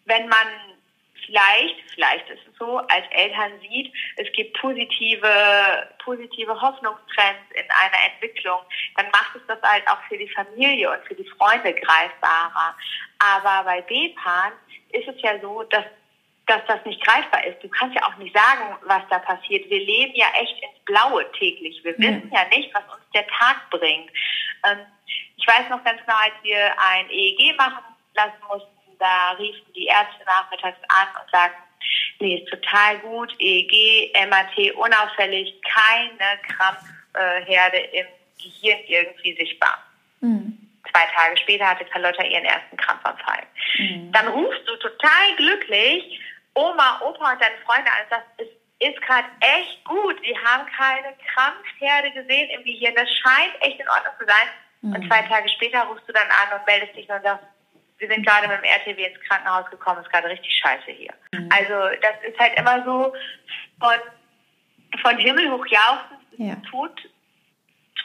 wenn 0.06 0.28
man 0.28 0.48
vielleicht, 1.30 1.76
vielleicht 1.94 2.30
ist 2.30 2.42
es 2.48 2.58
so, 2.58 2.78
als 2.78 3.06
Eltern 3.12 3.52
sieht, 3.62 3.94
es 4.18 4.32
gibt 4.34 4.60
positive, 4.60 5.89
positive 6.04 6.60
Hoffnungstrends 6.60 7.52
in 7.54 7.65
einer 7.70 8.13
Entwicklung, 8.13 8.60
dann 8.96 9.06
macht 9.12 9.36
es 9.36 9.42
das 9.48 9.62
halt 9.62 9.88
auch 9.88 10.02
für 10.08 10.18
die 10.18 10.30
Familie 10.30 10.92
und 10.92 11.04
für 11.06 11.15
die 11.15 11.30
Freunde 11.38 11.74
greifbarer. 11.74 12.76
Aber 13.20 13.63
bei 13.63 13.82
B-Pan 13.82 14.54
ist 14.92 15.08
es 15.08 15.22
ja 15.22 15.39
so, 15.39 15.63
dass 15.63 15.86
dass 16.48 16.65
das 16.65 16.84
nicht 16.84 17.00
greifbar 17.06 17.46
ist. 17.46 17.62
Du 17.62 17.70
kannst 17.70 17.96
ja 17.96 18.08
auch 18.08 18.18
nicht 18.18 18.36
sagen, 18.36 18.76
was 18.86 19.04
da 19.12 19.20
passiert. 19.20 19.70
Wir 19.70 19.86
leben 19.86 20.13
ja 20.15 20.26
echt 20.42 20.56
ins 20.63 20.84
Blaue 20.84 21.32
täglich. 21.34 21.80
Wir 21.84 21.96
wissen 22.00 22.32
ja 22.34 22.44
nicht, 22.46 22.74
was 22.74 22.82
uns 22.86 23.06
der 23.13 23.28
Tag 23.28 23.70
bringt. 23.70 24.10
Ähm, 24.65 24.80
ich 25.38 25.46
weiß 25.46 25.70
noch 25.70 25.84
ganz 25.84 26.02
genau, 26.02 26.18
als 26.18 26.34
wir 26.42 26.74
ein 26.80 27.08
EEG 27.12 27.56
machen 27.56 27.84
lassen 28.15 28.42
mussten, 28.48 28.79
da 29.00 29.32
riefen 29.32 29.74
die 29.74 29.86
Ärzte 29.86 30.24
nachmittags 30.26 30.78
an 30.90 31.08
und 31.22 31.32
sagten, 31.32 31.64
nee, 32.20 32.38
ist 32.38 32.50
total 32.50 33.00
gut, 33.00 33.34
EEG, 33.40 34.14
MAT 34.30 34.76
unauffällig, 34.76 35.54
keine 35.64 36.40
Krampfherde 36.44 37.78
im 37.78 38.06
Gehirn 38.38 38.80
irgendwie 38.88 39.36
sichtbar. 39.36 39.84
Mhm. 40.22 40.58
Zwei 40.92 41.06
Tage 41.14 41.38
später 41.38 41.70
hatte 41.70 41.86
Carlotta 41.86 42.24
ihren 42.24 42.46
ersten 42.46 42.78
Krampfanfall. 42.78 43.44
Mhm. 43.78 44.12
Dann 44.12 44.28
rufst 44.28 44.68
du 44.68 44.76
total 44.78 45.36
glücklich 45.38 46.20
Oma, 46.54 47.00
Opa 47.02 47.34
und 47.34 47.42
deine 47.42 47.58
Freunde 47.66 47.92
an 47.92 48.04
und 48.04 48.10
sagst, 48.10 48.28
es 48.38 48.48
ist 48.80 49.02
gerade 49.02 49.28
echt 49.40 49.84
gut. 49.86 50.16
Sie 50.24 50.38
haben 50.38 50.66
keine 50.72 51.16
Krampfherde 51.34 52.12
gesehen 52.12 52.50
im 52.50 52.64
Gehirn. 52.64 52.96
Das 52.96 53.10
scheint 53.12 53.54
echt 53.62 53.80
in 53.80 53.90
Ordnung 53.90 54.14
zu 54.20 54.26
sein. 54.26 54.48
Mhm. 54.82 54.96
Und 54.96 55.08
zwei 55.08 55.22
Tage 55.24 55.50
später 55.50 55.84
rufst 55.84 56.08
du 56.08 56.14
dann 56.14 56.28
an 56.28 56.60
und 56.60 56.66
meldest 56.66 56.96
dich 56.96 57.10
und 57.10 57.22
sagst, 57.22 57.46
wir 58.00 58.08
sind 58.08 58.26
gerade 58.26 58.48
mit 58.48 58.58
dem 58.58 58.64
RTW 58.64 59.04
ins 59.04 59.20
Krankenhaus 59.28 59.70
gekommen, 59.70 60.02
ist 60.02 60.12
gerade 60.12 60.30
richtig 60.30 60.54
scheiße 60.58 60.92
hier. 60.92 61.14
Mhm. 61.34 61.50
Also 61.52 61.98
das 62.02 62.14
ist 62.28 62.40
halt 62.40 62.58
immer 62.58 62.84
so 62.84 63.14
von, 63.80 65.02
von 65.02 65.18
Himmel 65.18 65.52
hoch 65.52 65.66
jauchzend 65.68 66.20
ja. 66.38 66.56
Tod 66.70 66.92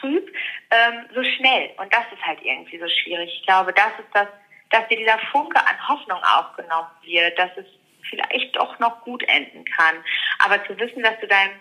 trüb, 0.01 0.35
ähm, 0.71 1.07
so 1.15 1.23
schnell. 1.23 1.71
Und 1.77 1.93
das 1.93 2.05
ist 2.13 2.23
halt 2.27 2.41
irgendwie 2.43 2.79
so 2.79 2.89
schwierig. 2.89 3.33
Ich 3.39 3.47
glaube, 3.47 3.73
das 3.73 3.93
ist 3.99 4.13
das, 4.13 4.29
dass 4.71 4.89
dir 4.89 4.97
dieser 4.97 5.19
Funke 5.31 5.59
an 5.59 5.89
Hoffnung 5.89 6.19
aufgenommen 6.25 6.89
wird, 7.03 7.39
dass 7.39 7.51
es 7.57 7.67
vielleicht 8.11 8.57
doch 8.57 8.79
noch 8.81 9.03
gut 9.03 9.23
enden 9.29 9.65
kann. 9.65 9.97
Aber 10.41 10.65
zu 10.67 10.79
wissen, 10.79 11.03
dass 11.03 11.19
du 11.21 11.29
deinem 11.29 11.55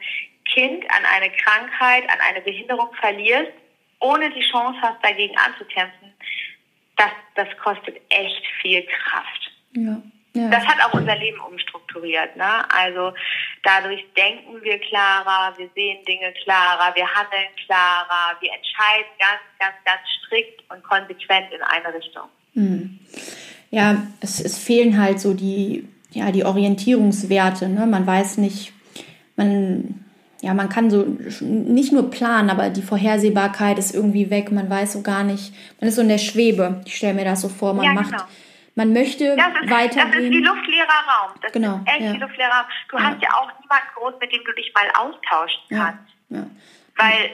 Kind 0.52 0.84
an 0.90 1.06
eine 1.06 1.32
Krankheit, 1.32 2.04
an 2.10 2.20
eine 2.28 2.42
Behinderung 2.42 2.94
verlierst, 2.96 3.52
ohne 4.00 4.30
die 4.32 4.42
Chance 4.50 4.80
hast, 4.82 5.04
dagegen 5.04 5.38
anzukämpfen, 5.38 6.14
das, 6.98 7.12
das 7.36 7.48
kostet 7.64 8.00
echt 8.10 8.44
viel 8.62 8.84
Kraft. 8.84 9.52
Ja. 9.76 10.02
Ja. 10.36 10.50
Das 10.50 10.66
hat 10.66 10.84
auch 10.84 10.94
unser 10.96 11.16
Leben 11.16 11.40
umstrukturiert. 11.42 12.36
Ne? 12.36 12.74
Also 12.74 13.14
dadurch 13.62 14.04
denken 14.18 14.64
wir 14.64 14.80
klarer, 14.80 15.56
wir 15.58 15.70
sehen 15.76 16.04
Dinge 16.06 16.34
klarer, 16.44 16.96
wir 16.96 17.08
handeln 17.08 17.50
klarer, 17.66 18.36
wir 18.40 18.50
entscheiden 18.52 19.12
ganz, 19.20 19.42
ganz, 19.60 19.76
ganz 19.86 20.02
strikt 20.18 20.64
und 20.72 20.84
konsequent 20.84 21.52
in 21.54 21.62
eine 21.62 21.94
Richtung. 21.94 22.24
Mhm. 22.56 23.00
Ja, 23.70 24.08
es, 24.22 24.40
es 24.40 24.58
fehlen 24.58 25.00
halt 25.00 25.20
so 25.20 25.36
die, 25.36 25.88
ja, 26.10 26.32
die 26.32 26.46
Orientierungswerte. 26.46 27.70
Ne? 27.70 27.86
Man 27.86 28.08
weiß 28.08 28.38
nicht, 28.38 28.74
man 29.36 30.03
ja, 30.44 30.54
man 30.54 30.68
kann 30.68 30.90
so 30.90 31.06
nicht 31.40 31.94
nur 31.94 32.12
planen, 32.12 32.50
aber 32.50 32.70
die 32.70 32.82
Vorhersehbarkeit 32.82 33.80
ist 33.80 33.96
irgendwie 33.96 34.30
weg. 34.30 34.52
Man 34.52 34.70
weiß 34.70 34.92
so 34.92 35.02
gar 35.02 35.24
nicht, 35.24 35.54
man 35.80 35.88
ist 35.88 35.96
so 35.96 36.02
in 36.02 36.10
der 36.10 36.18
Schwebe. 36.18 36.82
Ich 36.86 36.98
stelle 36.98 37.14
mir 37.14 37.24
das 37.24 37.40
so 37.40 37.48
vor, 37.48 37.74
man 37.74 37.86
ja, 37.86 37.94
macht, 37.94 38.12
genau. 38.12 38.24
man 38.76 38.92
möchte 38.92 39.38
das 39.38 39.48
ist, 39.64 39.72
weitergehen. 39.72 40.12
Das 40.12 40.22
ist 40.22 40.32
wie 40.32 40.44
luftleerer 40.44 41.02
Raum. 41.08 41.32
Das 41.42 41.52
genau, 41.54 41.78
ist 41.78 41.88
echt 41.88 42.02
ja. 42.02 42.14
wie 42.14 42.18
luftleerer 42.18 42.52
Raum. 42.52 42.66
Du 42.90 42.98
ja. 42.98 43.04
hast 43.04 43.22
ja 43.22 43.30
auch 43.30 43.52
niemanden 43.62 43.88
groß, 43.96 44.14
mit 44.20 44.34
dem 44.34 44.44
du 44.44 44.52
dich 44.52 44.74
mal 44.76 44.92
austauschen 45.00 45.62
kannst. 45.70 46.14
Ja. 46.28 46.46
Weil, 46.98 47.24
äh, 47.24 47.32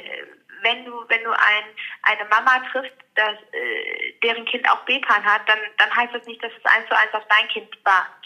wenn 0.61 0.85
du, 0.85 0.93
wenn 1.07 1.23
du 1.23 1.31
ein, 1.31 1.65
eine 2.03 2.29
Mama 2.29 2.61
triffst, 2.71 2.93
das, 3.15 3.33
äh, 3.53 4.13
deren 4.21 4.45
Kind 4.45 4.69
auch 4.69 4.85
B-Pan 4.85 5.23
hat, 5.23 5.41
dann, 5.47 5.57
dann 5.79 5.89
heißt 5.95 6.13
das 6.13 6.27
nicht, 6.27 6.43
dass 6.43 6.51
es 6.51 6.65
eins 6.65 6.87
zu 6.87 6.95
eins 6.95 7.13
auf 7.13 7.23
dein 7.27 7.47
Kind, 7.47 7.69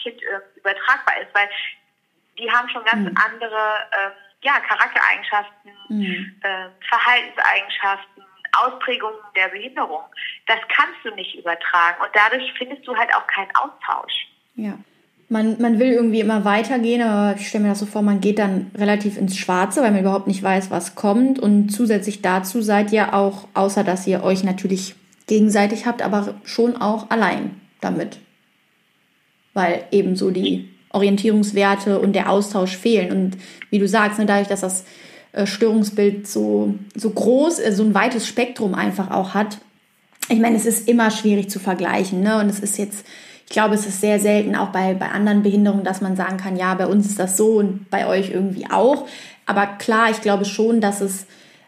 kind 0.02 0.22
äh, 0.22 0.60
übertragbar 0.60 1.22
ist, 1.22 1.34
weil 1.34 1.48
die 2.38 2.50
haben 2.50 2.68
schon 2.68 2.84
ganz 2.84 3.08
mhm. 3.08 3.16
andere, 3.16 3.88
äh, 3.92 4.23
ja, 4.44 4.60
Charaktereigenschaften, 4.60 5.72
mhm. 5.88 6.34
äh, 6.42 6.68
Verhaltenseigenschaften, 6.88 8.22
Ausprägungen 8.52 9.18
der 9.34 9.48
Behinderung. 9.48 10.02
Das 10.46 10.58
kannst 10.68 10.98
du 11.02 11.14
nicht 11.14 11.34
übertragen 11.34 11.96
und 12.00 12.10
dadurch 12.12 12.52
findest 12.56 12.86
du 12.86 12.94
halt 12.94 13.12
auch 13.14 13.26
keinen 13.26 13.50
Austausch. 13.56 14.28
Ja. 14.54 14.78
Man, 15.30 15.60
man 15.60 15.78
will 15.78 15.92
irgendwie 15.92 16.20
immer 16.20 16.44
weitergehen, 16.44 17.00
aber 17.00 17.36
ich 17.40 17.48
stelle 17.48 17.64
mir 17.64 17.70
das 17.70 17.80
so 17.80 17.86
vor, 17.86 18.02
man 18.02 18.20
geht 18.20 18.38
dann 18.38 18.70
relativ 18.76 19.16
ins 19.16 19.38
Schwarze, 19.38 19.82
weil 19.82 19.90
man 19.90 20.02
überhaupt 20.02 20.26
nicht 20.26 20.42
weiß, 20.42 20.70
was 20.70 20.94
kommt. 20.94 21.38
Und 21.38 21.70
zusätzlich 21.70 22.20
dazu 22.20 22.60
seid 22.60 22.92
ihr 22.92 23.14
auch, 23.14 23.48
außer 23.54 23.82
dass 23.82 24.06
ihr 24.06 24.22
euch 24.22 24.44
natürlich 24.44 24.94
gegenseitig 25.26 25.86
habt, 25.86 26.02
aber 26.02 26.34
schon 26.44 26.76
auch 26.76 27.10
allein 27.10 27.58
damit. 27.80 28.20
Weil 29.54 29.86
eben 29.90 30.14
so 30.14 30.30
die 30.30 30.73
Orientierungswerte 30.94 31.98
und 31.98 32.14
der 32.14 32.30
Austausch 32.30 32.76
fehlen. 32.76 33.12
Und 33.12 33.36
wie 33.70 33.78
du 33.78 33.88
sagst, 33.88 34.18
ne, 34.18 34.26
dadurch, 34.26 34.48
dass 34.48 34.60
das 34.60 34.84
äh, 35.32 35.46
Störungsbild 35.46 36.26
so, 36.26 36.74
so 36.94 37.10
groß, 37.10 37.58
äh, 37.58 37.72
so 37.72 37.82
ein 37.82 37.94
weites 37.94 38.26
Spektrum 38.26 38.74
einfach 38.74 39.10
auch 39.10 39.34
hat, 39.34 39.58
ich 40.28 40.38
meine, 40.38 40.56
es 40.56 40.66
ist 40.66 40.88
immer 40.88 41.10
schwierig 41.10 41.50
zu 41.50 41.58
vergleichen. 41.58 42.22
Ne? 42.22 42.38
Und 42.38 42.48
es 42.48 42.60
ist 42.60 42.78
jetzt, 42.78 43.04
ich 43.46 43.52
glaube, 43.52 43.74
es 43.74 43.86
ist 43.86 44.00
sehr 44.00 44.18
selten 44.18 44.56
auch 44.56 44.68
bei, 44.68 44.94
bei 44.94 45.10
anderen 45.10 45.42
Behinderungen, 45.42 45.84
dass 45.84 46.00
man 46.00 46.16
sagen 46.16 46.38
kann, 46.38 46.56
ja, 46.56 46.74
bei 46.74 46.86
uns 46.86 47.06
ist 47.06 47.18
das 47.18 47.36
so 47.36 47.56
und 47.56 47.90
bei 47.90 48.06
euch 48.06 48.30
irgendwie 48.30 48.70
auch. 48.70 49.06
Aber 49.46 49.66
klar, 49.66 50.10
ich 50.10 50.22
glaube 50.22 50.44
schon, 50.44 50.80
dass 50.80 51.00
es 51.00 51.26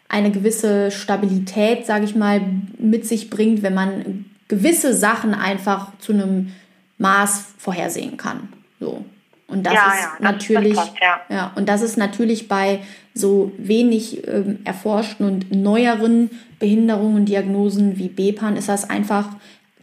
eine 0.09 0.31
gewisse 0.31 0.91
Stabilität, 0.91 1.85
sage 1.85 2.05
ich 2.05 2.15
mal, 2.15 2.41
mit 2.79 3.07
sich 3.07 3.29
bringt, 3.29 3.63
wenn 3.63 3.75
man 3.75 4.25
gewisse 4.49 4.95
Sachen 4.95 5.35
einfach 5.35 5.93
zu 5.99 6.13
einem 6.13 6.53
Maß 6.99 7.47
vorhersehen 7.59 8.17
kann. 8.17 8.49
So. 8.81 9.05
Und 9.49 9.65
das 9.65 9.75
ja, 9.75 9.93
ist 9.93 10.01
ja, 10.01 10.17
natürlich, 10.21 10.75
das 10.75 10.87
passt, 10.87 11.01
ja. 11.01 11.21
ja. 11.29 11.53
und 11.55 11.69
das 11.69 11.83
ist 11.83 11.97
natürlich 11.97 12.49
bei 12.49 12.81
so 13.15 13.53
wenig 13.59 14.27
ähm, 14.27 14.59
erforschten 14.65 15.25
und 15.25 15.53
neueren 15.53 16.31
Behinderungen 16.59 17.17
und 17.17 17.25
Diagnosen 17.27 17.97
wie 17.97 18.09
BEPAN 18.09 18.57
ist 18.57 18.69
das 18.69 18.91
einfach 18.91 19.29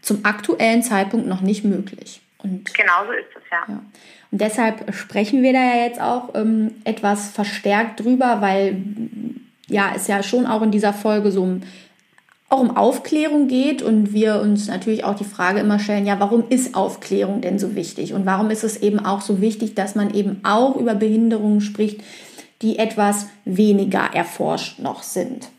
zum 0.01 0.25
aktuellen 0.25 0.83
Zeitpunkt 0.83 1.27
noch 1.27 1.41
nicht 1.41 1.63
möglich. 1.63 2.21
Und, 2.39 2.73
genau 2.73 3.05
so 3.07 3.13
ist 3.13 3.29
es, 3.35 3.43
ja. 3.51 3.63
ja. 3.69 3.81
Und 4.31 4.41
deshalb 4.41 4.93
sprechen 4.93 5.43
wir 5.43 5.53
da 5.53 5.59
ja 5.59 5.85
jetzt 5.85 6.01
auch 6.01 6.35
ähm, 6.35 6.71
etwas 6.83 7.29
verstärkt 7.29 8.01
drüber, 8.01 8.41
weil 8.41 8.81
ja 9.67 9.93
es 9.95 10.07
ja 10.07 10.23
schon 10.23 10.45
auch 10.45 10.61
in 10.61 10.71
dieser 10.71 10.91
Folge 10.91 11.31
so 11.31 11.43
um 11.43 11.61
auch 12.53 12.59
um 12.59 12.77
Aufklärung 12.77 13.47
geht 13.47 13.81
und 13.81 14.13
wir 14.13 14.39
uns 14.39 14.67
natürlich 14.67 15.03
auch 15.03 15.15
die 15.15 15.23
Frage 15.23 15.59
immer 15.59 15.79
stellen, 15.79 16.05
ja, 16.05 16.19
warum 16.19 16.43
ist 16.49 16.75
Aufklärung 16.75 17.41
denn 17.41 17.57
so 17.57 17.75
wichtig? 17.75 18.13
Und 18.13 18.27
warum 18.27 18.51
ist 18.51 18.63
es 18.63 18.77
eben 18.77 18.99
auch 18.99 19.21
so 19.21 19.41
wichtig, 19.41 19.73
dass 19.73 19.95
man 19.95 20.13
eben 20.13 20.39
auch 20.43 20.75
über 20.75 20.93
Behinderungen 20.93 21.61
spricht, 21.61 22.01
die 22.61 22.77
etwas 22.77 23.25
weniger 23.43 24.07
erforscht 24.13 24.79
noch 24.79 25.01
sind? 25.01 25.49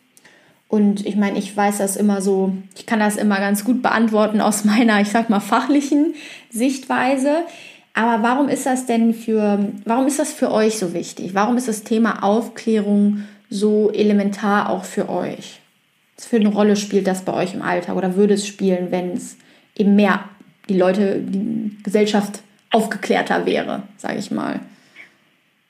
Und 0.68 1.04
ich 1.04 1.16
meine, 1.16 1.36
ich 1.36 1.56
weiß 1.56 1.78
das 1.78 1.96
immer 1.96 2.22
so, 2.22 2.52
ich 2.76 2.86
kann 2.86 3.00
das 3.00 3.16
immer 3.16 3.38
ganz 3.38 3.64
gut 3.64 3.82
beantworten 3.82 4.40
aus 4.40 4.64
meiner, 4.64 5.00
ich 5.00 5.08
sag 5.08 5.30
mal, 5.30 5.40
fachlichen 5.40 6.14
Sichtweise. 6.50 7.38
Aber 7.92 8.22
warum 8.22 8.48
ist 8.48 8.66
das 8.66 8.86
denn 8.86 9.14
für, 9.14 9.72
warum 9.84 10.06
ist 10.06 10.20
das 10.20 10.32
für 10.32 10.52
euch 10.52 10.78
so 10.78 10.94
wichtig? 10.94 11.34
Warum 11.34 11.56
ist 11.56 11.66
das 11.66 11.82
Thema 11.82 12.22
Aufklärung 12.22 13.24
so 13.50 13.90
elementar 13.90 14.70
auch 14.70 14.84
für 14.84 15.08
euch? 15.08 15.60
Was 16.16 16.26
für 16.26 16.36
eine 16.36 16.48
Rolle 16.48 16.76
spielt 16.76 17.06
das 17.06 17.24
bei 17.24 17.32
euch 17.32 17.54
im 17.54 17.62
Alltag 17.62 17.96
oder 17.96 18.14
würde 18.14 18.34
es 18.34 18.46
spielen, 18.46 18.90
wenn 18.90 19.12
es 19.12 19.36
eben 19.76 19.96
mehr 19.96 20.28
die 20.68 20.78
Leute, 20.78 21.20
die 21.20 21.76
Gesellschaft 21.82 22.42
aufgeklärter 22.70 23.46
wäre, 23.46 23.82
sage 23.96 24.18
ich 24.18 24.30
mal? 24.30 24.60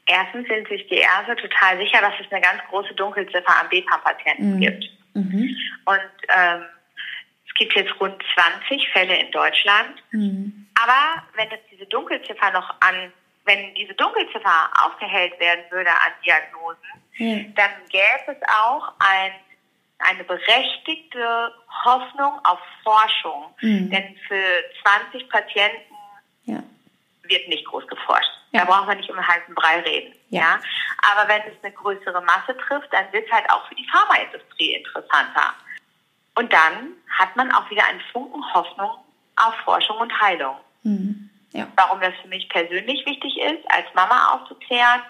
Erstens 0.06 0.46
sind 0.48 0.68
sich 0.68 0.86
die 0.88 0.96
Ärzte 0.96 1.36
total 1.36 1.78
sicher, 1.78 2.00
dass 2.00 2.12
es 2.20 2.30
eine 2.30 2.40
ganz 2.42 2.60
große 2.68 2.94
Dunkelziffer 2.94 3.60
an 3.60 3.68
BPAM-Patienten 3.70 4.56
mhm. 4.56 4.60
gibt. 4.60 4.90
Mhm. 5.14 5.56
Und 5.86 6.10
ähm, 6.36 6.64
es 7.46 7.54
gibt 7.54 7.74
jetzt 7.74 7.98
rund 8.00 8.22
20 8.34 8.88
Fälle 8.90 9.16
in 9.16 9.30
Deutschland. 9.30 10.02
Mhm. 10.10 10.66
Aber 10.74 11.22
wenn 11.36 11.48
es 11.48 11.60
diese 11.70 11.86
Dunkelziffer 11.86 12.50
noch 12.52 12.68
an, 12.80 13.12
wenn 13.46 13.74
diese 13.74 13.94
Dunkelziffer 13.94 14.70
aufgehellt 14.84 15.38
werden 15.40 15.64
würde 15.70 15.90
an 15.90 16.12
Diagnosen, 16.24 17.54
dann 17.54 17.70
gäbe 17.90 18.26
es 18.26 18.48
auch 18.48 18.92
ein 18.98 19.30
eine 20.04 20.24
berechtigte 20.24 21.52
Hoffnung 21.84 22.38
auf 22.44 22.58
Forschung. 22.82 23.54
Mhm. 23.60 23.90
Denn 23.90 24.16
für 24.28 24.44
20 25.10 25.28
Patienten 25.28 25.94
ja. 26.44 26.62
wird 27.22 27.48
nicht 27.48 27.64
groß 27.66 27.86
geforscht. 27.86 28.30
Ja. 28.52 28.64
Da 28.64 28.66
brauchen 28.66 28.88
wir 28.88 28.94
nicht 28.94 29.10
um 29.10 29.16
den 29.16 29.26
heißen 29.26 29.54
Brei 29.54 29.80
reden. 29.80 30.14
Ja. 30.28 30.40
ja. 30.40 30.60
Aber 31.10 31.28
wenn 31.28 31.42
es 31.42 31.62
eine 31.62 31.72
größere 31.72 32.20
Masse 32.22 32.56
trifft, 32.56 32.92
dann 32.92 33.12
wird 33.12 33.26
es 33.26 33.32
halt 33.32 33.50
auch 33.50 33.66
für 33.68 33.74
die 33.74 33.88
Pharmaindustrie 33.90 34.74
interessanter. 34.74 35.54
Und 36.36 36.52
dann 36.52 36.92
hat 37.18 37.34
man 37.36 37.52
auch 37.52 37.68
wieder 37.70 37.86
einen 37.86 38.00
Funken 38.12 38.42
Hoffnung 38.54 38.90
auf 39.36 39.54
Forschung 39.64 39.98
und 39.98 40.20
Heilung. 40.20 40.56
Mhm. 40.82 41.30
Ja. 41.52 41.68
Warum 41.76 42.00
das 42.00 42.14
für 42.20 42.28
mich 42.28 42.48
persönlich 42.48 43.06
wichtig 43.06 43.36
ist, 43.38 43.70
als 43.70 43.86
Mama 43.94 44.34
aufzuklären. 44.34 45.02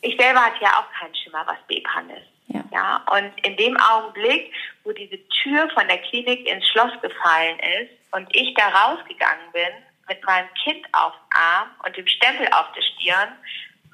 Ich 0.00 0.20
selber 0.20 0.40
hatte 0.40 0.60
ja 0.60 0.70
auch 0.70 0.98
keinen 0.98 1.14
Schimmer, 1.14 1.44
was 1.46 1.58
BPAN 1.68 2.10
ist. 2.10 2.31
Ja. 2.48 2.64
ja. 2.70 3.04
Und 3.10 3.32
in 3.46 3.56
dem 3.56 3.76
Augenblick, 3.76 4.52
wo 4.84 4.92
diese 4.92 5.18
Tür 5.28 5.68
von 5.70 5.86
der 5.88 5.98
Klinik 5.98 6.46
ins 6.46 6.66
Schloss 6.68 6.92
gefallen 7.00 7.58
ist 7.80 7.90
und 8.12 8.28
ich 8.34 8.54
da 8.54 8.68
rausgegangen 8.68 9.52
bin 9.52 9.72
mit 10.08 10.24
meinem 10.24 10.48
Kind 10.62 10.86
auf 10.92 11.12
dem 11.12 11.38
Arm 11.38 11.70
und 11.84 11.96
dem 11.96 12.06
Stempel 12.06 12.46
auf 12.48 12.66
der 12.72 12.82
Stirn, 12.82 13.32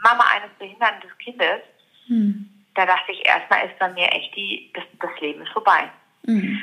Mama 0.02 0.24
eines 0.34 0.50
behinderten 0.58 1.10
Kindes, 1.18 1.62
hm. 2.06 2.48
da 2.74 2.86
dachte 2.86 3.12
ich 3.12 3.26
erstmal 3.26 3.66
ist 3.66 3.78
bei 3.78 3.88
mir 3.90 4.10
echt 4.12 4.34
die, 4.34 4.70
das, 4.74 4.84
das 5.00 5.20
Leben 5.20 5.42
ist 5.42 5.52
vorbei. 5.52 5.90
Hm. 6.24 6.60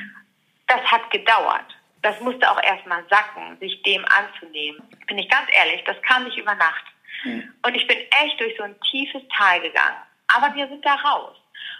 Das 0.67 0.81
hat 0.81 1.09
gedauert. 1.11 1.65
Das 2.01 2.19
musste 2.21 2.49
auch 2.49 2.61
erstmal 2.63 3.03
sacken, 3.09 3.57
sich 3.59 3.81
dem 3.83 4.05
anzunehmen. 4.05 4.81
Bin 5.07 5.17
ich 5.17 5.29
ganz 5.29 5.49
ehrlich, 5.51 5.83
das 5.85 6.01
kam 6.03 6.23
nicht 6.23 6.37
über 6.37 6.55
Nacht. 6.55 6.85
Hm. 7.23 7.53
Und 7.65 7.75
ich 7.75 7.87
bin 7.87 7.97
echt 7.97 8.39
durch 8.39 8.55
so 8.57 8.63
ein 8.63 8.79
tiefes 8.91 9.21
Tal 9.35 9.61
gegangen. 9.61 9.97
Aber 10.27 10.53
wir 10.55 10.67
sind 10.67 10.85
da 10.85 10.95
raus. 10.95 11.37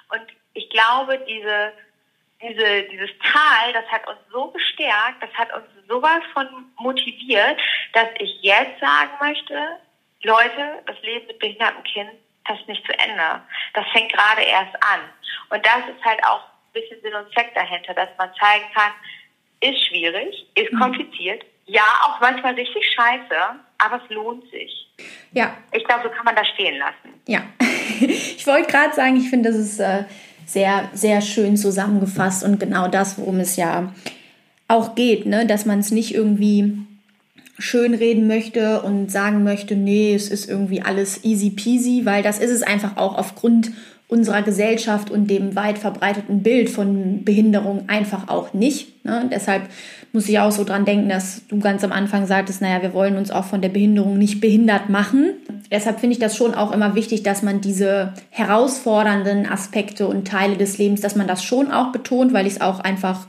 Und 0.10 0.26
ich 0.54 0.70
glaube, 0.70 1.20
diese, 1.28 1.74
diese, 2.42 2.84
dieses 2.84 3.10
Tal, 3.20 3.74
das 3.74 3.86
hat 3.88 4.08
uns 4.08 4.20
so 4.32 4.48
gestärkt, 4.52 5.22
das 5.22 5.34
hat 5.34 5.54
uns 5.54 5.66
sowas 5.88 6.22
von 6.34 6.48
motiviert, 6.78 7.60
dass 7.94 8.08
ich 8.20 8.42
jetzt 8.42 8.80
sagen 8.80 9.12
möchte, 9.20 9.80
Leute, 10.24 10.84
das 10.86 11.00
Leben 11.02 11.28
mit 11.28 11.40
behindertem 11.40 11.84
Kind, 11.84 12.12
das 12.48 12.60
ist 12.60 12.68
nicht 12.68 12.86
zu 12.86 12.98
Ende. 12.98 13.42
Das 13.74 13.86
fängt 13.92 14.12
gerade 14.12 14.42
erst 14.42 14.76
an. 14.76 15.02
Und 15.50 15.66
das 15.66 15.80
ist 15.96 16.04
halt 16.04 16.24
auch 16.26 16.42
ein 16.42 16.74
bisschen 16.74 17.02
Sinn 17.02 17.14
und 17.14 17.32
Zweck 17.34 17.54
dahinter, 17.54 17.94
dass 17.94 18.10
man 18.18 18.34
zeigen 18.36 18.66
kann, 18.74 18.92
ist 19.62 19.88
schwierig, 19.88 20.48
ist 20.56 20.72
mhm. 20.74 20.80
kompliziert, 20.80 21.46
ja, 21.66 21.84
auch 22.04 22.20
manchmal 22.20 22.54
richtig 22.54 22.84
scheiße, 22.94 23.36
aber 23.80 24.02
es 24.04 24.10
lohnt 24.10 24.50
sich. 24.52 24.88
Ja. 25.32 25.58
Ich 25.72 25.84
glaube, 25.86 26.04
so 26.04 26.10
kann 26.10 26.26
man 26.26 26.36
das 26.36 26.48
stehen 26.50 26.78
lassen. 26.78 27.22
Ja. 27.28 27.42
Ich 28.38 28.48
wollte 28.48 28.72
gerade 28.72 28.94
sagen, 28.94 29.16
ich 29.16 29.30
finde, 29.30 29.50
das 29.50 29.60
ist 29.60 29.80
äh, 29.80 30.04
sehr, 30.46 30.90
sehr 30.94 31.22
schön 31.22 31.58
zusammengefasst 31.58 32.44
und 32.44 32.60
genau 32.60 32.88
das, 32.88 33.18
worum 33.18 33.40
es 33.40 33.56
ja 33.56 33.92
auch 34.68 34.96
geht, 34.96 35.26
ne? 35.26 35.46
dass 35.46 35.66
man 35.66 35.80
es 35.80 35.92
nicht 35.92 36.14
irgendwie 36.14 36.78
schönreden 37.58 38.28
möchte 38.28 38.82
und 38.82 39.12
sagen 39.12 39.44
möchte, 39.44 39.76
nee, 39.76 40.14
es 40.14 40.30
ist 40.30 40.50
irgendwie 40.50 40.82
alles 40.82 41.24
easy 41.24 41.50
peasy, 41.50 42.02
weil 42.04 42.22
das 42.22 42.40
ist 42.40 42.52
es 42.52 42.64
einfach 42.64 42.98
auch 42.98 43.18
aufgrund 43.18 43.72
unserer 44.08 44.44
Gesellschaft 44.44 45.10
und 45.10 45.30
dem 45.32 45.56
weit 45.56 45.80
verbreiteten 45.80 46.44
Bild 46.44 46.70
von 46.70 47.24
Behinderung 47.24 47.86
einfach 47.88 48.28
auch 48.28 48.54
nicht. 48.54 49.04
Ne? 49.04 49.28
Deshalb 49.32 49.64
muss 50.14 50.30
ich 50.30 50.38
auch 50.40 50.52
so 50.52 50.64
dran 50.64 50.86
denken, 50.86 51.10
dass 51.10 51.42
du 51.48 51.60
ganz 51.60 51.84
am 51.84 51.92
Anfang 51.92 52.28
sagtest, 52.28 52.62
naja, 52.62 52.84
wir 52.84 52.94
wollen 52.94 53.18
uns 53.18 53.32
auch 53.32 53.46
von 53.46 53.62
der 53.62 53.70
Behinderung 53.70 54.18
nicht 54.18 54.42
behindert 54.42 54.90
machen. 54.90 55.34
Deshalb 55.72 56.00
finde 56.00 56.14
ich 56.14 56.20
das 56.20 56.38
schon 56.38 56.54
auch 56.54 56.72
immer 56.72 56.94
wichtig, 56.94 57.24
dass 57.24 57.42
man 57.42 57.62
diese 57.62 58.14
herausfordernden 58.30 59.48
Aspekte 59.48 60.08
und 60.08 60.28
Teile 60.28 60.56
des 60.56 60.78
Lebens, 60.78 61.02
dass 61.02 61.16
man 61.16 61.28
das 61.28 61.44
schon 61.44 61.72
auch 61.72 61.92
betont, 61.92 62.32
weil 62.32 62.46
ich 62.46 62.54
es 62.54 62.62
auch 62.62 62.80
einfach 62.80 63.26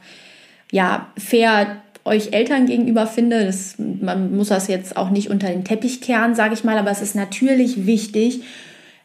ja 0.71 1.07
fair 1.17 1.79
euch 2.05 2.33
Eltern 2.33 2.67
gegenüber 2.67 3.07
finde. 3.07 3.47
Das, 3.47 3.77
man 3.79 4.37
muss 4.37 4.49
das 4.49 4.69
jetzt 4.69 4.97
auch 4.97 5.11
nicht 5.11 5.31
unter 5.31 5.49
den 5.49 5.65
Teppich 5.65 6.01
kehren, 6.01 6.35
sage 6.35 6.55
ich 6.55 6.65
mal, 6.65 6.79
aber 6.79 6.91
es 6.91 7.03
ist 7.03 7.17
natürlich 7.17 7.87
wichtig, 7.87 8.43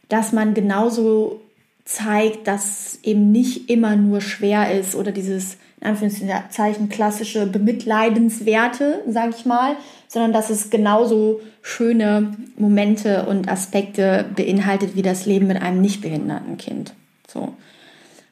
dass 0.07 0.34
man 0.34 0.53
genauso 0.53 1.40
zeigt, 1.86 2.48
dass 2.48 3.00
eben 3.04 3.32
nicht 3.32 3.70
immer 3.70 3.96
nur 3.96 4.22
schwer 4.22 4.78
ist 4.78 4.96
oder 4.96 5.12
dieses 5.12 5.58
in 5.82 5.88
Anführungszeichen 5.88 6.89
klassische 6.89 7.48
Bemitleidenswerte, 7.48 9.02
sage 9.08 9.34
ich 9.36 9.46
mal, 9.46 9.76
sondern 10.08 10.32
dass 10.32 10.52
es 10.52 10.70
genauso 10.70 11.41
schöne 11.63 12.34
Momente 12.56 13.26
und 13.26 13.50
Aspekte 13.50 14.26
beinhaltet 14.36 14.96
wie 14.96 15.02
das 15.02 15.26
Leben 15.26 15.48
mit 15.48 15.60
einem 15.60 15.82
nicht 15.82 16.02
behinderten 16.02 16.58
Kind. 16.58 16.94
So. 17.28 17.56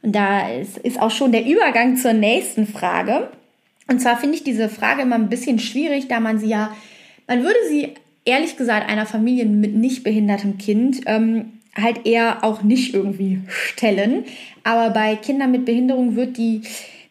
Und 0.03 0.15
da 0.15 0.47
ist, 0.49 1.01
auch 1.01 1.11
schon 1.11 1.31
der 1.31 1.45
Übergang 1.45 1.97
zur 1.97 2.13
nächsten 2.13 2.67
Frage. 2.67 3.29
Und 3.87 3.99
zwar 3.99 4.17
finde 4.17 4.35
ich 4.35 4.43
diese 4.43 4.69
Frage 4.69 5.01
immer 5.01 5.15
ein 5.15 5.29
bisschen 5.29 5.57
schwierig, 5.57 6.07
da 6.07 6.19
man 6.19 6.39
sie 6.39 6.49
ja, 6.49 6.75
man 7.27 7.43
würde 7.43 7.57
sie 7.67 7.95
ehrlich 8.25 8.57
gesagt 8.57 8.87
einer 8.87 9.07
Familie 9.07 9.45
mit 9.45 9.75
nicht 9.75 10.03
behindertem 10.03 10.59
Kind 10.59 11.01
ähm, 11.07 11.58
halt 11.75 12.05
eher 12.05 12.43
auch 12.43 12.61
nicht 12.63 12.93
irgendwie 12.93 13.41
stellen. 13.47 14.25
Aber 14.63 14.89
bei 14.89 15.15
Kindern 15.15 15.51
mit 15.51 15.65
Behinderung 15.65 16.15
wird 16.15 16.37
die 16.37 16.61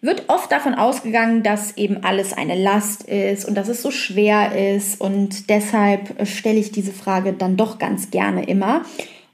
wird 0.01 0.29
oft 0.29 0.53
davon 0.53 0.75
ausgegangen, 0.75 1.43
dass 1.43 1.77
eben 1.77 2.05
alles 2.05 2.33
eine 2.33 2.55
Last 2.55 3.03
ist 3.05 3.45
und 3.47 3.57
dass 3.57 3.69
es 3.69 3.83
so 3.83 3.91
schwer 3.91 4.77
ist. 4.77 5.01
Und 5.01 5.51
deshalb 5.51 6.27
stelle 6.27 6.59
ich 6.59 6.71
diese 6.71 6.93
Frage 6.93 7.33
dann 7.33 7.57
doch 7.57 7.79
ganz 7.79 8.11
gerne 8.11 8.45
immer. 8.45 8.83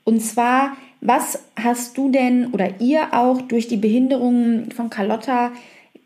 Und 0.05 0.21
zwar, 0.21 0.77
was 1.01 1.39
hast 1.57 1.99
du 1.99 2.11
denn 2.11 2.47
oder 2.49 2.81
ihr 2.81 3.13
auch 3.13 3.43
durch 3.43 3.69
die 3.69 3.77
Behinderung 3.77 4.71
von 4.75 4.89
Carlotta 4.89 5.53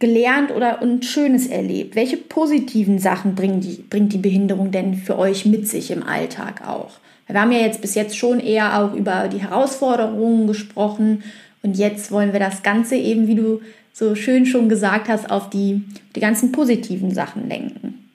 gelernt 0.01 0.51
oder 0.51 0.83
und 0.83 1.05
Schönes 1.05 1.47
erlebt? 1.47 1.95
Welche 1.95 2.17
positiven 2.17 2.99
Sachen 2.99 3.37
bringt 3.37 3.63
die, 3.63 3.85
bringt 3.89 4.13
die 4.13 4.19
Behinderung 4.19 4.73
denn 4.73 4.95
für 4.95 5.19
euch 5.19 5.47
mit 5.47 5.69
sich 5.69 5.93
im 5.93 6.03
Alltag 6.03 6.67
auch? 6.67 6.99
Wir 7.29 7.41
haben 7.41 7.53
ja 7.53 7.59
jetzt 7.59 7.83
bis 7.83 7.95
jetzt 7.95 8.17
schon 8.17 8.41
eher 8.41 8.83
auch 8.83 8.95
über 8.95 9.29
die 9.29 9.41
Herausforderungen 9.41 10.47
gesprochen 10.47 11.23
und 11.63 11.77
jetzt 11.77 12.11
wollen 12.11 12.33
wir 12.33 12.41
das 12.41 12.63
Ganze 12.63 12.97
eben, 12.97 13.29
wie 13.29 13.35
du 13.35 13.61
so 13.93 14.15
schön 14.15 14.47
schon 14.47 14.69
gesagt 14.69 15.09
hast, 15.09 15.31
auf 15.31 15.51
die, 15.51 15.83
die 16.17 16.21
ganzen 16.21 16.53
positiven 16.53 17.13
Sachen 17.13 17.49
lenken. 17.49 18.08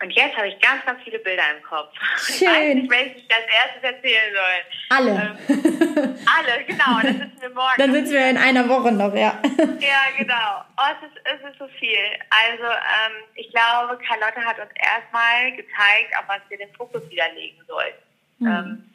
Und 0.00 0.10
jetzt 0.10 0.36
habe 0.36 0.46
ich 0.46 0.60
ganz, 0.60 0.84
ganz 0.86 1.02
viele 1.02 1.18
Bilder 1.18 1.42
im 1.56 1.62
Kopf. 1.64 1.92
Schön. 2.18 2.38
Ich 2.38 2.48
weiß 2.48 2.74
nicht, 2.74 2.90
welches 2.90 3.16
ich 3.16 3.34
als 3.34 3.46
erstes 3.64 3.82
erzählen 3.82 4.32
soll. 4.32 4.96
Alle. 4.96 5.10
Ähm, 5.10 6.18
alle, 6.38 6.64
genau. 6.64 7.00
Dann 7.02 7.18
sitzen 7.18 7.40
wir 7.40 7.50
morgen. 7.50 7.74
Dann 7.78 7.92
sitzen 7.92 8.12
wir 8.12 8.30
in 8.30 8.36
einer 8.36 8.68
Woche 8.68 8.92
noch, 8.92 9.12
ja. 9.12 9.42
Ja, 9.80 10.02
genau. 10.16 10.64
Oh, 10.76 10.94
es, 10.94 11.08
ist, 11.08 11.20
es 11.24 11.50
ist 11.50 11.58
so 11.58 11.66
viel. 11.80 11.98
Also 12.30 12.64
ähm, 12.64 13.24
ich 13.34 13.50
glaube, 13.50 13.98
Carlotte 14.06 14.44
hat 14.44 14.60
uns 14.60 14.70
erstmal 14.76 15.50
gezeigt, 15.56 16.16
auf 16.16 16.28
was 16.28 16.40
wir 16.48 16.58
den 16.58 16.72
Fokus 16.74 17.02
wieder 17.10 17.32
legen 17.34 17.60
sollten. 17.66 18.02
Mhm. 18.38 18.46
Ähm, 18.46 18.90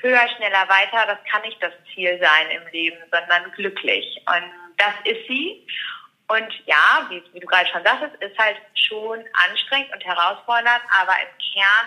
höher, 0.00 0.28
schneller, 0.36 0.66
weiter, 0.68 1.06
das 1.06 1.18
kann 1.30 1.42
nicht 1.42 1.62
das 1.62 1.72
Ziel 1.92 2.18
sein 2.20 2.50
im 2.56 2.72
Leben, 2.72 2.96
sondern 3.10 3.52
glücklich. 3.52 4.16
Und 4.26 4.50
das 4.78 4.94
ist 5.04 5.28
sie. 5.28 5.66
Und 6.28 6.66
ja, 6.66 7.06
wie, 7.08 7.22
wie 7.32 7.40
du 7.40 7.46
gerade 7.46 7.68
schon 7.68 7.82
sagtest, 7.84 8.14
ist 8.22 8.38
halt 8.38 8.56
schon 8.74 9.24
anstrengend 9.34 9.92
und 9.92 10.04
herausfordernd, 10.04 10.82
aber 10.98 11.12
im 11.12 11.52
Kern 11.52 11.86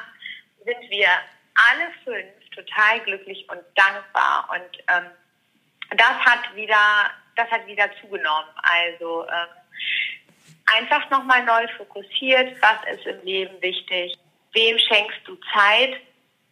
sind 0.66 0.90
wir 0.90 1.10
alle 1.56 1.92
fünf 2.04 2.50
total 2.54 3.00
glücklich 3.02 3.48
und 3.50 3.62
dankbar. 3.76 4.48
Und 4.52 4.78
ähm, 4.90 5.10
das 5.92 6.20
hat 6.20 6.56
wieder, 6.56 7.12
das 7.36 7.50
hat 7.50 7.66
wieder 7.68 7.90
zugenommen. 8.02 8.50
Also 8.62 9.28
ähm, 9.28 9.48
einfach 10.66 11.10
nochmal 11.10 11.44
neu 11.44 11.68
fokussiert, 11.78 12.56
was 12.62 12.98
ist 12.98 13.06
im 13.06 13.22
Leben 13.26 13.62
wichtig, 13.62 14.18
wem 14.54 14.78
schenkst 14.78 15.22
du 15.26 15.38
Zeit, 15.54 15.96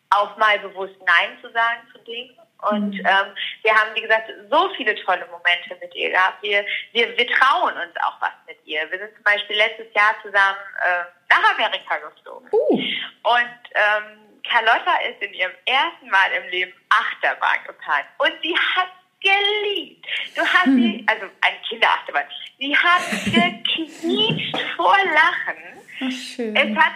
auch 0.10 0.38
mal 0.38 0.60
bewusst 0.60 0.96
Nein 1.06 1.38
zu 1.42 1.52
sagen 1.52 1.82
zu 1.92 2.00
Dingen 2.00 2.38
und 2.72 2.94
mhm. 2.94 3.06
ähm, 3.06 3.36
wir 3.64 3.74
haben, 3.74 3.96
wie 3.96 4.02
gesagt, 4.02 4.32
so 4.50 4.70
viele 4.76 4.96
tolle 5.04 5.26
Momente 5.28 5.76
mit 5.82 5.94
ihr 5.96 6.12
gehabt. 6.12 6.42
Wir, 6.42 6.66
wir, 6.92 7.18
wir 7.18 7.28
trauen 7.28 7.74
uns 7.74 7.96
auch 8.06 8.20
was 8.22 8.32
mit 8.48 8.58
ihr. 8.66 8.90
Wir 8.92 9.00
sind 9.00 9.14
zum 9.16 9.24
Beispiel 9.24 9.56
letztes 9.56 9.94
Jahr 9.94 10.16
zusammen 10.22 10.58
äh, 10.84 11.04
nach 11.30 11.54
Amerika 11.54 11.98
geflogen. 11.98 12.48
Uh. 12.52 12.78
Und 13.24 13.60
ähm, 13.74 14.42
Carlotta 14.50 14.98
ist 15.10 15.22
in 15.22 15.34
ihrem 15.34 15.54
ersten 15.66 16.10
Mal 16.10 16.32
im 16.38 16.50
Leben 16.50 16.74
Achterbahn 16.90 17.64
gefahren. 17.66 18.06
Und 18.18 18.34
sie 18.42 18.56
hat 18.56 18.90
geliebt. 19.22 20.06
Du 20.36 20.42
hast 20.42 20.66
hm. 20.66 20.76
sie, 20.76 21.06
also 21.08 21.26
eine 21.42 21.58
Kinderachterbahn, 21.68 22.26
sie 22.60 22.76
hat 22.76 23.02
geknietscht 23.26 24.58
vor 24.76 24.98
Lachen. 24.98 25.64
Ach, 26.02 26.12
schön. 26.12 26.56
Es 26.56 26.78
hat 26.78 26.94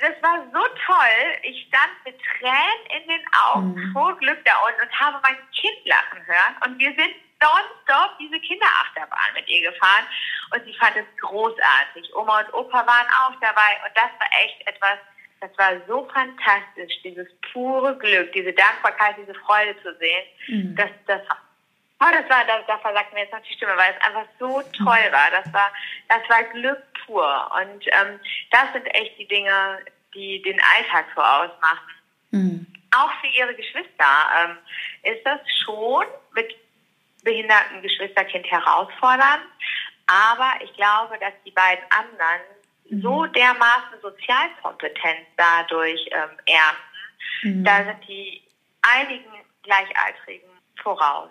das 0.00 0.22
war 0.22 0.44
so 0.52 0.62
toll. 0.86 1.22
Ich 1.42 1.66
stand 1.68 1.92
mit 2.04 2.16
Tränen 2.22 3.02
in 3.02 3.08
den 3.08 3.26
Augen 3.46 3.74
mhm. 3.74 3.92
vor 3.92 4.16
Glück 4.18 4.44
da 4.44 4.52
unten 4.66 4.82
und 4.82 5.00
habe 5.00 5.20
mein 5.22 5.36
Kind 5.52 5.78
lachen 5.84 6.26
hören. 6.26 6.56
Und 6.64 6.78
wir 6.78 6.90
sind 6.90 7.14
nonstop 7.40 8.18
diese 8.18 8.38
Kinderachterbahn 8.40 9.34
mit 9.34 9.48
ihr 9.48 9.70
gefahren. 9.70 10.06
Und 10.52 10.64
sie 10.64 10.74
fand 10.74 10.96
es 10.96 11.06
großartig. 11.20 12.14
Oma 12.14 12.40
und 12.40 12.54
Opa 12.54 12.86
waren 12.86 13.06
auch 13.22 13.34
dabei. 13.40 13.80
Und 13.84 13.96
das 13.96 14.10
war 14.18 14.28
echt 14.42 14.66
etwas, 14.66 14.98
das 15.40 15.50
war 15.58 15.72
so 15.86 16.08
fantastisch. 16.12 17.02
Dieses 17.02 17.28
pure 17.52 17.96
Glück, 17.98 18.32
diese 18.32 18.52
Dankbarkeit, 18.52 19.16
diese 19.18 19.34
Freude 19.34 19.76
zu 19.82 19.94
sehen. 19.96 20.26
Mhm. 20.48 20.76
Das, 20.76 20.90
das 21.06 21.22
Oh, 22.02 22.08
das 22.12 22.28
war, 22.30 22.46
da, 22.46 22.62
da 22.66 22.78
versagt 22.78 23.12
mir 23.12 23.20
jetzt 23.20 23.32
noch 23.32 23.42
die 23.42 23.52
Stimme, 23.52 23.76
weil 23.76 23.94
es 23.94 24.06
einfach 24.06 24.26
so 24.38 24.62
toll 24.72 25.12
war. 25.12 25.30
Das 25.30 25.52
war, 25.52 25.70
das 26.08 26.28
war 26.30 26.42
Glück 26.44 26.82
pur. 27.04 27.50
Und 27.60 27.86
ähm, 27.88 28.18
das 28.50 28.72
sind 28.72 28.86
echt 28.94 29.18
die 29.18 29.28
Dinge, 29.28 29.80
die 30.14 30.40
den 30.40 30.58
Alltag 30.76 31.06
so 31.14 31.20
ausmachen. 31.20 31.94
Mhm. 32.30 32.66
Auch 32.96 33.10
für 33.20 33.26
ihre 33.26 33.54
Geschwister 33.54 34.06
ähm, 34.42 34.56
ist 35.02 35.24
das 35.26 35.40
schon 35.64 36.06
mit 36.34 36.56
behinderten 37.22 37.82
Geschwisterkind 37.82 38.50
herausfordernd. 38.50 39.42
Aber 40.06 40.54
ich 40.64 40.72
glaube, 40.74 41.18
dass 41.18 41.34
die 41.44 41.50
beiden 41.50 41.84
anderen 41.90 42.40
mhm. 42.88 43.02
so 43.02 43.26
dermaßen 43.26 44.00
Sozialkompetenz 44.00 45.26
dadurch 45.36 46.00
ähm, 46.12 46.30
ernten. 46.46 47.58
Mhm. 47.58 47.64
Da 47.64 47.84
sind 47.84 48.08
die 48.08 48.42
einigen 48.82 49.30
Gleichaltrigen 49.62 50.48
voraus. 50.82 51.30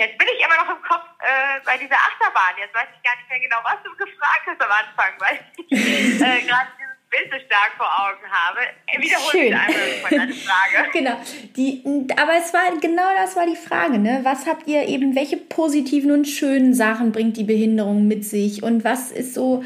Jetzt 0.00 0.16
bin 0.16 0.28
ich 0.32 0.38
immer 0.38 0.54
noch 0.62 0.76
im 0.76 0.82
Kopf 0.82 1.10
äh, 1.18 1.58
bei 1.64 1.76
dieser 1.76 1.96
Achterbahn. 1.96 2.54
Jetzt 2.56 2.72
weiß 2.72 2.86
ich 2.94 3.02
gar 3.02 3.16
nicht 3.16 3.28
mehr 3.28 3.40
genau, 3.40 3.56
was 3.64 3.82
du 3.82 3.90
gefragt 3.96 4.46
hast 4.46 4.60
am 4.62 4.70
Anfang, 4.70 5.12
weil 5.18 5.40
ich 5.56 6.22
äh, 6.22 6.40
gerade 6.46 6.68
dieses 6.78 6.98
Bild 7.10 7.32
so 7.32 7.38
stark 7.46 7.72
vor 7.76 7.86
Augen 7.86 8.22
habe. 8.30 8.60
Wiederhol 9.02 9.30
Schön. 9.32 9.54
einmal 9.54 10.10
deine 10.10 10.34
Frage. 10.34 10.90
genau. 10.92 11.20
Die, 11.56 11.82
aber 12.16 12.36
es 12.36 12.54
war 12.54 12.70
genau 12.80 13.12
das 13.16 13.34
war 13.34 13.46
die 13.46 13.56
Frage, 13.56 13.98
ne? 13.98 14.20
Was 14.22 14.46
habt 14.46 14.68
ihr 14.68 14.86
eben, 14.86 15.16
welche 15.16 15.36
positiven 15.36 16.12
und 16.12 16.26
schönen 16.26 16.74
Sachen 16.74 17.10
bringt 17.10 17.36
die 17.36 17.44
Behinderung 17.44 18.06
mit 18.06 18.24
sich? 18.24 18.62
Und 18.62 18.84
was 18.84 19.10
ist 19.10 19.34
so, 19.34 19.64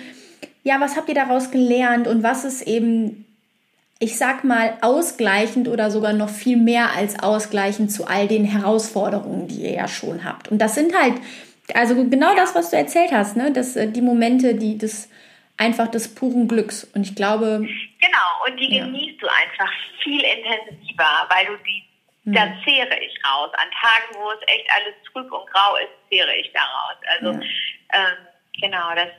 ja, 0.63 0.81
was 0.81 0.97
habt 0.97 1.11
ihr 1.11 1.15
daraus 1.15 1.51
gelernt 1.51 2.09
und 2.09 2.23
was 2.23 2.45
ist 2.45 2.63
eben 2.63 3.27
ich 4.03 4.19
sag 4.19 4.43
mal, 4.43 4.77
ausgleichend 4.81 5.69
oder 5.69 5.89
sogar 5.89 6.13
noch 6.13 6.29
viel 6.29 6.57
mehr 6.57 6.91
als 6.97 7.23
ausgleichend 7.23 7.93
zu 7.93 8.05
all 8.05 8.27
den 8.27 8.45
Herausforderungen, 8.45 9.47
die 9.47 9.63
ihr 9.63 9.75
ja 9.75 9.87
schon 9.87 10.25
habt. 10.25 10.49
Und 10.49 10.59
das 10.59 10.75
sind 10.75 10.93
halt, 10.93 11.15
also 11.73 11.95
genau 11.95 12.35
das, 12.35 12.53
was 12.57 12.71
du 12.71 12.77
erzählt 12.77 13.13
hast, 13.13 13.37
ne? 13.37 13.53
Das, 13.53 13.77
äh, 13.77 13.87
die 13.87 14.01
Momente, 14.01 14.57
die 14.57 14.77
des 14.77 15.09
einfach 15.57 15.87
des 15.87 16.13
puren 16.13 16.49
Glücks. 16.49 16.83
Und 16.83 17.07
ich 17.07 17.15
glaube. 17.15 17.61
Genau, 18.01 18.31
und 18.45 18.57
die 18.59 18.75
ja. 18.75 18.85
genießt 18.85 19.23
du 19.23 19.29
einfach 19.29 19.73
viel 20.03 20.21
intensiver, 20.21 21.29
weil 21.31 21.47
du 21.47 21.57
die, 21.65 21.85
hm. 22.25 22.33
da 22.33 22.53
zehre 22.65 22.99
ich 22.99 23.15
raus. 23.25 23.53
An 23.55 23.71
Tagen, 23.71 24.21
wo 24.21 24.33
es 24.33 24.41
echt 24.49 24.69
alles 24.75 24.95
trüb 25.13 25.31
und 25.31 25.49
grau 25.49 25.77
ist, 25.77 25.93
zehre 26.11 26.35
ich 26.41 26.51
da 26.53 26.61
raus. 26.61 26.97
Also, 27.15 27.39
ja. 27.39 27.47
ähm, 27.93 28.17
genau, 28.61 28.95
das 28.97 29.11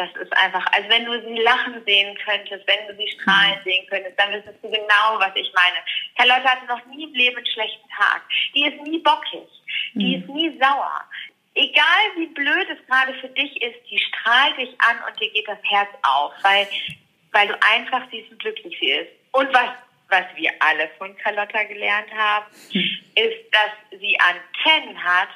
das 0.00 0.08
ist 0.16 0.34
einfach, 0.34 0.64
also 0.72 0.88
wenn 0.88 1.04
du 1.04 1.20
sie 1.20 1.42
lachen 1.42 1.84
sehen 1.84 2.16
könntest, 2.24 2.66
wenn 2.66 2.86
du 2.88 2.96
sie 2.96 3.08
strahlen 3.20 3.58
mhm. 3.58 3.64
sehen 3.64 3.86
könntest, 3.90 4.18
dann 4.18 4.32
wüsstest 4.32 4.56
du 4.62 4.70
genau, 4.70 5.18
was 5.18 5.32
ich 5.34 5.52
meine. 5.52 5.76
Charlotte 6.16 6.48
hatte 6.48 6.66
noch 6.66 6.84
nie 6.86 7.04
im 7.04 7.12
Leben 7.12 7.36
einen 7.36 7.46
schlechten 7.46 7.88
Tag. 7.90 8.22
Die 8.54 8.64
ist 8.64 8.80
nie 8.82 8.98
bockig. 9.00 9.46
Die 9.92 10.16
mhm. 10.16 10.22
ist 10.22 10.28
nie 10.30 10.58
sauer. 10.58 11.04
Egal 11.54 12.02
wie 12.16 12.28
blöd 12.28 12.66
es 12.70 12.86
gerade 12.86 13.12
für 13.20 13.28
dich 13.28 13.60
ist, 13.60 13.76
die 13.90 13.98
strahlt 13.98 14.56
dich 14.56 14.70
an 14.80 14.96
und 15.06 15.20
dir 15.20 15.30
geht 15.32 15.46
das 15.46 15.58
Herz 15.68 15.90
auf, 16.02 16.32
weil, 16.42 16.66
weil 17.32 17.48
du 17.48 17.54
einfach 17.74 18.02
siehst, 18.10 18.30
wie 18.30 18.38
glücklich 18.38 18.78
sie 18.80 18.92
ist. 18.92 19.10
Und 19.32 19.52
was, 19.52 19.68
was 20.08 20.24
wir 20.36 20.50
alle 20.60 20.88
von 20.96 21.14
Carlotta 21.18 21.64
gelernt 21.64 22.10
haben, 22.16 22.46
mhm. 22.72 23.00
ist, 23.16 23.52
dass 23.52 24.00
sie 24.00 24.16
Antennen 24.18 25.04
hat, 25.04 25.28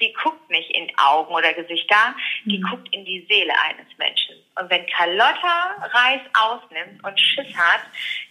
die 0.00 0.12
guckt 0.12 0.48
nicht 0.50 0.70
in 0.70 0.90
Augen 0.98 1.32
oder 1.32 1.52
Gesichter, 1.52 2.14
die 2.44 2.58
mhm. 2.58 2.62
guckt 2.70 2.88
in 2.94 3.04
die 3.04 3.26
Seele 3.28 3.52
eines 3.68 3.86
Menschen. 3.98 4.36
Und 4.56 4.70
wenn 4.70 4.86
Carlotta 4.86 5.88
Reis 5.92 6.20
ausnimmt 6.34 7.02
und 7.04 7.18
Schiss 7.18 7.54
hat, 7.56 7.82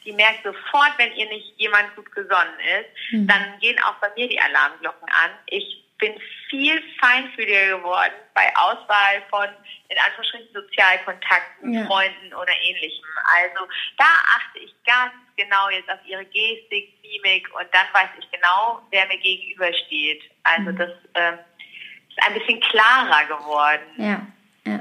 die 0.05 0.11
merkt 0.11 0.43
sofort, 0.43 0.93
wenn 0.97 1.13
ihr 1.13 1.27
nicht 1.29 1.53
jemand 1.57 1.95
gut 1.95 2.11
gesonnen 2.11 2.59
ist, 2.79 3.13
mhm. 3.13 3.27
dann 3.27 3.59
gehen 3.59 3.77
auch 3.83 3.95
bei 3.95 4.09
mir 4.15 4.27
die 4.27 4.39
Alarmglocken 4.39 5.07
an. 5.09 5.31
Ich 5.47 5.83
bin 5.99 6.13
viel 6.49 6.81
feinfühliger 6.99 7.77
geworden 7.77 8.13
bei 8.33 8.55
Auswahl 8.55 9.23
von, 9.29 9.47
in 9.89 9.97
Anführungsstrichen, 9.97 10.53
Sozialkontakten, 10.53 11.73
ja. 11.73 11.85
Freunden 11.85 12.33
oder 12.33 12.53
ähnlichem. 12.63 13.05
Also 13.35 13.67
da 13.97 14.05
achte 14.05 14.59
ich 14.59 14.73
ganz 14.85 15.13
genau 15.35 15.69
jetzt 15.69 15.89
auf 15.89 15.99
ihre 16.05 16.25
Gestik, 16.25 16.93
Mimik 17.01 17.47
und 17.55 17.67
dann 17.73 17.87
weiß 17.93 18.09
ich 18.19 18.29
genau, 18.31 18.81
wer 18.91 19.07
mir 19.07 19.17
gegenübersteht. 19.17 20.23
Also 20.43 20.71
mhm. 20.71 20.77
das 20.77 20.91
ähm, 21.15 21.39
ein 22.25 22.33
bisschen 22.33 22.59
klarer 22.59 23.25
geworden. 23.27 23.81
Ja, 23.97 24.27
ja. 24.65 24.79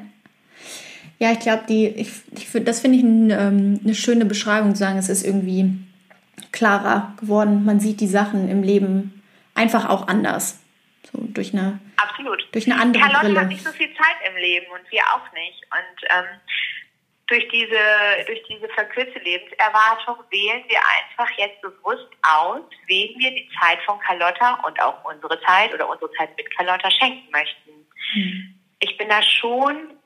Ja, 1.18 1.32
ich 1.32 1.40
glaube, 1.40 1.64
die, 1.68 1.86
ich, 1.86 2.10
ich, 2.32 2.64
das 2.64 2.80
finde 2.80 2.98
ich 2.98 3.04
ein, 3.04 3.30
ähm, 3.30 3.80
eine 3.82 3.94
schöne 3.94 4.26
Beschreibung 4.26 4.74
zu 4.74 4.80
sagen, 4.80 4.98
es 4.98 5.08
ist 5.08 5.24
irgendwie 5.24 5.78
klarer 6.52 7.14
geworden. 7.18 7.64
Man 7.64 7.80
sieht 7.80 8.00
die 8.00 8.06
Sachen 8.06 8.50
im 8.50 8.62
Leben 8.62 9.22
einfach 9.54 9.88
auch 9.88 10.08
anders. 10.08 10.60
So 11.10 11.18
durch 11.22 11.54
eine, 11.54 11.78
Absolut. 11.96 12.46
Durch 12.52 12.70
eine 12.70 12.80
andere 12.80 13.02
Carlotte 13.02 13.26
Brille. 13.26 13.40
hat 13.40 13.48
nicht 13.48 13.64
so 13.64 13.72
viel 13.72 13.88
Zeit 13.94 14.30
im 14.30 14.36
Leben 14.36 14.66
und 14.72 14.90
wir 14.90 15.02
auch 15.14 15.32
nicht. 15.32 15.62
Und 15.70 16.08
ähm, 16.10 16.40
durch 17.26 17.48
diese, 17.48 18.24
durch 18.26 18.42
diese 18.48 18.68
verkürzte 18.68 19.18
Lebenserwartung 19.18 20.16
wählen 20.30 20.64
wir 20.68 20.78
einfach 20.78 21.30
jetzt 21.36 21.60
bewusst 21.60 22.06
aus, 22.22 22.62
wem 22.86 23.18
wir 23.18 23.30
die 23.32 23.48
Zeit 23.60 23.80
von 23.84 23.98
Carlotta 24.00 24.54
und 24.66 24.80
auch 24.80 25.04
unsere 25.04 25.40
Zeit 25.42 25.74
oder 25.74 25.88
unsere 25.88 26.10
Zeit 26.12 26.36
mit 26.36 26.54
Carlotta 26.56 26.90
schenken 26.90 27.28
möchten. 27.32 27.70
Mhm. 28.14 28.54
Ich 28.78 28.96
bin 28.96 29.08
da 29.08 29.20
schon 29.22 29.96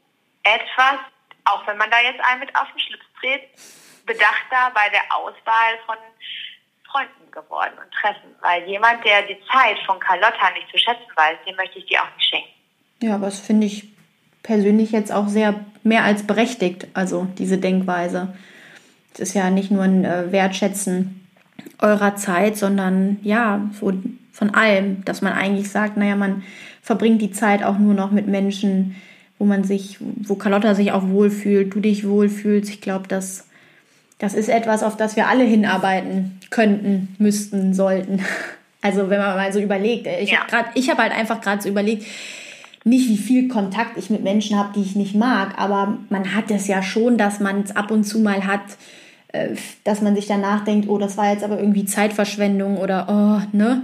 etwas, 0.45 1.01
auch 1.45 1.67
wenn 1.67 1.77
man 1.77 1.91
da 1.91 2.01
jetzt 2.01 2.21
einen 2.25 2.41
mit 2.41 2.55
auf 2.57 2.69
den 2.73 2.81
Schlips 2.81 3.05
dreht, 3.21 3.49
bedachter 4.07 4.73
bei 4.75 4.89
der 4.89 5.03
Auswahl 5.15 5.79
von 5.85 5.97
Freunden 6.91 7.31
geworden 7.31 7.75
und 7.85 7.93
Treffen. 7.93 8.35
Weil 8.41 8.67
jemand, 8.67 9.05
der 9.05 9.23
die 9.23 9.39
Zeit 9.53 9.79
von 9.85 10.01
Carlotta 10.01 10.51
nicht 10.53 10.71
zu 10.71 10.79
schätzen 10.79 11.11
weiß, 11.15 11.37
dem 11.47 11.57
möchte 11.57 11.79
ich 11.79 11.87
die 11.87 11.99
auch 11.99 12.09
nicht 12.17 12.29
schenken. 12.31 12.51
Ja, 13.03 13.17
aber 13.17 13.27
das 13.27 13.41
finde 13.41 13.67
ich 13.67 13.85
persönlich 14.43 14.93
jetzt 14.93 15.13
auch 15.13 15.29
sehr 15.29 15.55
mehr 15.83 16.05
als 16.05 16.23
berechtigt, 16.23 16.89
also 16.95 17.27
diese 17.39 17.59
Denkweise. 17.59 18.29
Es 19.15 19.21
ist 19.21 19.35
ja 19.35 19.51
nicht 19.51 19.71
nur 19.71 19.83
ein 19.83 20.05
äh, 20.05 20.31
Wertschätzen 20.31 21.21
eurer 21.79 22.17
Zeit, 22.17 22.57
sondern 22.57 23.19
ja, 23.23 23.69
so 23.79 23.93
von 24.33 24.55
allem, 24.55 25.05
dass 25.05 25.23
man 25.23 25.33
eigentlich 25.33 25.71
sagt, 25.71 25.97
naja, 25.97 26.17
man 26.17 26.43
verbringt 26.83 27.21
die 27.21 27.33
Zeit 27.33 27.63
auch 27.63 27.79
nur 27.79 27.95
noch 27.95 28.11
mit 28.11 28.27
Menschen, 28.27 28.97
wo 29.39 29.45
man 29.45 29.65
sich, 29.65 29.99
wo 30.01 30.35
Carlotta 30.35 30.75
sich 30.75 30.93
auch 30.93 31.09
wohlfühlt, 31.09 31.75
du 31.75 31.81
dich 31.81 32.07
wohlfühlst. 32.07 32.71
Ich 32.71 32.81
glaube, 32.81 33.09
das, 33.09 33.47
das 34.19 34.35
ist 34.35 34.49
etwas, 34.49 34.83
auf 34.83 34.97
das 34.97 35.17
wir 35.17 35.29
alle 35.29 35.45
hinarbeiten 35.45 36.39
könnten, 36.51 37.15
müssten, 37.19 37.75
sollten. 37.75 38.21
Also 38.83 39.11
wenn 39.11 39.19
man 39.19 39.37
mal 39.37 39.53
so 39.53 39.61
überlegt, 39.61 40.07
ich 40.07 40.31
ja. 40.31 40.39
habe 40.51 40.71
hab 40.75 40.99
halt 40.99 41.13
einfach 41.13 41.43
gerade 41.43 41.61
so 41.61 41.69
überlegt, 41.69 42.07
nicht 42.85 43.09
wie 43.09 43.19
viel 43.19 43.49
Kontakt 43.49 43.97
ich 43.97 44.11
mit 44.11 44.23
Menschen 44.23 44.59
habe, 44.59 44.71
die 44.75 44.83
ich 44.83 44.97
nicht 44.97 45.15
mag, 45.15 45.59
aber 45.59 45.99
man 46.09 46.35
hat 46.35 46.51
es 46.51 46.67
ja 46.67 46.83
schon, 46.83 47.19
dass 47.19 47.41
man 47.41 47.63
es 47.63 47.77
ab 47.77 47.91
und 47.91 48.05
zu 48.05 48.21
mal 48.21 48.47
hat, 48.47 48.63
äh, 49.33 49.51
dass 49.85 50.01
man 50.01 50.15
sich 50.15 50.27
danach 50.27 50.65
denkt, 50.65 50.89
oh, 50.89 50.99
das 50.99 51.17
war 51.17 51.33
jetzt 51.33 51.45
aber 51.45 51.59
irgendwie 51.59 51.85
Zeitverschwendung 51.85 52.79
oder 52.79 53.07
oh, 53.09 53.57
ne? 53.57 53.83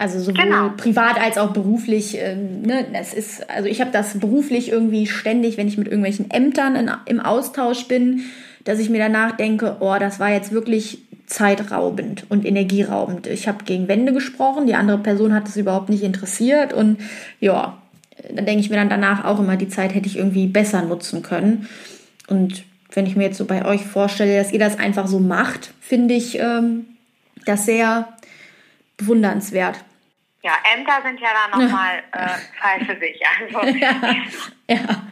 Also 0.00 0.20
sowohl 0.20 0.44
genau. 0.44 0.70
privat 0.76 1.20
als 1.20 1.38
auch 1.38 1.50
beruflich. 1.50 2.16
Ähm, 2.20 2.62
ne, 2.62 2.86
das 2.92 3.12
ist, 3.12 3.50
also 3.50 3.68
ich 3.68 3.80
habe 3.80 3.90
das 3.90 4.16
beruflich 4.20 4.70
irgendwie 4.70 5.08
ständig, 5.08 5.56
wenn 5.56 5.66
ich 5.66 5.76
mit 5.76 5.88
irgendwelchen 5.88 6.30
Ämtern 6.30 6.76
in, 6.76 6.90
im 7.06 7.18
Austausch 7.18 7.88
bin, 7.88 8.20
dass 8.62 8.78
ich 8.78 8.90
mir 8.90 9.00
danach 9.00 9.36
denke, 9.36 9.78
oh, 9.80 9.96
das 9.98 10.20
war 10.20 10.30
jetzt 10.30 10.52
wirklich 10.52 10.98
zeitraubend 11.26 12.26
und 12.28 12.46
energieraubend. 12.46 13.26
Ich 13.26 13.48
habe 13.48 13.64
gegen 13.64 13.88
Wände 13.88 14.12
gesprochen, 14.12 14.66
die 14.68 14.74
andere 14.74 14.98
Person 14.98 15.34
hat 15.34 15.48
es 15.48 15.56
überhaupt 15.56 15.88
nicht 15.88 16.04
interessiert 16.04 16.72
und 16.72 16.98
ja, 17.40 17.76
dann 18.32 18.46
denke 18.46 18.60
ich 18.60 18.70
mir 18.70 18.76
dann 18.76 18.90
danach 18.90 19.24
auch 19.24 19.38
immer, 19.38 19.56
die 19.56 19.68
Zeit 19.68 19.94
hätte 19.94 20.06
ich 20.06 20.16
irgendwie 20.16 20.46
besser 20.46 20.82
nutzen 20.82 21.22
können. 21.22 21.68
Und 22.28 22.64
wenn 22.92 23.06
ich 23.06 23.16
mir 23.16 23.24
jetzt 23.24 23.38
so 23.38 23.44
bei 23.44 23.64
euch 23.64 23.84
vorstelle, 23.84 24.36
dass 24.36 24.52
ihr 24.52 24.58
das 24.58 24.78
einfach 24.78 25.06
so 25.06 25.18
macht, 25.18 25.72
finde 25.80 26.14
ich 26.14 26.38
ähm, 26.38 26.86
das 27.44 27.66
sehr 27.66 28.08
bewundernswert. 28.96 29.84
Ja, 30.42 30.52
Ämter 30.74 31.02
sind 31.04 31.20
ja 31.20 31.28
dann 31.50 31.62
nochmal 31.62 31.98
äh, 32.12 32.28
Fall 32.60 32.84
für 32.84 32.98
sich. 33.00 33.20
Also. 33.40 33.78
ja, 33.78 33.94
ja, 34.68 35.02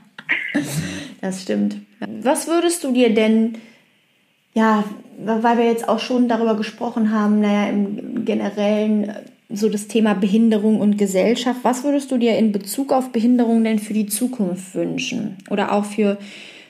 das 1.21 1.43
stimmt. 1.43 1.77
Was 2.01 2.47
würdest 2.47 2.85
du 2.85 2.93
dir 2.93 3.13
denn, 3.13 3.59
ja, 4.55 4.85
weil 5.19 5.59
wir 5.59 5.67
jetzt 5.67 5.89
auch 5.89 5.99
schon 5.99 6.29
darüber 6.29 6.57
gesprochen 6.57 7.11
haben, 7.13 7.41
naja, 7.41 7.69
im 7.69 8.25
generellen 8.25 9.09
äh, 9.09 9.23
so 9.49 9.69
das 9.69 9.87
Thema 9.87 10.15
Behinderung 10.15 10.81
und 10.81 10.99
Gesellschaft, 10.99 11.61
was 11.63 11.85
würdest 11.85 12.11
du 12.11 12.19
dir 12.19 12.37
in 12.37 12.53
Bezug 12.53 12.93
auf 12.93 13.13
Behinderung 13.13 13.63
denn 13.63 13.79
für 13.79 13.93
die 13.93 14.07
Zukunft 14.07 14.75
wünschen? 14.75 15.39
Oder 15.51 15.73
auch 15.73 15.85
für, 15.85 16.19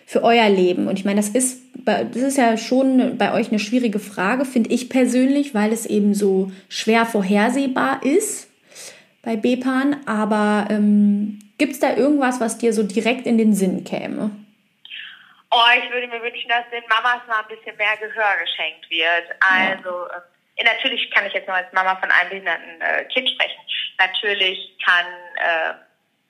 für 0.05 0.23
euer 0.23 0.49
Leben? 0.49 0.87
Und 0.87 0.99
ich 0.99 1.05
meine, 1.05 1.21
das 1.21 1.31
ist, 1.31 1.63
das 1.85 2.17
ist 2.17 2.37
ja 2.37 2.57
schon 2.57 3.17
bei 3.17 3.33
euch 3.33 3.49
eine 3.49 3.59
schwierige 3.59 3.99
Frage, 3.99 4.45
finde 4.45 4.71
ich 4.71 4.91
persönlich, 4.91 5.55
weil 5.55 5.73
es 5.73 5.87
eben 5.87 6.15
so 6.15 6.51
schwer 6.69 7.07
vorhersehbar 7.07 8.05
ist 8.05 8.49
bei 9.23 9.37
Bepan. 9.37 9.97
Aber 10.05 10.67
ähm, 10.71 11.39
gibt 11.57 11.73
es 11.73 11.81
da 11.81 11.97
irgendwas, 11.97 12.41
was 12.41 12.59
dir 12.59 12.75
so 12.75 12.83
direkt 12.83 13.27
in 13.27 13.39
den 13.39 13.55
Sinn 13.55 13.85
käme? 13.85 14.31
Oh, 15.51 15.71
ich 15.83 15.91
würde 15.91 16.09
mir 16.09 16.21
wünschen, 16.21 16.51
dass 16.51 16.69
den 16.71 16.83
Mamas 16.91 17.27
mal 17.27 17.41
ein 17.41 17.49
bisschen 17.49 17.77
mehr 17.79 17.97
Gehör 17.97 18.37
geschenkt 18.45 18.91
wird. 18.91 19.25
Also 19.41 19.89
ja. 19.89 20.23
Natürlich 20.65 21.11
kann 21.11 21.27
ich 21.27 21.33
jetzt 21.33 21.47
nur 21.47 21.57
als 21.57 21.73
Mama 21.73 21.97
von 21.97 22.11
einem 22.11 22.31
behinderten 22.31 22.81
äh, 22.81 23.05
Kind 23.05 23.29
sprechen. 23.29 23.61
Natürlich 23.99 24.77
kann 24.85 25.07
äh, 25.37 25.75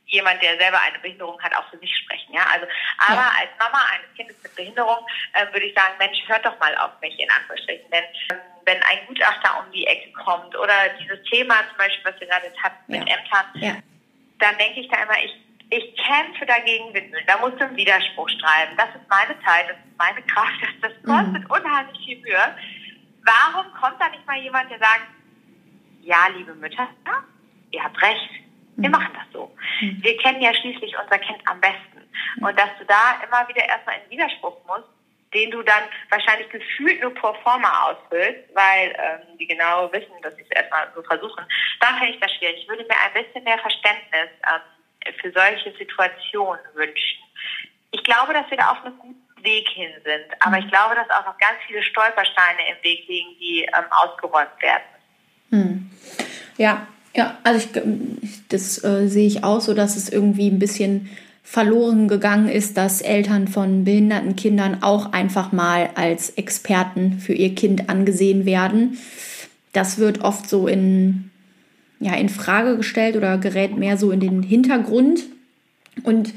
jemand, 0.07 0.41
der 0.43 0.57
selber 0.59 0.81
eine 0.81 0.99
Behinderung 1.01 1.41
hat, 1.43 1.55
auch 1.55 1.69
für 1.71 1.79
sich 1.79 1.95
sprechen. 1.97 2.33
Ja, 2.33 2.43
also 2.53 2.67
aber 2.99 3.23
ja. 3.23 3.33
als 3.41 3.51
Mama 3.59 3.79
eines 3.93 4.15
Kindes 4.17 4.37
mit 4.43 4.55
Behinderung 4.55 4.99
äh, 5.33 5.47
würde 5.53 5.67
ich 5.67 5.75
sagen, 5.75 5.95
Mensch, 5.99 6.19
hört 6.27 6.45
doch 6.45 6.59
mal 6.59 6.77
auf 6.79 6.91
mich 7.01 7.19
in 7.19 7.31
Anführungsstrichen, 7.31 7.91
denn 7.91 8.05
ähm, 8.31 8.39
wenn 8.65 8.83
ein 8.83 9.07
Gutachter 9.07 9.65
um 9.65 9.73
die 9.73 9.87
Ecke 9.87 10.13
kommt 10.13 10.57
oder 10.57 10.89
dieses 11.01 11.23
Thema 11.25 11.55
zum 11.69 11.79
Beispiel, 11.79 12.05
was 12.05 12.21
wir 12.21 12.27
gerade 12.27 12.53
hatten 12.63 12.83
mit 12.87 13.09
ja. 13.09 13.17
Ämtern, 13.17 13.47
ja. 13.55 13.77
dann 14.39 14.59
denke 14.59 14.81
ich 14.81 14.89
da 14.89 15.03
immer, 15.03 15.19
ich 15.23 15.35
ich 15.71 15.97
kämpfe 15.97 16.47
dagegen 16.47 16.95
Windeln. 16.95 17.25
Da 17.27 17.39
musst 17.39 17.59
du 17.59 17.65
einen 17.65 17.77
Widerspruch 17.77 18.29
schreiben. 18.29 18.77
Das 18.77 18.89
ist 18.91 19.09
meine 19.09 19.35
Zeit, 19.43 19.69
das 19.69 19.77
ist 19.77 19.99
meine 19.99 20.23
Kraft, 20.23 20.63
das, 20.63 20.71
das 20.93 21.03
kostet 21.03 21.43
mhm. 21.43 21.51
unheimlich 21.51 21.99
viel 22.05 22.19
Mühe. 22.19 22.57
Warum 23.27 23.73
kommt 23.75 24.01
da 24.01 24.09
nicht 24.09 24.27
mal 24.27 24.39
jemand, 24.39 24.71
der 24.71 24.79
sagt, 24.79 25.09
ja, 26.03 26.29
liebe 26.29 26.55
Mütter, 26.55 26.89
ihr 27.73 27.83
habt 27.83 28.01
recht, 28.01 28.31
wir 28.77 28.89
mhm. 28.89 28.93
machen 28.93 29.13
das 29.15 29.33
so. 29.33 29.53
Mhm. 29.81 30.03
Wir 30.03 30.17
kennen 30.19 30.41
ja 30.41 30.55
schließlich 30.55 30.95
unser 31.03 31.19
Kind 31.19 31.41
am 31.47 31.61
besten. 31.61 32.09
Mhm. 32.37 32.47
Und 32.47 32.59
dass 32.59 32.71
du 32.79 32.85
da 32.85 33.21
immer 33.25 33.49
wieder 33.49 33.65
erstmal 33.65 33.97
in 34.05 34.11
Widerspruch 34.11 34.57
musst, 34.67 34.89
den 35.35 35.51
du 35.51 35.63
dann 35.63 35.83
wahrscheinlich 36.11 36.49
gefühlt 36.51 37.03
nur 37.03 37.13
pro 37.15 37.35
forma 37.43 37.91
ausfüllst, 37.91 38.55
weil 38.55 38.95
ähm, 38.97 39.37
die 39.39 39.47
genau 39.47 39.93
wissen, 39.93 40.23
dass 40.23 40.35
sie 40.37 40.43
es 40.43 40.51
erstmal 40.51 40.89
so 40.95 41.03
versuchen, 41.03 41.45
dann 41.81 41.99
fände 41.99 42.15
ich 42.15 42.21
das 42.21 42.33
schwierig. 42.35 42.63
Ich 42.63 42.69
würde 42.69 42.85
mir 42.85 42.97
ein 43.05 43.25
bisschen 43.25 43.43
mehr 43.43 43.59
Verständnis 43.59 44.31
ähm, 44.49 45.13
für 45.21 45.33
solche 45.33 45.73
Situationen 45.77 46.65
wünschen. 46.75 47.23
Ich 47.91 48.05
glaube, 48.05 48.33
dass 48.33 48.49
wir 48.51 48.59
da 48.59 48.71
auf 48.71 48.85
einem 48.85 48.99
guten 48.99 49.26
Weg 49.47 49.67
hin 49.71 49.93
sind, 50.05 50.27
aber 50.41 50.59
ich 50.59 50.69
glaube, 50.69 50.95
dass 50.95 51.09
auch 51.09 51.25
noch 51.25 51.39
ganz 51.39 51.57
viele 51.67 51.83
Stolpersteine 51.83 52.59
im 52.71 52.85
Weg 52.85 53.09
liegen, 53.09 53.29
die 53.41 53.63
ähm, 53.63 53.85
ausgeräumt 53.91 54.61
werden. 54.61 54.83
Hm. 55.51 55.91
Ja, 56.59 56.87
ja, 57.15 57.39
also 57.45 57.59
ich, 57.65 57.83
das 58.51 58.85
äh, 58.85 59.09
sehe 59.09 59.27
ich 59.27 59.43
auch 59.43 59.63
so, 59.63 59.73
dass 59.73 59.97
es 59.97 60.11
irgendwie 60.11 60.49
ein 60.49 60.59
bisschen 60.59 61.09
verloren 61.43 62.09
gegangen 62.09 62.49
ist, 62.49 62.77
dass 62.77 63.01
Eltern 63.01 63.49
von 63.49 63.85
behinderten 63.85 64.37
Kindern 64.37 64.83
auch 64.83 65.13
einfach 65.13 65.53
mal 65.53 65.91
als 65.95 66.31
Experten 66.31 67.21
für 67.21 67.33
ihr 67.33 67.55
Kind 67.55 67.89
angesehen 67.89 68.45
werden. 68.45 68.99
Das 69.73 69.99
wird 69.99 70.23
oft 70.23 70.49
so 70.49 70.67
in 70.67 71.31
ja, 71.99 72.15
in 72.15 72.29
Frage 72.29 72.77
gestellt 72.77 73.17
oder 73.17 73.39
gerät 73.39 73.77
mehr 73.77 73.97
so 73.97 74.11
in 74.11 74.21
den 74.21 74.43
Hintergrund. 74.43 75.25
Und 76.03 76.35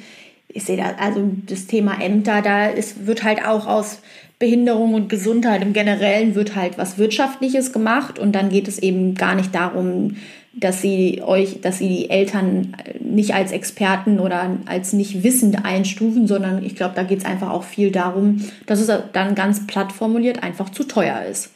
ich 0.50 0.64
sehe 0.64 0.78
da, 0.78 0.96
also 1.00 1.32
das 1.46 1.68
Thema 1.68 2.02
Ämter, 2.02 2.42
da 2.42 2.68
ist, 2.68 3.06
wird 3.06 3.24
halt 3.24 3.46
auch 3.46 3.68
aus 3.68 4.02
Behinderung 4.40 4.94
und 4.94 5.10
Gesundheit 5.10 5.62
im 5.62 5.74
Generellen 5.74 6.34
wird 6.34 6.56
halt 6.56 6.78
was 6.78 6.98
Wirtschaftliches 6.98 7.74
gemacht 7.74 8.18
und 8.18 8.32
dann 8.32 8.50
geht 8.50 8.68
es 8.68 8.80
eben 8.80 9.16
gar 9.16 9.36
nicht 9.36 9.54
darum, 9.54 10.18
dass 10.54 10.82
sie 10.82 11.22
euch, 11.24 11.62
dass 11.62 11.78
sie 11.78 11.90
die 11.90 12.10
Eltern 12.10 12.76
nicht 13.00 13.34
als 13.34 13.52
Experten 13.52 14.20
oder 14.20 14.58
als 14.66 14.94
nicht 14.94 15.24
wissend 15.24 15.66
einstufen, 15.66 16.26
sondern 16.26 16.66
ich 16.66 16.76
glaube, 16.76 16.96
da 16.96 17.04
geht 17.04 17.20
es 17.20 17.26
einfach 17.26 17.52
auch 17.52 17.64
viel 17.64 17.92
darum, 17.92 18.50
dass 18.66 18.80
es 18.80 18.92
dann 19.14 19.36
ganz 19.36 19.68
platt 19.68 19.92
formuliert 19.92 20.42
einfach 20.42 20.70
zu 20.70 20.86
teuer 20.86 21.24
ist. 21.24 21.54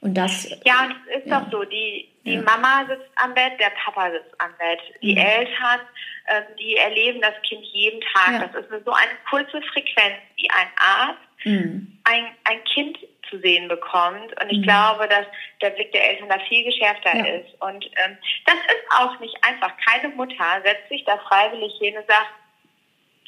Und 0.00 0.14
das. 0.14 0.48
Ja, 0.64 0.84
und 0.84 0.94
es 1.10 1.24
ist 1.24 1.26
ja. 1.26 1.40
doch 1.40 1.50
so, 1.50 1.64
die, 1.64 2.08
die 2.24 2.34
ja. 2.34 2.42
Mama 2.42 2.84
sitzt 2.88 3.10
am 3.16 3.34
Bett, 3.34 3.52
der 3.58 3.72
Papa 3.84 4.10
sitzt 4.10 4.32
am 4.38 4.50
Bett. 4.58 4.78
Die 5.02 5.12
mhm. 5.12 5.18
Eltern, 5.18 5.80
äh, 6.28 6.42
die 6.58 6.76
erleben 6.76 7.20
das 7.20 7.34
Kind 7.42 7.64
jeden 7.64 8.00
Tag. 8.12 8.32
Ja. 8.32 8.48
Das 8.48 8.66
ist 8.66 8.84
so 8.84 8.92
eine 8.92 9.12
kurze 9.28 9.60
Frequenz, 9.72 10.16
wie 10.36 10.48
ein 10.50 10.68
Arzt 10.76 11.28
mhm. 11.44 11.98
ein, 12.04 12.26
ein 12.44 12.62
Kind 12.64 12.98
zu 13.28 13.38
sehen 13.40 13.68
bekommt. 13.68 14.40
Und 14.40 14.50
ich 14.50 14.58
mhm. 14.58 14.62
glaube, 14.62 15.08
dass 15.08 15.26
der 15.60 15.70
Blick 15.70 15.92
der 15.92 16.10
Eltern 16.10 16.28
da 16.28 16.38
viel 16.48 16.64
geschärfter 16.64 17.16
ja. 17.16 17.24
ist. 17.24 17.60
Und 17.60 17.84
ähm, 17.84 18.16
das 18.46 18.56
ist 18.56 18.84
auch 18.98 19.18
nicht 19.20 19.36
einfach. 19.42 19.72
Keine 19.86 20.14
Mutter 20.14 20.62
setzt 20.64 20.88
sich 20.88 21.04
da 21.04 21.18
freiwillig 21.18 21.72
hin 21.78 21.96
und 21.96 22.06
sagt, 22.06 22.30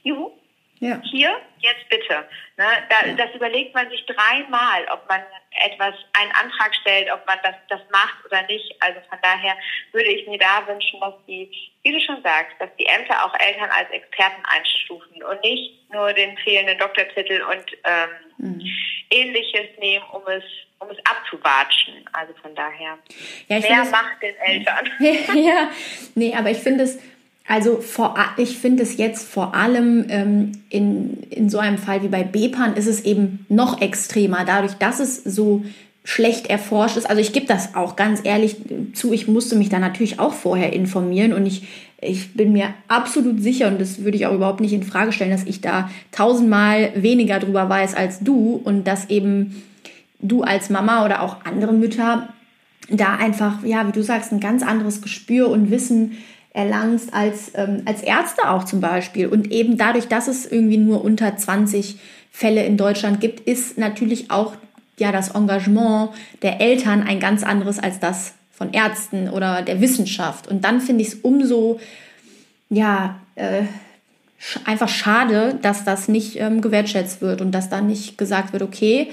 juhu, 0.03 0.32
ja. 0.81 1.01
Hier, 1.05 1.37
jetzt 1.59 1.89
bitte. 1.91 2.26
Ne, 2.57 2.64
da, 2.89 3.07
ja. 3.07 3.14
Das 3.14 3.35
überlegt 3.35 3.74
man 3.74 3.89
sich 3.91 4.05
dreimal, 4.07 4.87
ob 4.93 5.07
man 5.09 5.20
etwas, 5.64 5.95
einen 6.14 6.33
Antrag 6.33 6.74
stellt, 6.81 7.11
ob 7.12 7.26
man 7.26 7.39
das, 7.43 7.55
das 7.68 7.81
macht 7.93 8.24
oder 8.24 8.43
nicht. 8.43 8.74
Also 8.81 8.99
von 9.09 9.18
daher 9.22 9.57
würde 9.93 10.09
ich 10.09 10.26
mir 10.26 10.39
da 10.39 10.66
wünschen, 10.66 10.99
dass 11.01 11.14
die, 11.28 11.51
wie 11.83 11.93
du 11.93 12.01
schon 12.01 12.22
sagst, 12.22 12.57
dass 12.59 12.70
die 12.78 12.87
Ämter 12.87 13.24
auch 13.24 13.35
Eltern 13.39 13.70
als 13.70 13.91
Experten 13.91 14.43
einstufen 14.45 15.22
und 15.22 15.43
nicht 15.43 15.93
nur 15.93 16.12
den 16.14 16.37
fehlenden 16.39 16.78
Doktortitel 16.78 17.43
und 17.43 17.64
ähm, 17.85 18.09
mhm. 18.39 18.66
ähnliches 19.11 19.78
nehmen, 19.78 20.05
um 20.12 20.26
es 20.28 20.45
um 20.78 20.89
es 20.89 20.99
abzuwatschen. 21.05 22.09
Also 22.12 22.33
von 22.41 22.55
daher. 22.55 22.99
Ja, 23.49 23.61
mehr 23.61 23.85
Macht 23.85 24.22
den 24.22 24.35
Eltern. 24.37 24.91
ja, 25.45 25.70
nee, 26.14 26.35
aber 26.35 26.51
ich 26.51 26.59
finde 26.59 26.85
es 26.85 26.99
also 27.51 27.80
vor, 27.80 28.14
ich 28.36 28.59
finde 28.59 28.84
es 28.84 28.96
jetzt 28.96 29.26
vor 29.26 29.57
allem 29.57 30.07
ähm, 30.09 30.53
in, 30.68 31.18
in 31.30 31.51
so 31.51 31.59
einem 31.59 31.78
Fall 31.78 32.05
wie 32.05 32.09
bei 32.09 32.22
Bepan 32.22 32.76
ist 32.76 32.86
es 32.86 33.05
eben 33.05 33.44
noch 33.48 33.80
extremer, 33.82 34.44
dadurch, 34.46 34.74
dass 34.74 35.01
es 35.01 35.24
so 35.24 35.64
schlecht 36.05 36.48
erforscht 36.48 36.96
ist. 36.96 37.11
Also 37.11 37.20
ich 37.20 37.32
gebe 37.32 37.46
das 37.46 37.74
auch 37.74 37.96
ganz 37.96 38.20
ehrlich 38.22 38.55
zu, 38.94 39.12
ich 39.12 39.26
musste 39.26 39.57
mich 39.57 39.68
da 39.68 39.80
natürlich 39.80 40.20
auch 40.20 40.32
vorher 40.32 40.72
informieren 40.72 41.32
und 41.32 41.44
ich, 41.44 41.66
ich 42.01 42.34
bin 42.34 42.53
mir 42.53 42.72
absolut 42.86 43.42
sicher 43.42 43.66
und 43.66 43.80
das 43.80 44.05
würde 44.05 44.16
ich 44.16 44.26
auch 44.26 44.34
überhaupt 44.34 44.61
nicht 44.61 44.72
in 44.72 44.84
Frage 44.84 45.11
stellen, 45.11 45.32
dass 45.32 45.42
ich 45.42 45.61
da 45.61 45.90
tausendmal 46.12 46.92
weniger 46.94 47.40
drüber 47.40 47.68
weiß 47.68 47.96
als 47.96 48.20
du 48.20 48.61
und 48.62 48.84
dass 48.84 49.11
eben 49.11 49.61
du 50.20 50.42
als 50.42 50.70
Mama 50.70 51.05
oder 51.05 51.20
auch 51.20 51.44
andere 51.44 51.72
Mütter 51.72 52.28
da 52.88 53.16
einfach, 53.16 53.64
ja, 53.64 53.88
wie 53.88 53.92
du 53.92 54.05
sagst, 54.05 54.30
ein 54.30 54.38
ganz 54.38 54.62
anderes 54.62 55.03
Gespür 55.03 55.48
und 55.48 55.72
Wissen 55.72 56.12
erlangst 56.53 57.14
als, 57.14 57.53
ähm, 57.55 57.82
als 57.84 58.03
Ärzte 58.03 58.51
auch 58.51 58.64
zum 58.64 58.80
Beispiel. 58.80 59.28
Und 59.28 59.51
eben 59.51 59.76
dadurch, 59.76 60.09
dass 60.09 60.28
es 60.28 60.46
irgendwie 60.46 60.78
nur 60.78 61.05
unter 61.05 61.36
20 61.36 61.98
Fälle 62.30 62.64
in 62.64 62.76
Deutschland 62.76 63.20
gibt, 63.20 63.40
ist 63.40 63.78
natürlich 63.78 64.30
auch 64.30 64.55
ja 64.98 65.12
das 65.12 65.30
Engagement 65.30 66.11
der 66.42 66.61
Eltern 66.61 67.03
ein 67.03 67.20
ganz 67.20 67.42
anderes 67.42 67.78
als 67.78 68.01
das 68.01 68.34
von 68.53 68.72
Ärzten 68.72 69.28
oder 69.30 69.62
der 69.62 69.80
Wissenschaft. 69.80 70.48
Und 70.48 70.64
dann 70.64 70.80
finde 70.80 71.03
ich 71.03 71.09
es 71.09 71.14
umso 71.14 71.80
ja 72.68 73.18
äh, 73.36 73.62
einfach 74.64 74.88
schade, 74.88 75.59
dass 75.62 75.84
das 75.84 76.09
nicht 76.09 76.38
ähm, 76.38 76.61
gewertschätzt 76.61 77.20
wird 77.20 77.40
und 77.40 77.53
dass 77.53 77.68
dann 77.68 77.86
nicht 77.86 78.18
gesagt 78.18 78.53
wird, 78.53 78.62
okay, 78.62 79.09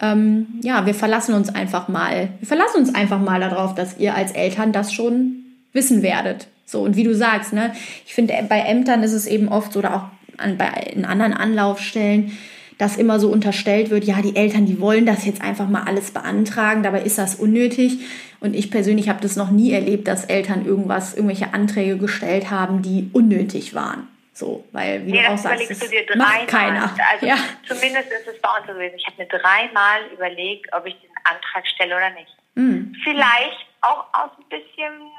ähm, 0.00 0.46
ja, 0.62 0.86
wir 0.86 0.94
verlassen 0.94 1.34
uns 1.34 1.48
einfach 1.48 1.88
mal, 1.88 2.30
wir 2.38 2.48
verlassen 2.48 2.78
uns 2.78 2.94
einfach 2.94 3.20
mal 3.20 3.40
darauf, 3.40 3.74
dass 3.74 3.98
ihr 3.98 4.14
als 4.14 4.32
Eltern 4.32 4.72
das 4.72 4.92
schon 4.92 5.44
wissen 5.72 6.02
werdet. 6.02 6.48
So, 6.68 6.82
und 6.82 6.96
wie 6.96 7.02
du 7.02 7.14
sagst, 7.14 7.54
ne, 7.54 7.72
ich 8.04 8.12
finde, 8.12 8.34
bei 8.46 8.60
Ämtern 8.60 9.02
ist 9.02 9.14
es 9.14 9.26
eben 9.26 9.48
oft 9.48 9.72
so, 9.72 9.78
oder 9.78 9.94
auch 9.96 10.02
an, 10.36 10.58
bei, 10.58 10.66
in 10.92 11.06
anderen 11.06 11.32
Anlaufstellen, 11.32 12.36
dass 12.76 12.98
immer 12.98 13.18
so 13.18 13.30
unterstellt 13.30 13.88
wird, 13.88 14.04
ja, 14.04 14.20
die 14.20 14.36
Eltern, 14.36 14.66
die 14.66 14.78
wollen 14.78 15.06
das 15.06 15.24
jetzt 15.24 15.40
einfach 15.40 15.66
mal 15.66 15.84
alles 15.84 16.10
beantragen, 16.10 16.82
dabei 16.82 17.00
ist 17.00 17.16
das 17.16 17.36
unnötig. 17.36 18.00
Und 18.40 18.54
ich 18.54 18.70
persönlich 18.70 19.08
habe 19.08 19.20
das 19.22 19.34
noch 19.34 19.50
nie 19.50 19.72
erlebt, 19.72 20.06
dass 20.06 20.26
Eltern 20.26 20.66
irgendwas, 20.66 21.14
irgendwelche 21.14 21.54
Anträge 21.54 21.96
gestellt 21.96 22.50
haben, 22.50 22.82
die 22.82 23.08
unnötig 23.14 23.74
waren. 23.74 24.06
So, 24.34 24.64
weil 24.70 25.06
wie 25.06 25.12
nee, 25.12 25.22
du 25.22 25.32
auch 25.32 25.38
sagst, 25.38 25.70
das 25.70 26.16
macht 26.16 26.48
keiner. 26.48 26.94
Also 27.12 27.26
ja. 27.26 27.36
zumindest 27.66 28.12
ist 28.12 28.28
es 28.28 28.40
bei 28.42 28.48
uns 28.58 28.66
so 28.66 28.74
gewesen. 28.74 28.94
Ich 28.98 29.06
habe 29.06 29.22
mir 29.22 29.26
dreimal 29.26 30.00
überlegt, 30.12 30.70
ob 30.74 30.86
ich 30.86 30.94
diesen 31.00 31.16
Antrag 31.24 31.66
stelle 31.66 31.96
oder 31.96 32.10
nicht. 32.10 32.36
Mhm. 32.54 32.94
Vielleicht 33.02 33.66
auch 33.80 34.04
aus 34.12 34.30
ein 34.38 34.48
bisschen 34.50 35.10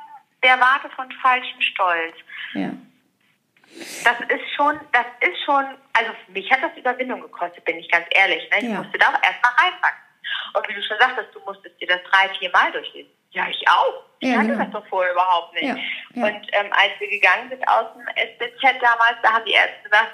der 0.44 0.60
Warte 0.60 0.90
von 0.96 1.12
falschem 1.22 1.62
Stolz. 1.62 2.16
Ja. 2.54 2.72
Das 4.04 4.20
ist 4.30 4.52
schon, 4.56 4.80
das 4.92 5.06
ist 5.22 5.44
schon, 5.46 5.64
also 5.94 6.12
für 6.26 6.32
mich 6.32 6.52
hat 6.52 6.64
das 6.64 6.76
Überwindung 6.76 7.22
gekostet, 7.22 7.64
bin 7.66 7.78
ich 7.78 7.90
ganz 7.90 8.06
ehrlich. 8.12 8.50
Ne? 8.50 8.58
Ich 8.60 8.70
ja. 8.70 8.82
musste 8.82 8.98
da 8.98 9.08
auch 9.08 9.24
erstmal 9.24 9.52
reinpacken. 9.58 10.00
Und 10.56 10.68
wie 10.68 10.74
du 10.74 10.82
schon 10.82 10.98
sagtest, 11.00 11.30
du 11.34 11.40
musstest 11.42 11.80
dir 11.80 11.88
das 11.88 12.02
drei, 12.12 12.30
vier 12.40 12.50
Mal 12.52 12.72
durchlesen. 12.72 13.12
Ja, 13.32 13.48
ich 13.48 13.64
auch. 13.68 14.04
Ich 14.20 14.30
ja, 14.30 14.40
hatte 14.40 14.50
genau. 14.50 14.64
das 14.64 14.74
doch 14.74 14.88
vorher 14.88 15.14
überhaupt 15.14 15.54
nicht. 15.54 15.66
Ja, 15.66 15.78
ja. 16.16 16.26
Und 16.26 16.48
ähm, 16.52 16.72
als 16.72 17.00
wir 17.00 17.10
gegangen 17.10 17.50
sind 17.50 17.68
aus 17.68 17.86
dem 17.94 18.08
SBZ 18.16 18.82
damals, 18.82 19.18
da 19.22 19.34
haben 19.34 19.46
die 19.46 19.54
Ärzte 19.54 19.84
gesagt, 19.84 20.12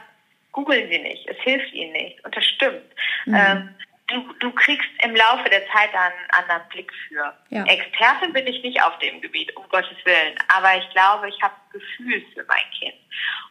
googeln 0.52 0.90
Sie 0.90 1.00
nicht, 1.00 1.28
es 1.28 1.38
hilft 1.38 1.72
Ihnen 1.74 1.94
nicht. 1.94 2.24
Und 2.26 2.36
das 2.36 2.46
stimmt. 2.46 2.84
Mhm. 3.26 3.36
Ähm, 3.36 3.76
du, 4.08 4.34
du 4.40 4.52
kriegst 4.52 4.90
im 5.04 5.16
Laufe 5.16 5.50
der 5.50 5.66
Zeit 5.68 5.90
da 5.94 6.06
einen 6.06 6.44
anderen 6.44 6.70
Blick 6.70 6.92
für. 7.08 7.34
Ja. 7.50 7.64
Experte 7.66 8.30
bin 8.32 8.48
ich 8.48 8.62
nicht 8.64 8.82
auf 8.82 8.98
dem 9.00 9.22
Gebiet, 9.22 9.56
um 9.56 9.64
Gottes 9.70 9.98
Willen. 10.04 10.36
Aber 10.56 10.78
ich 10.78 10.90
glaube, 10.92 11.30
ich 11.30 11.42
habe 11.42 11.54
Gefühl 11.72 12.24
für 12.34 12.46
mein 12.48 12.66
Kind. 12.80 12.96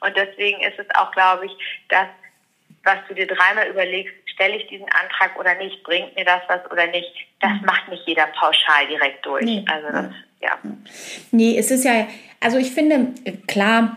Und 0.00 0.16
deswegen 0.16 0.60
ist 0.60 0.78
es 0.78 0.86
auch, 0.96 1.10
glaube 1.12 1.46
ich, 1.46 1.52
dass, 1.88 2.08
was 2.84 2.98
du 3.08 3.14
dir 3.14 3.26
dreimal 3.26 3.68
überlegst, 3.68 4.14
stelle 4.26 4.56
ich 4.56 4.66
diesen 4.68 4.86
Antrag 4.86 5.38
oder 5.38 5.54
nicht, 5.56 5.82
bringt 5.84 6.14
mir 6.16 6.24
das 6.24 6.42
was 6.48 6.70
oder 6.70 6.86
nicht, 6.88 7.12
das 7.40 7.52
mhm. 7.52 7.66
macht 7.66 7.88
nicht 7.88 8.06
jeder 8.06 8.26
pauschal 8.26 8.86
direkt 8.88 9.24
durch. 9.24 9.44
Nee. 9.44 9.64
Also 9.68 9.88
das, 9.88 10.06
ja. 10.40 10.58
Nee, 11.30 11.56
es 11.56 11.70
ist 11.70 11.84
ja, 11.84 12.06
also 12.40 12.58
ich 12.58 12.72
finde, 12.72 13.14
klar, 13.46 13.96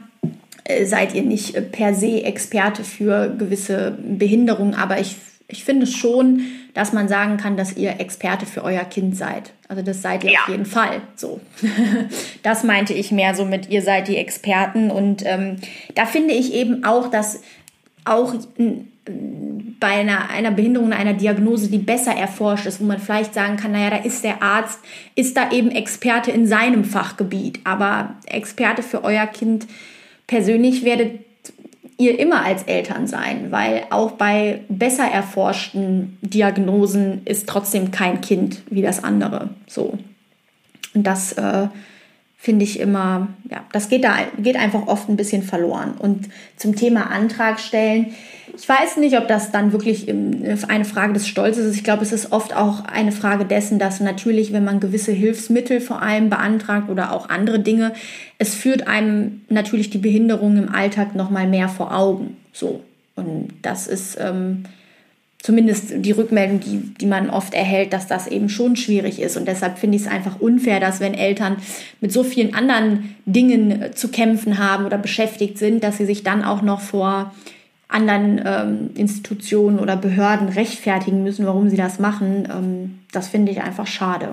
äh, 0.63 0.85
seid 0.85 1.13
ihr 1.13 1.23
nicht 1.23 1.55
äh, 1.55 1.61
per 1.61 1.93
se 1.93 2.23
Experte 2.23 2.83
für 2.83 3.29
gewisse 3.29 3.97
Behinderungen, 3.99 4.75
aber 4.75 4.99
ich 4.99 5.15
ich 5.49 5.63
finde 5.63 5.87
schon, 5.87 6.41
dass 6.73 6.91
man 6.91 7.07
sagen 7.07 7.37
kann, 7.37 7.55
dass 7.55 7.77
ihr 7.77 7.99
Experte 7.99 8.45
für 8.45 8.63
euer 8.63 8.83
Kind 8.83 9.15
seid. 9.15 9.53
Also 9.69 9.81
das 9.81 10.01
seid 10.01 10.23
ihr 10.23 10.31
ja. 10.31 10.39
auf 10.41 10.49
jeden 10.49 10.65
Fall. 10.65 11.01
So, 11.15 11.39
das 12.43 12.63
meinte 12.63 12.93
ich 12.93 13.11
mehr 13.11 13.33
so 13.33 13.45
mit, 13.45 13.69
ihr 13.69 13.81
seid 13.81 14.09
die 14.09 14.17
Experten. 14.17 14.91
Und 14.91 15.25
ähm, 15.25 15.57
da 15.95 16.05
finde 16.05 16.33
ich 16.33 16.53
eben 16.53 16.83
auch, 16.83 17.09
dass 17.09 17.41
auch 18.03 18.33
bei 19.79 19.87
einer, 19.87 20.29
einer 20.29 20.51
Behinderung, 20.51 20.91
einer 20.91 21.13
Diagnose, 21.13 21.69
die 21.69 21.77
besser 21.77 22.13
erforscht 22.13 22.65
ist, 22.65 22.81
wo 22.81 22.85
man 22.85 22.99
vielleicht 22.99 23.33
sagen 23.33 23.55
kann, 23.55 23.71
naja, 23.71 23.89
da 23.89 23.97
ist 23.97 24.23
der 24.25 24.43
Arzt, 24.43 24.79
ist 25.15 25.37
da 25.37 25.51
eben 25.51 25.71
Experte 25.71 26.31
in 26.31 26.45
seinem 26.45 26.83
Fachgebiet. 26.83 27.61
Aber 27.63 28.15
Experte 28.25 28.83
für 28.83 29.05
euer 29.05 29.27
Kind 29.27 29.65
persönlich 30.25 30.83
werdet 30.83 31.26
ihr 31.97 32.19
immer 32.19 32.43
als 32.43 32.63
Eltern 32.63 33.07
sein, 33.07 33.51
weil 33.51 33.85
auch 33.89 34.11
bei 34.11 34.61
besser 34.69 35.05
erforschten 35.05 36.17
Diagnosen 36.21 37.21
ist 37.25 37.47
trotzdem 37.47 37.91
kein 37.91 38.21
Kind 38.21 38.61
wie 38.69 38.81
das 38.81 39.03
andere. 39.03 39.49
So. 39.65 39.97
Und 40.93 41.03
das 41.03 41.33
äh, 41.33 41.67
finde 42.39 42.63
ich 42.63 42.79
immer, 42.79 43.29
ja, 43.49 43.65
das 43.73 43.89
geht 43.89 44.03
da 44.03 44.15
geht 44.37 44.55
einfach 44.55 44.87
oft 44.87 45.09
ein 45.09 45.17
bisschen 45.17 45.41
verloren. 45.41 45.95
Und 45.97 46.29
zum 46.55 46.75
Thema 46.75 47.09
Antrag 47.09 47.59
stellen, 47.59 48.13
ich 48.55 48.69
weiß 48.69 48.97
nicht, 48.97 49.17
ob 49.17 49.27
das 49.27 49.51
dann 49.51 49.71
wirklich 49.71 50.07
eine 50.07 50.85
Frage 50.85 51.13
des 51.13 51.27
Stolzes 51.27 51.65
ist. 51.65 51.75
Ich 51.75 51.83
glaube, 51.83 52.03
es 52.03 52.13
ist 52.13 52.31
oft 52.31 52.55
auch 52.55 52.85
eine 52.85 53.11
Frage 53.11 53.45
dessen, 53.45 53.79
dass 53.79 53.99
natürlich, 53.99 54.53
wenn 54.53 54.63
man 54.63 54.79
gewisse 54.79 55.11
Hilfsmittel 55.11 55.81
vor 55.81 56.01
allem 56.01 56.29
beantragt 56.29 56.89
oder 56.89 57.11
auch 57.11 57.29
andere 57.29 57.59
Dinge, 57.59 57.93
es 58.37 58.53
führt 58.53 58.87
einem 58.87 59.41
natürlich 59.49 59.89
die 59.89 59.97
Behinderung 59.97 60.57
im 60.57 60.73
Alltag 60.73 61.15
noch 61.15 61.29
mal 61.29 61.47
mehr 61.47 61.69
vor 61.69 61.93
Augen. 61.93 62.37
So 62.53 62.83
und 63.15 63.49
das 63.63 63.87
ist 63.87 64.17
ähm, 64.19 64.63
zumindest 65.39 65.93
die 65.97 66.11
Rückmeldung, 66.11 66.59
die, 66.59 66.93
die 66.99 67.05
man 67.05 67.29
oft 67.29 67.53
erhält, 67.53 67.93
dass 67.93 68.07
das 68.07 68.27
eben 68.27 68.49
schon 68.49 68.75
schwierig 68.75 69.21
ist. 69.21 69.37
Und 69.37 69.47
deshalb 69.47 69.77
finde 69.77 69.95
ich 69.95 70.03
es 70.03 70.07
einfach 70.07 70.39
unfair, 70.39 70.79
dass 70.79 70.99
wenn 70.99 71.13
Eltern 71.13 71.57
mit 72.01 72.11
so 72.11 72.23
vielen 72.23 72.53
anderen 72.53 73.15
Dingen 73.25 73.91
zu 73.93 74.09
kämpfen 74.09 74.57
haben 74.57 74.85
oder 74.85 74.97
beschäftigt 74.97 75.57
sind, 75.57 75.83
dass 75.83 75.97
sie 75.97 76.05
sich 76.05 76.23
dann 76.23 76.43
auch 76.43 76.61
noch 76.61 76.81
vor 76.81 77.33
anderen 77.87 78.41
ähm, 78.45 78.89
Institutionen 78.95 79.79
oder 79.79 79.95
Behörden 79.95 80.49
rechtfertigen 80.49 81.23
müssen, 81.23 81.45
warum 81.45 81.69
sie 81.69 81.77
das 81.77 81.99
machen. 81.99 82.47
Ähm, 82.51 82.99
das 83.11 83.29
finde 83.29 83.51
ich 83.51 83.61
einfach 83.61 83.87
schade. 83.87 84.29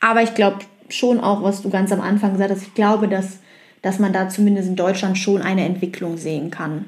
Aber 0.00 0.22
ich 0.22 0.34
glaube 0.34 0.58
schon 0.88 1.20
auch, 1.20 1.42
was 1.42 1.62
du 1.62 1.70
ganz 1.70 1.92
am 1.92 2.00
Anfang 2.00 2.32
gesagt 2.32 2.50
hast, 2.50 2.62
ich 2.62 2.74
glaube, 2.74 3.06
dass, 3.06 3.38
dass 3.82 3.98
man 3.98 4.12
da 4.12 4.28
zumindest 4.28 4.68
in 4.68 4.76
Deutschland 4.76 5.18
schon 5.18 5.42
eine 5.42 5.64
Entwicklung 5.64 6.16
sehen 6.16 6.50
kann. 6.50 6.86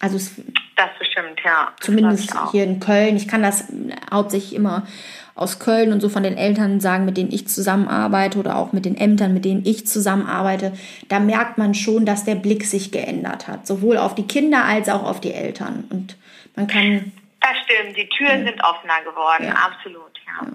Also 0.00 0.16
es, 0.16 0.32
das 0.78 0.90
bestimmt, 0.98 1.40
ja. 1.44 1.72
Zumindest 1.80 2.32
hier 2.52 2.64
in 2.64 2.80
Köln. 2.80 3.16
Ich 3.16 3.28
kann 3.28 3.42
das 3.42 3.64
hauptsächlich 4.10 4.54
immer 4.54 4.86
aus 5.34 5.58
Köln 5.58 5.92
und 5.92 6.00
so 6.00 6.08
von 6.08 6.22
den 6.22 6.36
Eltern 6.36 6.80
sagen, 6.80 7.04
mit 7.04 7.16
denen 7.16 7.32
ich 7.32 7.46
zusammenarbeite 7.46 8.38
oder 8.38 8.56
auch 8.56 8.72
mit 8.72 8.84
den 8.84 8.96
Ämtern, 8.96 9.34
mit 9.34 9.44
denen 9.44 9.64
ich 9.64 9.86
zusammenarbeite, 9.86 10.72
da 11.08 11.20
merkt 11.20 11.58
man 11.58 11.74
schon, 11.74 12.04
dass 12.04 12.24
der 12.24 12.34
Blick 12.34 12.64
sich 12.64 12.90
geändert 12.90 13.46
hat, 13.46 13.66
sowohl 13.66 13.98
auf 13.98 14.14
die 14.14 14.26
Kinder 14.26 14.64
als 14.64 14.88
auch 14.88 15.04
auf 15.04 15.20
die 15.20 15.32
Eltern. 15.32 15.84
Und 15.90 16.16
man 16.56 16.66
kann. 16.66 17.12
Das 17.40 17.50
stimmt, 17.64 17.96
die 17.96 18.08
Türen 18.08 18.44
ja. 18.44 18.50
sind 18.50 18.64
offener 18.64 19.00
geworden, 19.04 19.44
ja. 19.44 19.54
absolut, 19.54 20.10
ja. 20.26 20.46
ja. 20.46 20.52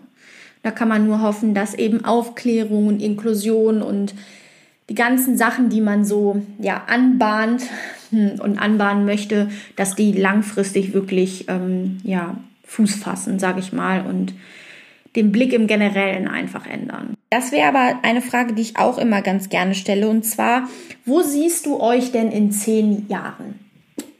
Da 0.64 0.72
kann 0.72 0.90
man 0.90 1.06
nur 1.06 1.22
hoffen, 1.22 1.54
dass 1.54 1.74
eben 1.74 2.04
Aufklärung 2.04 2.88
und 2.88 3.02
Inklusion 3.02 3.82
und 3.82 4.14
die 4.90 4.96
ganzen 4.96 5.38
Sachen, 5.38 5.70
die 5.70 5.82
man 5.82 6.06
so 6.06 6.42
ja 6.60 6.84
anbahnt 6.88 7.64
hm, 8.10 8.40
und 8.40 8.60
anbahnen 8.60 9.06
möchte, 9.06 9.50
dass 9.76 9.96
die 9.96 10.12
langfristig 10.12 10.94
wirklich 10.94 11.48
ähm, 11.50 12.00
ja 12.04 12.38
Fuß 12.66 12.96
fassen, 12.96 13.40
sage 13.40 13.60
ich 13.60 13.72
mal 13.72 14.06
und 14.06 14.34
den 15.16 15.32
Blick 15.32 15.54
im 15.54 15.68
Generellen 15.68 16.28
einfach 16.28 16.66
ändern. 16.66 17.16
Das 17.30 17.52
wäre 17.52 17.68
aber 17.68 18.00
eine 18.04 18.22
Frage, 18.22 18.54
die 18.54 18.62
ich 18.62 18.78
auch 18.78 18.98
immer 18.98 19.22
ganz 19.22 19.50
gerne 19.50 19.76
stelle. 19.76 20.08
Und 20.08 20.24
zwar, 20.24 20.68
wo 21.06 21.22
siehst 21.22 21.66
du 21.66 21.80
euch 21.80 22.12
denn 22.12 22.32
in 22.32 22.52
zehn 22.52 23.08
Jahren? 23.10 23.60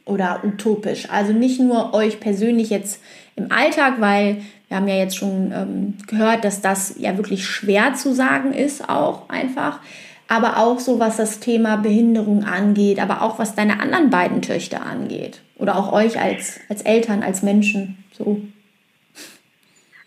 Oder 0.04 0.42
utopisch. 0.44 1.08
Also 1.10 1.32
nicht 1.32 1.60
nur 1.60 1.94
euch 1.94 2.20
persönlich 2.20 2.70
jetzt 2.70 3.00
im 3.36 3.50
Alltag, 3.50 3.94
weil 4.00 4.42
wir 4.68 4.76
haben 4.76 4.88
ja 4.88 4.96
jetzt 4.96 5.16
schon 5.16 5.52
ähm, 5.52 5.94
gehört, 6.06 6.44
dass 6.44 6.60
das 6.60 6.96
ja 6.98 7.16
wirklich 7.16 7.46
schwer 7.46 7.94
zu 7.94 8.14
sagen 8.14 8.52
ist, 8.52 8.88
auch 8.88 9.28
einfach. 9.28 9.80
Aber 10.28 10.58
auch 10.58 10.78
so, 10.78 10.98
was 10.98 11.18
das 11.18 11.40
Thema 11.40 11.76
Behinderung 11.76 12.44
angeht, 12.44 12.98
aber 12.98 13.22
auch 13.22 13.38
was 13.38 13.54
deine 13.54 13.80
anderen 13.80 14.10
beiden 14.10 14.40
Töchter 14.42 14.84
angeht. 14.84 15.42
Oder 15.56 15.76
auch 15.76 15.92
euch 15.92 16.18
als, 16.18 16.60
als 16.68 16.82
Eltern, 16.82 17.22
als 17.22 17.42
Menschen. 17.42 18.04
So. 18.12 18.40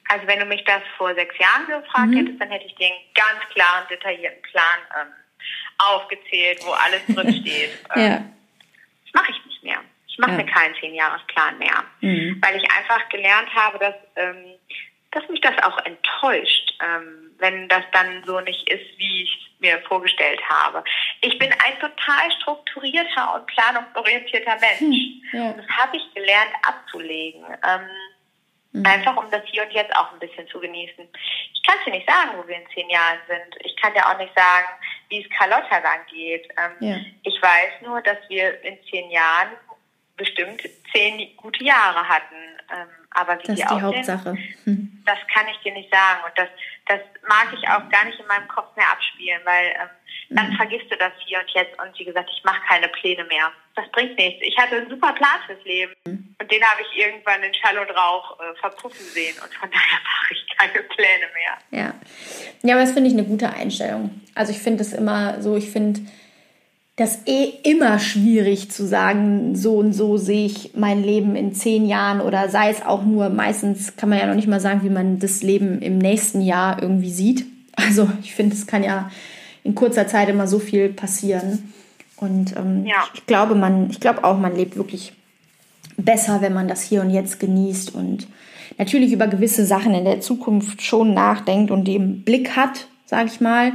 Also 0.09 0.27
wenn 0.27 0.39
du 0.39 0.45
mich 0.45 0.63
das 0.63 0.81
vor 0.97 1.13
sechs 1.13 1.35
Jahren 1.37 1.67
gefragt 1.67 2.09
mhm. 2.09 2.17
hättest, 2.17 2.41
dann 2.41 2.49
hätte 2.49 2.65
ich 2.65 2.75
dir 2.75 2.87
einen 2.87 2.95
ganz 3.13 3.53
klaren, 3.53 3.87
detaillierten 3.89 4.41
Plan 4.43 4.79
ähm, 5.01 5.13
aufgezählt, 5.77 6.59
wo 6.65 6.71
alles 6.71 7.05
drin 7.07 7.33
steht. 7.41 7.71
ja. 7.95 8.17
Ähm, 8.17 8.33
das 9.05 9.21
mache 9.21 9.31
ich 9.31 9.45
nicht 9.45 9.63
mehr. 9.63 9.79
Ich 10.07 10.17
mache 10.17 10.31
ja. 10.31 10.37
mir 10.37 10.45
keinen 10.45 10.75
Zehnjahresplan 10.75 11.57
mehr, 11.59 11.83
mhm. 12.01 12.41
weil 12.41 12.55
ich 12.57 12.63
einfach 12.71 13.07
gelernt 13.09 13.53
habe, 13.53 13.79
dass, 13.79 13.95
ähm, 14.15 14.56
dass 15.17 15.29
mich 15.29 15.41
das 15.41 15.57
auch 15.63 15.77
enttäuscht, 15.85 16.73
ähm, 16.81 17.35
wenn 17.39 17.67
das 17.69 17.83
dann 17.91 18.23
so 18.25 18.39
nicht 18.41 18.69
ist, 18.69 18.97
wie 18.97 19.23
ich 19.23 19.29
es 19.53 19.59
mir 19.59 19.79
vorgestellt 19.87 20.41
habe. 20.47 20.83
Ich 21.21 21.37
bin 21.39 21.51
ein 21.51 21.79
total 21.79 22.31
strukturierter 22.41 23.35
und 23.35 23.45
planungsorientierter 23.47 24.57
Mensch. 24.59 24.81
Mhm. 24.81 25.21
Ja. 25.33 25.53
Das 25.53 25.67
habe 25.69 25.97
ich 25.97 26.13
gelernt 26.13 26.51
abzulegen. 26.63 27.43
Ähm, 27.63 27.89
Mhm. 28.77 28.85
Einfach 28.85 29.17
um 29.17 29.29
das 29.31 29.41
Hier 29.45 29.63
und 29.63 29.71
Jetzt 29.71 29.95
auch 29.95 30.11
ein 30.13 30.19
bisschen 30.19 30.47
zu 30.47 30.59
genießen. 30.59 31.07
Ich 31.53 31.63
kann 31.63 31.77
dir 31.85 31.91
nicht 31.91 32.09
sagen, 32.09 32.37
wo 32.37 32.47
wir 32.47 32.55
in 32.57 32.67
zehn 32.73 32.89
Jahren 32.89 33.19
sind. 33.27 33.55
Ich 33.65 33.75
kann 33.77 33.93
dir 33.93 34.07
auch 34.07 34.17
nicht 34.17 34.33
sagen, 34.35 34.67
wie 35.09 35.23
es 35.23 35.29
Carlotta 35.37 35.79
dann 35.81 36.05
geht. 36.09 36.47
Ähm, 36.57 36.87
ja. 36.87 36.97
Ich 37.23 37.41
weiß 37.41 37.81
nur, 37.81 38.01
dass 38.01 38.17
wir 38.29 38.61
in 38.63 38.77
zehn 38.89 39.09
Jahren 39.09 39.49
bestimmt 40.15 40.61
zehn 40.93 41.35
gute 41.37 41.63
Jahre 41.63 42.07
hatten. 42.07 42.35
Aber 43.17 43.33
wie 43.33 43.47
das 43.47 43.55
die 43.55 43.61
ist 43.63 43.71
die 43.71 43.81
Hauptsache. 43.81 44.37
Hm. 44.65 45.03
Das 45.03 45.17
kann 45.33 45.47
ich 45.51 45.57
dir 45.63 45.73
nicht 45.73 45.91
sagen. 45.91 46.21
Und 46.23 46.37
das, 46.37 46.49
das 46.85 46.99
mag 47.27 47.47
ich 47.51 47.67
auch 47.67 47.89
gar 47.89 48.05
nicht 48.05 48.19
in 48.19 48.27
meinem 48.27 48.47
Kopf 48.47 48.75
mehr 48.75 48.85
abspielen, 48.91 49.41
weil 49.43 49.73
ähm, 49.73 49.89
dann 50.29 50.51
mhm. 50.51 50.55
vergisst 50.55 50.91
du 50.91 50.97
das 50.97 51.13
hier 51.25 51.39
und 51.39 51.49
jetzt. 51.49 51.73
Und 51.81 51.97
wie 51.97 52.05
gesagt, 52.05 52.29
ich 52.31 52.43
mache 52.43 52.61
keine 52.67 52.87
Pläne 52.89 53.23
mehr. 53.23 53.51
Das 53.75 53.89
bringt 53.91 54.17
nichts. 54.17 54.39
Ich 54.45 54.55
hatte 54.57 54.75
einen 54.75 54.89
super 54.89 55.13
Plan 55.13 55.39
fürs 55.47 55.63
Leben. 55.63 55.93
Mhm. 56.05 56.35
Und 56.39 56.51
den 56.51 56.63
habe 56.63 56.81
ich 56.83 56.99
irgendwann 56.99 57.41
in 57.41 57.53
Schall 57.55 57.79
und 57.79 57.89
Rauch 57.89 58.39
äh, 58.39 58.55
verpuffen 58.59 59.05
sehen. 59.07 59.35
Und 59.43 59.51
von 59.55 59.71
daher 59.71 59.99
mache 60.03 60.33
ich 60.33 60.57
keine 60.57 60.83
Pläne 60.83 61.25
mehr. 61.33 61.81
Ja, 61.81 61.93
ja 62.61 62.75
aber 62.75 62.83
das 62.83 62.91
finde 62.91 63.09
ich 63.09 63.15
eine 63.15 63.25
gute 63.25 63.49
Einstellung. 63.49 64.21
Also 64.35 64.51
ich 64.51 64.59
finde 64.59 64.83
es 64.83 64.93
immer 64.93 65.41
so, 65.41 65.57
ich 65.57 65.71
finde 65.71 66.01
das 66.97 67.19
eh 67.27 67.53
immer 67.63 67.99
schwierig 67.99 68.71
zu 68.71 68.85
sagen, 68.87 69.55
so 69.55 69.75
und 69.75 69.93
so 69.93 70.17
sehe 70.17 70.47
ich 70.47 70.71
mein 70.75 71.03
Leben 71.03 71.35
in 71.35 71.53
zehn 71.53 71.85
Jahren 71.85 72.21
oder 72.21 72.49
sei 72.49 72.71
es 72.71 72.81
auch 72.83 73.05
nur, 73.05 73.29
meistens 73.29 73.95
kann 73.95 74.09
man 74.09 74.17
ja 74.17 74.25
noch 74.25 74.33
nicht 74.33 74.47
mal 74.47 74.59
sagen, 74.59 74.81
wie 74.83 74.89
man 74.89 75.19
das 75.19 75.43
Leben 75.43 75.79
im 75.83 75.99
nächsten 75.99 76.41
Jahr 76.41 76.81
irgendwie 76.81 77.11
sieht. 77.11 77.45
Also 77.75 78.09
ich 78.23 78.33
finde, 78.33 78.55
es 78.55 78.65
kann 78.65 78.83
ja 78.83 79.11
in 79.63 79.75
kurzer 79.75 80.07
Zeit 80.07 80.29
immer 80.29 80.47
so 80.47 80.57
viel 80.57 80.89
passieren. 80.89 81.71
Und 82.15 82.57
ähm, 82.57 82.83
ja. 82.87 83.05
ich 83.13 83.27
glaube, 83.27 83.53
man, 83.53 83.91
ich 83.91 83.99
glaube 83.99 84.23
auch, 84.23 84.39
man 84.39 84.55
lebt 84.55 84.75
wirklich 84.75 85.13
besser, 85.97 86.41
wenn 86.41 86.53
man 86.53 86.67
das 86.67 86.81
hier 86.81 87.01
und 87.01 87.11
jetzt 87.11 87.39
genießt 87.39 87.93
und 87.93 88.27
natürlich 88.79 89.11
über 89.11 89.27
gewisse 89.27 89.67
Sachen 89.67 89.93
in 89.93 90.05
der 90.05 90.21
Zukunft 90.21 90.81
schon 90.81 91.13
nachdenkt 91.13 91.69
und 91.69 91.87
im 91.87 92.23
Blick 92.23 92.55
hat, 92.55 92.87
sage 93.05 93.29
ich 93.31 93.39
mal. 93.39 93.73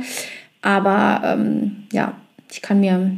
Aber 0.61 1.23
ähm, 1.25 1.85
ja, 1.93 2.15
ich 2.53 2.63
kann 2.63 2.81
mir 2.81 3.11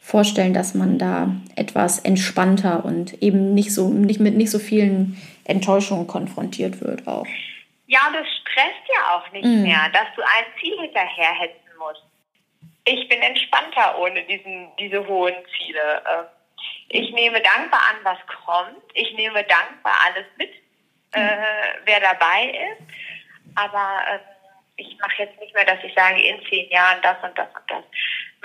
vorstellen, 0.00 0.54
dass 0.54 0.74
man 0.74 0.98
da 0.98 1.30
etwas 1.56 1.98
entspannter 1.98 2.84
und 2.84 3.22
eben 3.22 3.54
nicht 3.54 3.74
so 3.74 3.88
nicht 3.88 4.20
mit 4.20 4.34
nicht 4.34 4.50
so 4.50 4.58
vielen 4.58 5.20
Enttäuschungen 5.44 6.06
konfrontiert 6.06 6.80
wird 6.80 7.06
auch. 7.06 7.26
Ja, 7.86 8.00
und 8.08 8.14
es 8.14 8.26
stresst 8.40 8.86
ja 8.94 9.16
auch 9.16 9.32
nicht 9.32 9.44
mm. 9.44 9.62
mehr, 9.62 9.88
dass 9.92 10.06
du 10.16 10.22
ein 10.22 10.44
Ziel 10.60 10.78
hinterherhetzen 10.80 11.70
musst. 11.78 12.02
Ich 12.84 13.08
bin 13.08 13.20
entspannter 13.20 13.98
ohne 13.98 14.22
diesen, 14.24 14.68
diese 14.78 15.06
hohen 15.06 15.34
Ziele. 15.56 16.02
Ähm, 16.08 16.24
ich 16.88 17.12
nehme 17.12 17.40
dankbar 17.40 17.80
an, 17.90 17.96
was 18.02 18.18
kommt. 18.44 18.82
Ich 18.94 19.12
nehme 19.14 19.44
dankbar 19.44 19.94
alles 20.06 20.26
mit, 20.36 20.50
äh, 21.12 21.20
mm. 21.20 21.82
wer 21.84 22.00
dabei 22.00 22.72
ist. 22.72 22.82
Aber 23.54 24.00
äh, 24.08 24.18
ich 24.76 24.96
mache 24.98 25.22
jetzt 25.22 25.40
nicht 25.40 25.54
mehr, 25.54 25.64
dass 25.64 25.82
ich 25.82 25.94
sage, 25.94 26.20
in 26.20 26.44
zehn 26.48 26.68
Jahren 26.70 27.00
das 27.02 27.16
und 27.22 27.36
das 27.36 27.48
und 27.48 27.70
das 27.70 27.84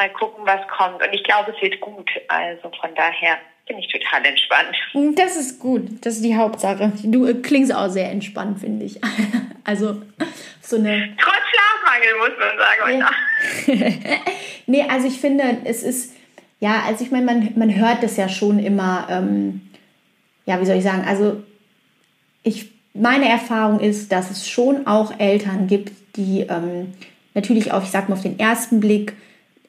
mal 0.01 0.09
gucken, 0.13 0.45
was 0.45 0.67
kommt. 0.67 1.01
Und 1.01 1.13
ich 1.13 1.23
glaube, 1.23 1.53
es 1.55 1.61
wird 1.61 1.79
gut. 1.79 2.09
Also 2.27 2.71
von 2.79 2.89
daher 2.95 3.37
bin 3.67 3.77
ich 3.77 3.87
total 3.87 4.25
entspannt. 4.25 4.75
Das 5.15 5.35
ist 5.35 5.59
gut. 5.59 5.83
Das 6.01 6.15
ist 6.15 6.25
die 6.25 6.35
Hauptsache. 6.35 6.91
Du 7.03 7.25
äh, 7.27 7.35
klingst 7.35 7.73
auch 7.73 7.89
sehr 7.89 8.09
entspannt, 8.09 8.59
finde 8.59 8.85
ich. 8.85 8.99
Also 9.63 10.01
so 10.59 10.77
eine. 10.77 11.15
Trotz 11.19 11.43
Schlafmangel 11.51 12.17
muss 12.17 12.31
man 12.39 12.57
sagen. 12.57 13.05
Ja. 13.77 14.17
nee, 14.65 14.83
also 14.89 15.07
ich 15.07 15.21
finde, 15.21 15.57
es 15.65 15.83
ist 15.83 16.15
ja, 16.59 16.81
also 16.87 17.05
ich 17.05 17.11
meine, 17.11 17.25
man, 17.25 17.53
man 17.55 17.75
hört 17.75 18.01
das 18.01 18.17
ja 18.17 18.27
schon 18.27 18.57
immer. 18.57 19.05
Ähm, 19.11 19.61
ja, 20.47 20.59
wie 20.59 20.65
soll 20.65 20.77
ich 20.77 20.83
sagen? 20.83 21.03
Also 21.07 21.43
ich 22.41 22.71
meine 22.95 23.29
Erfahrung 23.29 23.79
ist, 23.79 24.11
dass 24.11 24.31
es 24.31 24.49
schon 24.49 24.87
auch 24.87 25.19
Eltern 25.19 25.67
gibt, 25.67 25.91
die 26.15 26.47
ähm, 26.49 26.95
natürlich 27.35 27.71
auch, 27.71 27.83
ich 27.83 27.91
sag 27.91 28.09
mal, 28.09 28.15
auf 28.15 28.23
den 28.23 28.39
ersten 28.39 28.79
Blick 28.79 29.13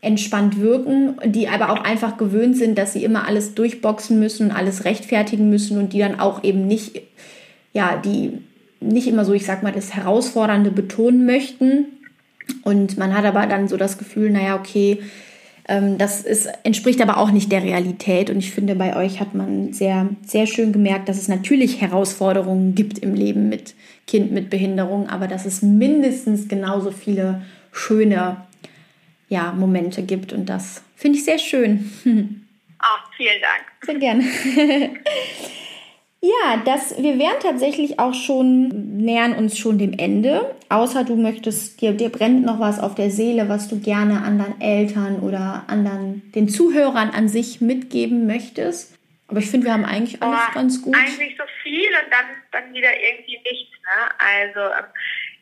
entspannt 0.02 0.60
wirken, 0.60 1.14
die 1.24 1.48
aber 1.48 1.70
auch 1.70 1.84
einfach 1.84 2.18
gewöhnt 2.18 2.56
sind, 2.56 2.76
dass 2.76 2.92
sie 2.92 3.04
immer 3.04 3.26
alles 3.26 3.54
durchboxen 3.54 4.18
müssen, 4.18 4.50
alles 4.50 4.84
rechtfertigen 4.84 5.48
müssen 5.48 5.78
und 5.78 5.92
die 5.92 6.00
dann 6.00 6.18
auch 6.18 6.42
eben 6.44 6.66
nicht, 6.66 7.00
ja, 7.72 7.96
die 8.04 8.38
nicht 8.80 9.06
immer 9.06 9.24
so, 9.24 9.32
ich 9.32 9.46
sag 9.46 9.62
mal, 9.62 9.72
das 9.72 9.94
Herausfordernde 9.94 10.72
betonen 10.72 11.24
möchten. 11.24 11.86
Und 12.64 12.98
man 12.98 13.16
hat 13.16 13.24
aber 13.24 13.46
dann 13.46 13.68
so 13.68 13.76
das 13.76 13.96
Gefühl, 13.96 14.30
naja, 14.30 14.56
okay, 14.56 14.98
ähm, 15.68 15.98
das 15.98 16.22
ist, 16.22 16.48
entspricht 16.64 17.00
aber 17.00 17.18
auch 17.18 17.30
nicht 17.30 17.52
der 17.52 17.62
Realität. 17.62 18.28
Und 18.28 18.38
ich 18.38 18.50
finde, 18.50 18.74
bei 18.74 18.96
euch 18.96 19.20
hat 19.20 19.34
man 19.34 19.72
sehr, 19.72 20.08
sehr 20.26 20.48
schön 20.48 20.72
gemerkt, 20.72 21.08
dass 21.08 21.18
es 21.18 21.28
natürlich 21.28 21.80
Herausforderungen 21.80 22.74
gibt 22.74 22.98
im 22.98 23.14
Leben 23.14 23.48
mit 23.48 23.74
Kind 24.08 24.32
mit 24.32 24.50
Behinderung, 24.50 25.08
aber 25.08 25.28
dass 25.28 25.46
es 25.46 25.62
mindestens 25.62 26.48
genauso 26.48 26.90
viele 26.90 27.42
schöne 27.70 28.38
ja, 29.32 29.50
Momente 29.50 30.02
gibt. 30.02 30.34
Und 30.34 30.46
das 30.46 30.84
finde 30.94 31.18
ich 31.18 31.24
sehr 31.24 31.38
schön. 31.38 31.90
Ah, 32.84 32.98
vielen 33.16 33.40
Dank. 33.40 33.64
Sehr 33.82 33.94
gerne. 33.94 34.24
ja, 36.20 36.62
das, 36.64 37.00
wir 37.00 37.16
wären 37.16 37.38
tatsächlich 37.40 38.00
auch 38.00 38.12
schon, 38.12 38.96
nähern 38.96 39.34
uns 39.34 39.56
schon 39.56 39.78
dem 39.78 39.92
Ende. 39.92 40.52
Außer 40.68 41.04
du 41.04 41.14
möchtest, 41.14 41.80
dir, 41.80 41.92
dir 41.92 42.08
brennt 42.08 42.44
noch 42.44 42.58
was 42.58 42.80
auf 42.80 42.96
der 42.96 43.12
Seele, 43.12 43.48
was 43.48 43.68
du 43.68 43.78
gerne 43.78 44.22
anderen 44.22 44.60
Eltern 44.60 45.20
oder 45.20 45.62
anderen, 45.68 46.32
den 46.34 46.48
Zuhörern 46.48 47.10
an 47.10 47.28
sich 47.28 47.60
mitgeben 47.60 48.26
möchtest. 48.26 48.98
Aber 49.28 49.38
ich 49.38 49.48
finde, 49.48 49.68
wir 49.68 49.74
haben 49.74 49.84
eigentlich 49.84 50.20
alles 50.20 50.40
oh, 50.50 50.54
ganz 50.54 50.82
gut. 50.82 50.96
Eigentlich 50.96 51.36
so 51.38 51.44
viel 51.62 51.88
und 51.88 52.10
dann, 52.10 52.26
dann 52.50 52.74
wieder 52.74 52.90
irgendwie 53.00 53.38
nichts. 53.48 53.72
Ne? 53.80 54.10
Also 54.18 54.74
ähm, 54.74 54.84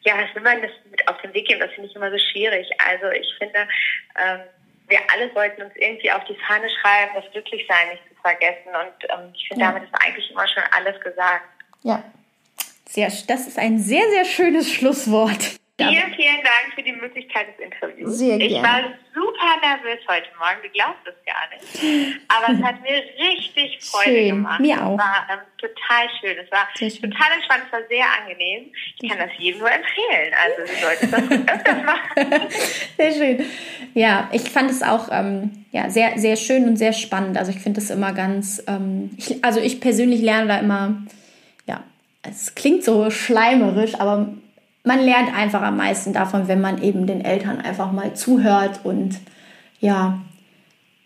ja, 0.02 0.14
was 0.16 0.34
will 0.34 0.42
man 0.42 0.62
das 0.62 0.70
mit 0.90 1.06
auf 1.08 1.20
den 1.22 1.34
Weg 1.34 1.46
geben? 1.48 1.60
Das 1.60 1.72
finde 1.72 1.88
ich 1.88 1.96
immer 1.96 2.10
so 2.10 2.18
schwierig. 2.18 2.68
Also 2.86 3.10
ich 3.10 3.32
finde, 3.38 3.68
ähm, 4.18 4.40
wir 4.88 4.98
alle 5.12 5.32
sollten 5.32 5.62
uns 5.62 5.72
irgendwie 5.76 6.10
auf 6.10 6.24
die 6.24 6.36
Fahne 6.46 6.68
schreiben, 6.80 7.12
das 7.14 7.30
Glücklichsein 7.32 7.90
nicht 7.90 8.02
zu 8.08 8.14
vergessen. 8.22 8.68
Und 8.68 9.10
ähm, 9.10 9.32
ich 9.34 9.48
finde, 9.48 9.64
ja. 9.64 9.72
damit 9.72 9.88
ist 9.88 9.94
eigentlich 9.94 10.30
immer 10.30 10.48
schon 10.48 10.62
alles 10.76 11.00
gesagt. 11.00 11.44
Ja, 11.82 12.02
sehr, 12.88 13.06
das 13.28 13.46
ist 13.46 13.58
ein 13.58 13.78
sehr, 13.78 14.08
sehr 14.10 14.24
schönes 14.24 14.72
Schlusswort. 14.72 15.60
Vielen, 15.88 16.14
vielen 16.14 16.42
Dank 16.42 16.74
für 16.74 16.82
die 16.82 16.92
Möglichkeit 16.92 17.48
des 17.48 17.64
Interviews. 17.64 18.18
Sehr 18.18 18.38
gerne. 18.38 18.44
Ich 18.44 18.62
war 18.62 18.80
super 19.14 19.60
nervös 19.60 20.00
heute 20.08 20.28
Morgen, 20.38 20.58
du 20.62 20.68
glaubst 20.70 21.06
es 21.06 21.14
gar 21.24 21.48
nicht. 21.50 22.26
Aber 22.28 22.52
es 22.52 22.62
hat 22.62 22.82
mir 22.82 23.02
richtig 23.30 23.78
Freude 23.82 24.10
schön. 24.10 24.28
gemacht. 24.28 24.60
Mir 24.60 24.84
auch. 24.84 24.92
Es 24.92 24.98
war 24.98 25.26
ähm, 25.30 25.38
total 25.58 26.08
schön. 26.20 26.36
Es 26.38 26.50
war 26.52 26.68
total 26.76 27.32
entspannt, 27.34 27.62
es 27.66 27.72
war 27.72 27.80
sehr 27.88 28.04
angenehm. 28.20 28.72
Ich 29.00 29.08
kann 29.08 29.18
das 29.18 29.30
jedem 29.38 29.60
nur 29.60 29.70
empfehlen. 29.70 30.32
Also 30.44 30.72
du 30.72 30.80
solltest 30.80 31.12
das 31.12 31.22
öfters 31.56 31.84
machen. 31.84 32.48
Sehr 32.96 33.12
schön. 33.12 33.46
Ja, 33.94 34.28
ich 34.32 34.50
fand 34.50 34.70
es 34.70 34.82
auch 34.82 35.08
ähm, 35.10 35.64
ja, 35.72 35.88
sehr, 35.90 36.18
sehr 36.18 36.36
schön 36.36 36.64
und 36.68 36.76
sehr 36.76 36.92
spannend. 36.92 37.38
Also 37.38 37.50
ich 37.52 37.60
finde 37.60 37.80
es 37.80 37.90
immer 37.90 38.12
ganz, 38.12 38.62
ähm, 38.66 39.10
ich, 39.16 39.44
also 39.44 39.60
ich 39.60 39.80
persönlich 39.80 40.20
lerne 40.20 40.48
da 40.48 40.58
immer, 40.58 41.02
ja, 41.66 41.84
es 42.22 42.54
klingt 42.54 42.84
so 42.84 43.10
schleimerisch, 43.10 43.94
aber 43.94 44.34
man 44.84 45.00
lernt 45.00 45.34
einfach 45.34 45.62
am 45.62 45.76
meisten 45.76 46.12
davon, 46.12 46.48
wenn 46.48 46.60
man 46.60 46.82
eben 46.82 47.06
den 47.06 47.24
Eltern 47.24 47.60
einfach 47.60 47.92
mal 47.92 48.14
zuhört 48.14 48.80
und 48.84 49.20
ja, 49.80 50.20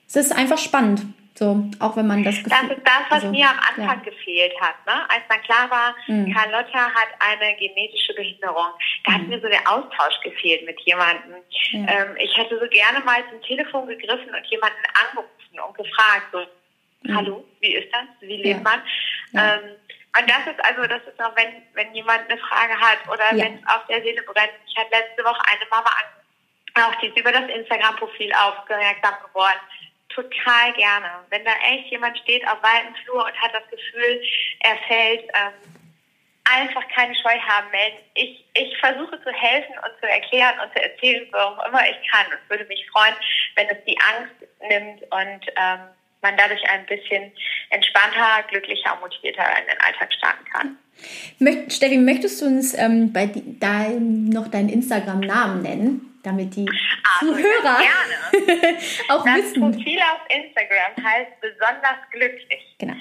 es 0.06 0.16
ist 0.16 0.36
einfach 0.36 0.58
spannend. 0.58 1.02
So, 1.36 1.68
auch 1.80 1.96
wenn 1.96 2.06
man 2.06 2.22
das 2.22 2.36
Gefühl, 2.36 2.50
Das 2.50 2.76
ist 2.76 2.86
das, 2.86 3.02
was 3.08 3.24
also, 3.24 3.30
mir 3.30 3.48
am 3.48 3.58
Anfang 3.58 4.04
ja. 4.04 4.10
gefehlt 4.10 4.52
hat. 4.60 4.76
Ne? 4.86 4.92
Als 5.10 5.22
dann 5.28 5.42
klar 5.42 5.68
war, 5.68 5.96
mhm. 6.06 6.32
Carlotta 6.32 6.78
hat 6.94 7.08
eine 7.18 7.56
genetische 7.56 8.14
Behinderung, 8.14 8.70
da 9.04 9.10
mhm. 9.10 9.14
hat 9.14 9.26
mir 9.26 9.40
so 9.40 9.48
der 9.48 9.68
Austausch 9.68 10.20
gefehlt 10.22 10.64
mit 10.64 10.78
jemandem. 10.82 11.34
Ja. 11.72 11.80
Ähm, 11.80 12.16
ich 12.20 12.36
hätte 12.36 12.56
so 12.56 12.68
gerne 12.68 13.00
mal 13.04 13.24
zum 13.30 13.42
Telefon 13.42 13.88
gegriffen 13.88 14.32
und 14.32 14.46
jemanden 14.46 14.78
angerufen 14.94 15.58
und 15.66 15.76
gefragt, 15.76 16.28
so, 16.30 16.38
mhm. 17.02 17.16
hallo, 17.16 17.44
wie 17.58 17.74
ist 17.74 17.88
das? 17.92 18.06
Wie 18.20 18.36
lebt 18.36 18.62
ja. 18.64 18.70
man? 18.70 18.82
Ähm, 19.34 19.70
und 20.18 20.30
das 20.30 20.46
ist 20.46 20.64
also, 20.64 20.86
das 20.86 21.02
ist 21.02 21.20
auch, 21.20 21.34
wenn, 21.36 21.62
wenn 21.74 21.94
jemand 21.94 22.30
eine 22.30 22.38
Frage 22.38 22.78
hat 22.78 22.98
oder 23.08 23.34
ja. 23.34 23.44
wenn 23.44 23.56
es 23.56 23.66
auf 23.66 23.86
der 23.88 24.02
Seele 24.02 24.22
brennt. 24.22 24.52
Ich 24.66 24.76
hatte 24.76 24.90
letzte 24.90 25.24
Woche 25.24 25.42
eine 25.50 25.68
Mama 25.70 25.90
an, 25.90 26.84
auch 26.84 26.94
die 27.00 27.08
ist 27.08 27.18
über 27.18 27.32
das 27.32 27.48
Instagram-Profil 27.48 28.32
aufmerksam 28.34 29.14
geworden. 29.26 29.60
Total 30.08 30.72
gerne. 30.74 31.10
Wenn 31.30 31.44
da 31.44 31.52
echt 31.68 31.90
jemand 31.90 32.16
steht 32.18 32.46
auf 32.46 32.62
weitem 32.62 32.94
Flur 33.04 33.24
und 33.24 33.40
hat 33.40 33.52
das 33.52 33.68
Gefühl, 33.68 34.22
er 34.60 34.76
fällt, 34.86 35.24
ähm, 35.34 35.74
einfach 36.44 36.86
keine 36.94 37.14
Scheu 37.14 37.38
haben, 37.40 37.70
melden. 37.70 37.98
Ich, 38.14 38.44
ich 38.54 38.76
versuche 38.78 39.20
zu 39.22 39.30
helfen 39.32 39.74
und 39.78 40.00
zu 40.00 40.08
erklären 40.08 40.60
und 40.60 40.72
zu 40.72 40.82
erzählen, 40.82 41.26
warum 41.32 41.58
immer 41.66 41.82
ich 41.88 42.10
kann. 42.10 42.26
Und 42.26 42.50
würde 42.50 42.64
mich 42.66 42.86
freuen, 42.90 43.14
wenn 43.56 43.68
es 43.68 43.84
die 43.84 43.98
Angst 44.00 44.34
nimmt 44.68 45.02
und 45.02 45.46
ähm, 45.56 45.80
man 46.24 46.36
dadurch 46.36 46.62
ein 46.68 46.84
bisschen 46.86 47.30
entspannter, 47.70 48.42
glücklicher 48.50 48.94
und 48.94 49.02
motivierter 49.02 49.44
in 49.60 49.66
den 49.66 49.80
Alltag 49.80 50.12
starten 50.12 50.44
kann. 50.52 50.78
Möcht, 51.38 51.72
Steffi, 51.72 51.98
möchtest 51.98 52.40
du 52.40 52.46
uns 52.46 52.76
ähm, 52.76 53.12
bei 53.12 53.30
dein, 53.60 54.30
noch 54.30 54.48
deinen 54.48 54.70
Instagram-Namen 54.70 55.62
nennen, 55.62 56.18
damit 56.22 56.56
die 56.56 56.66
also, 57.20 57.34
Zuhörer 57.34 57.78
auch 59.10 59.24
das 59.24 59.36
wissen? 59.36 59.60
Das 59.60 59.76
Profil 59.76 59.98
auf 59.98 60.20
Instagram 60.28 61.04
heißt 61.04 61.40
besonders 61.40 61.98
glücklich. 62.10 62.74
Genau. 62.78 62.94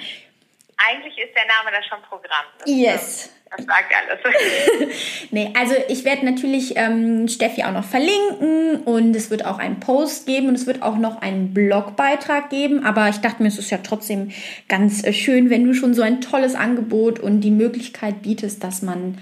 Eigentlich 0.88 1.18
ist 1.18 1.36
der 1.36 1.46
Name 1.46 1.72
da 1.72 1.84
schon 1.84 2.02
Programm. 2.10 2.46
Das 2.60 2.70
yes. 2.70 3.30
Das 3.56 3.66
sagt 3.66 3.94
alles. 3.94 4.90
nee, 5.32 5.54
also 5.56 5.76
ich 5.88 6.06
werde 6.06 6.26
natürlich 6.26 6.76
ähm, 6.76 7.28
Steffi 7.28 7.64
auch 7.64 7.72
noch 7.72 7.84
verlinken 7.84 8.78
und 8.84 9.16
es 9.16 9.30
wird 9.30 9.46
auch 9.46 9.60
einen 9.60 9.80
Post 9.80 10.26
geben 10.26 10.48
und 10.48 10.56
es 10.56 10.66
wird 10.66 10.82
auch 10.82 10.98
noch 10.98 11.22
einen 11.22 11.54
Blogbeitrag 11.54 12.50
geben. 12.50 12.84
Aber 12.84 13.10
ich 13.10 13.18
dachte 13.18 13.44
mir, 13.44 13.50
es 13.50 13.60
ist 13.60 13.70
ja 13.70 13.78
trotzdem 13.84 14.32
ganz 14.68 15.04
äh, 15.04 15.14
schön, 15.14 15.52
wenn 15.52 15.66
du 15.66 15.74
schon 15.76 15.94
so 15.94 16.02
ein 16.02 16.22
tolles 16.22 16.56
Angebot 16.56 17.20
und 17.20 17.42
die 17.42 17.52
Möglichkeit 17.52 18.24
bietest, 18.24 18.64
dass 18.64 18.82
man 18.82 19.20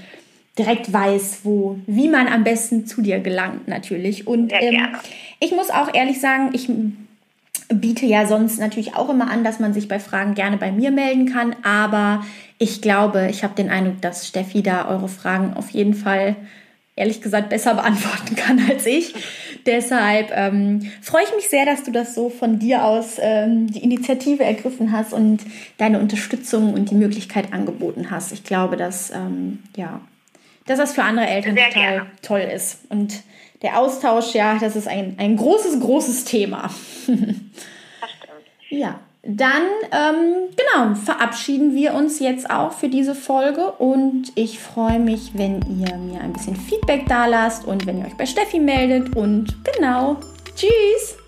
direkt 0.57 0.91
weiß, 0.91 1.41
wo, 1.43 1.79
wie 1.87 2.07
man 2.07 2.27
am 2.27 2.43
besten 2.43 2.85
zu 2.85 3.01
dir 3.01 3.19
gelangt, 3.19 3.67
natürlich. 3.67 4.27
Und 4.27 4.53
ähm, 4.53 4.95
ich 5.39 5.51
muss 5.51 5.69
auch 5.71 5.93
ehrlich 5.93 6.21
sagen, 6.21 6.51
ich 6.53 6.69
biete 7.73 8.05
ja 8.05 8.25
sonst 8.25 8.59
natürlich 8.59 8.95
auch 8.95 9.09
immer 9.09 9.29
an, 9.29 9.43
dass 9.43 9.59
man 9.59 9.73
sich 9.73 9.87
bei 9.87 9.99
Fragen 9.99 10.33
gerne 10.33 10.57
bei 10.57 10.71
mir 10.71 10.91
melden 10.91 11.31
kann. 11.31 11.55
Aber 11.63 12.23
ich 12.57 12.81
glaube, 12.81 13.27
ich 13.29 13.43
habe 13.43 13.55
den 13.55 13.69
Eindruck, 13.69 14.01
dass 14.01 14.27
Steffi 14.27 14.61
da 14.61 14.87
eure 14.87 15.07
Fragen 15.07 15.53
auf 15.55 15.69
jeden 15.69 15.93
Fall, 15.93 16.35
ehrlich 16.95 17.21
gesagt, 17.21 17.49
besser 17.49 17.73
beantworten 17.75 18.35
kann 18.35 18.59
als 18.69 18.85
ich. 18.85 19.13
Deshalb 19.65 20.31
ähm, 20.33 20.91
freue 21.01 21.23
ich 21.23 21.35
mich 21.35 21.49
sehr, 21.49 21.65
dass 21.65 21.83
du 21.83 21.91
das 21.91 22.15
so 22.15 22.29
von 22.29 22.59
dir 22.59 22.83
aus 22.83 23.17
ähm, 23.19 23.67
die 23.71 23.83
Initiative 23.83 24.43
ergriffen 24.43 24.91
hast 24.91 25.13
und 25.13 25.39
deine 25.77 25.99
Unterstützung 25.99 26.73
und 26.73 26.89
die 26.89 26.95
Möglichkeit 26.95 27.53
angeboten 27.53 28.11
hast. 28.11 28.31
Ich 28.31 28.43
glaube, 28.43 28.75
dass, 28.75 29.11
ähm, 29.11 29.59
ja, 29.75 30.01
dass 30.65 30.77
das 30.77 30.93
für 30.93 31.03
andere 31.03 31.27
Eltern 31.27 31.55
total 31.55 32.05
toll 32.21 32.41
ist. 32.41 32.79
Und 32.89 33.23
der 33.61 33.79
Austausch, 33.79 34.33
ja, 34.33 34.57
das 34.59 34.75
ist 34.75 34.87
ein, 34.87 35.15
ein 35.17 35.37
großes, 35.37 35.79
großes 35.79 36.25
Thema. 36.25 36.69
ja, 38.69 38.99
dann, 39.23 39.63
ähm, 39.91 40.49
genau, 40.55 40.95
verabschieden 40.95 41.75
wir 41.75 41.93
uns 41.93 42.19
jetzt 42.19 42.49
auch 42.49 42.71
für 42.71 42.89
diese 42.89 43.13
Folge 43.13 43.71
und 43.73 44.31
ich 44.33 44.59
freue 44.59 44.99
mich, 44.99 45.31
wenn 45.35 45.61
ihr 45.79 45.95
mir 45.97 46.21
ein 46.21 46.33
bisschen 46.33 46.55
Feedback 46.55 47.05
da 47.07 47.27
lasst 47.27 47.65
und 47.65 47.85
wenn 47.85 47.99
ihr 47.99 48.05
euch 48.05 48.17
bei 48.17 48.25
Steffi 48.25 48.59
meldet 48.59 49.15
und 49.15 49.55
genau, 49.63 50.17
tschüss! 50.55 51.20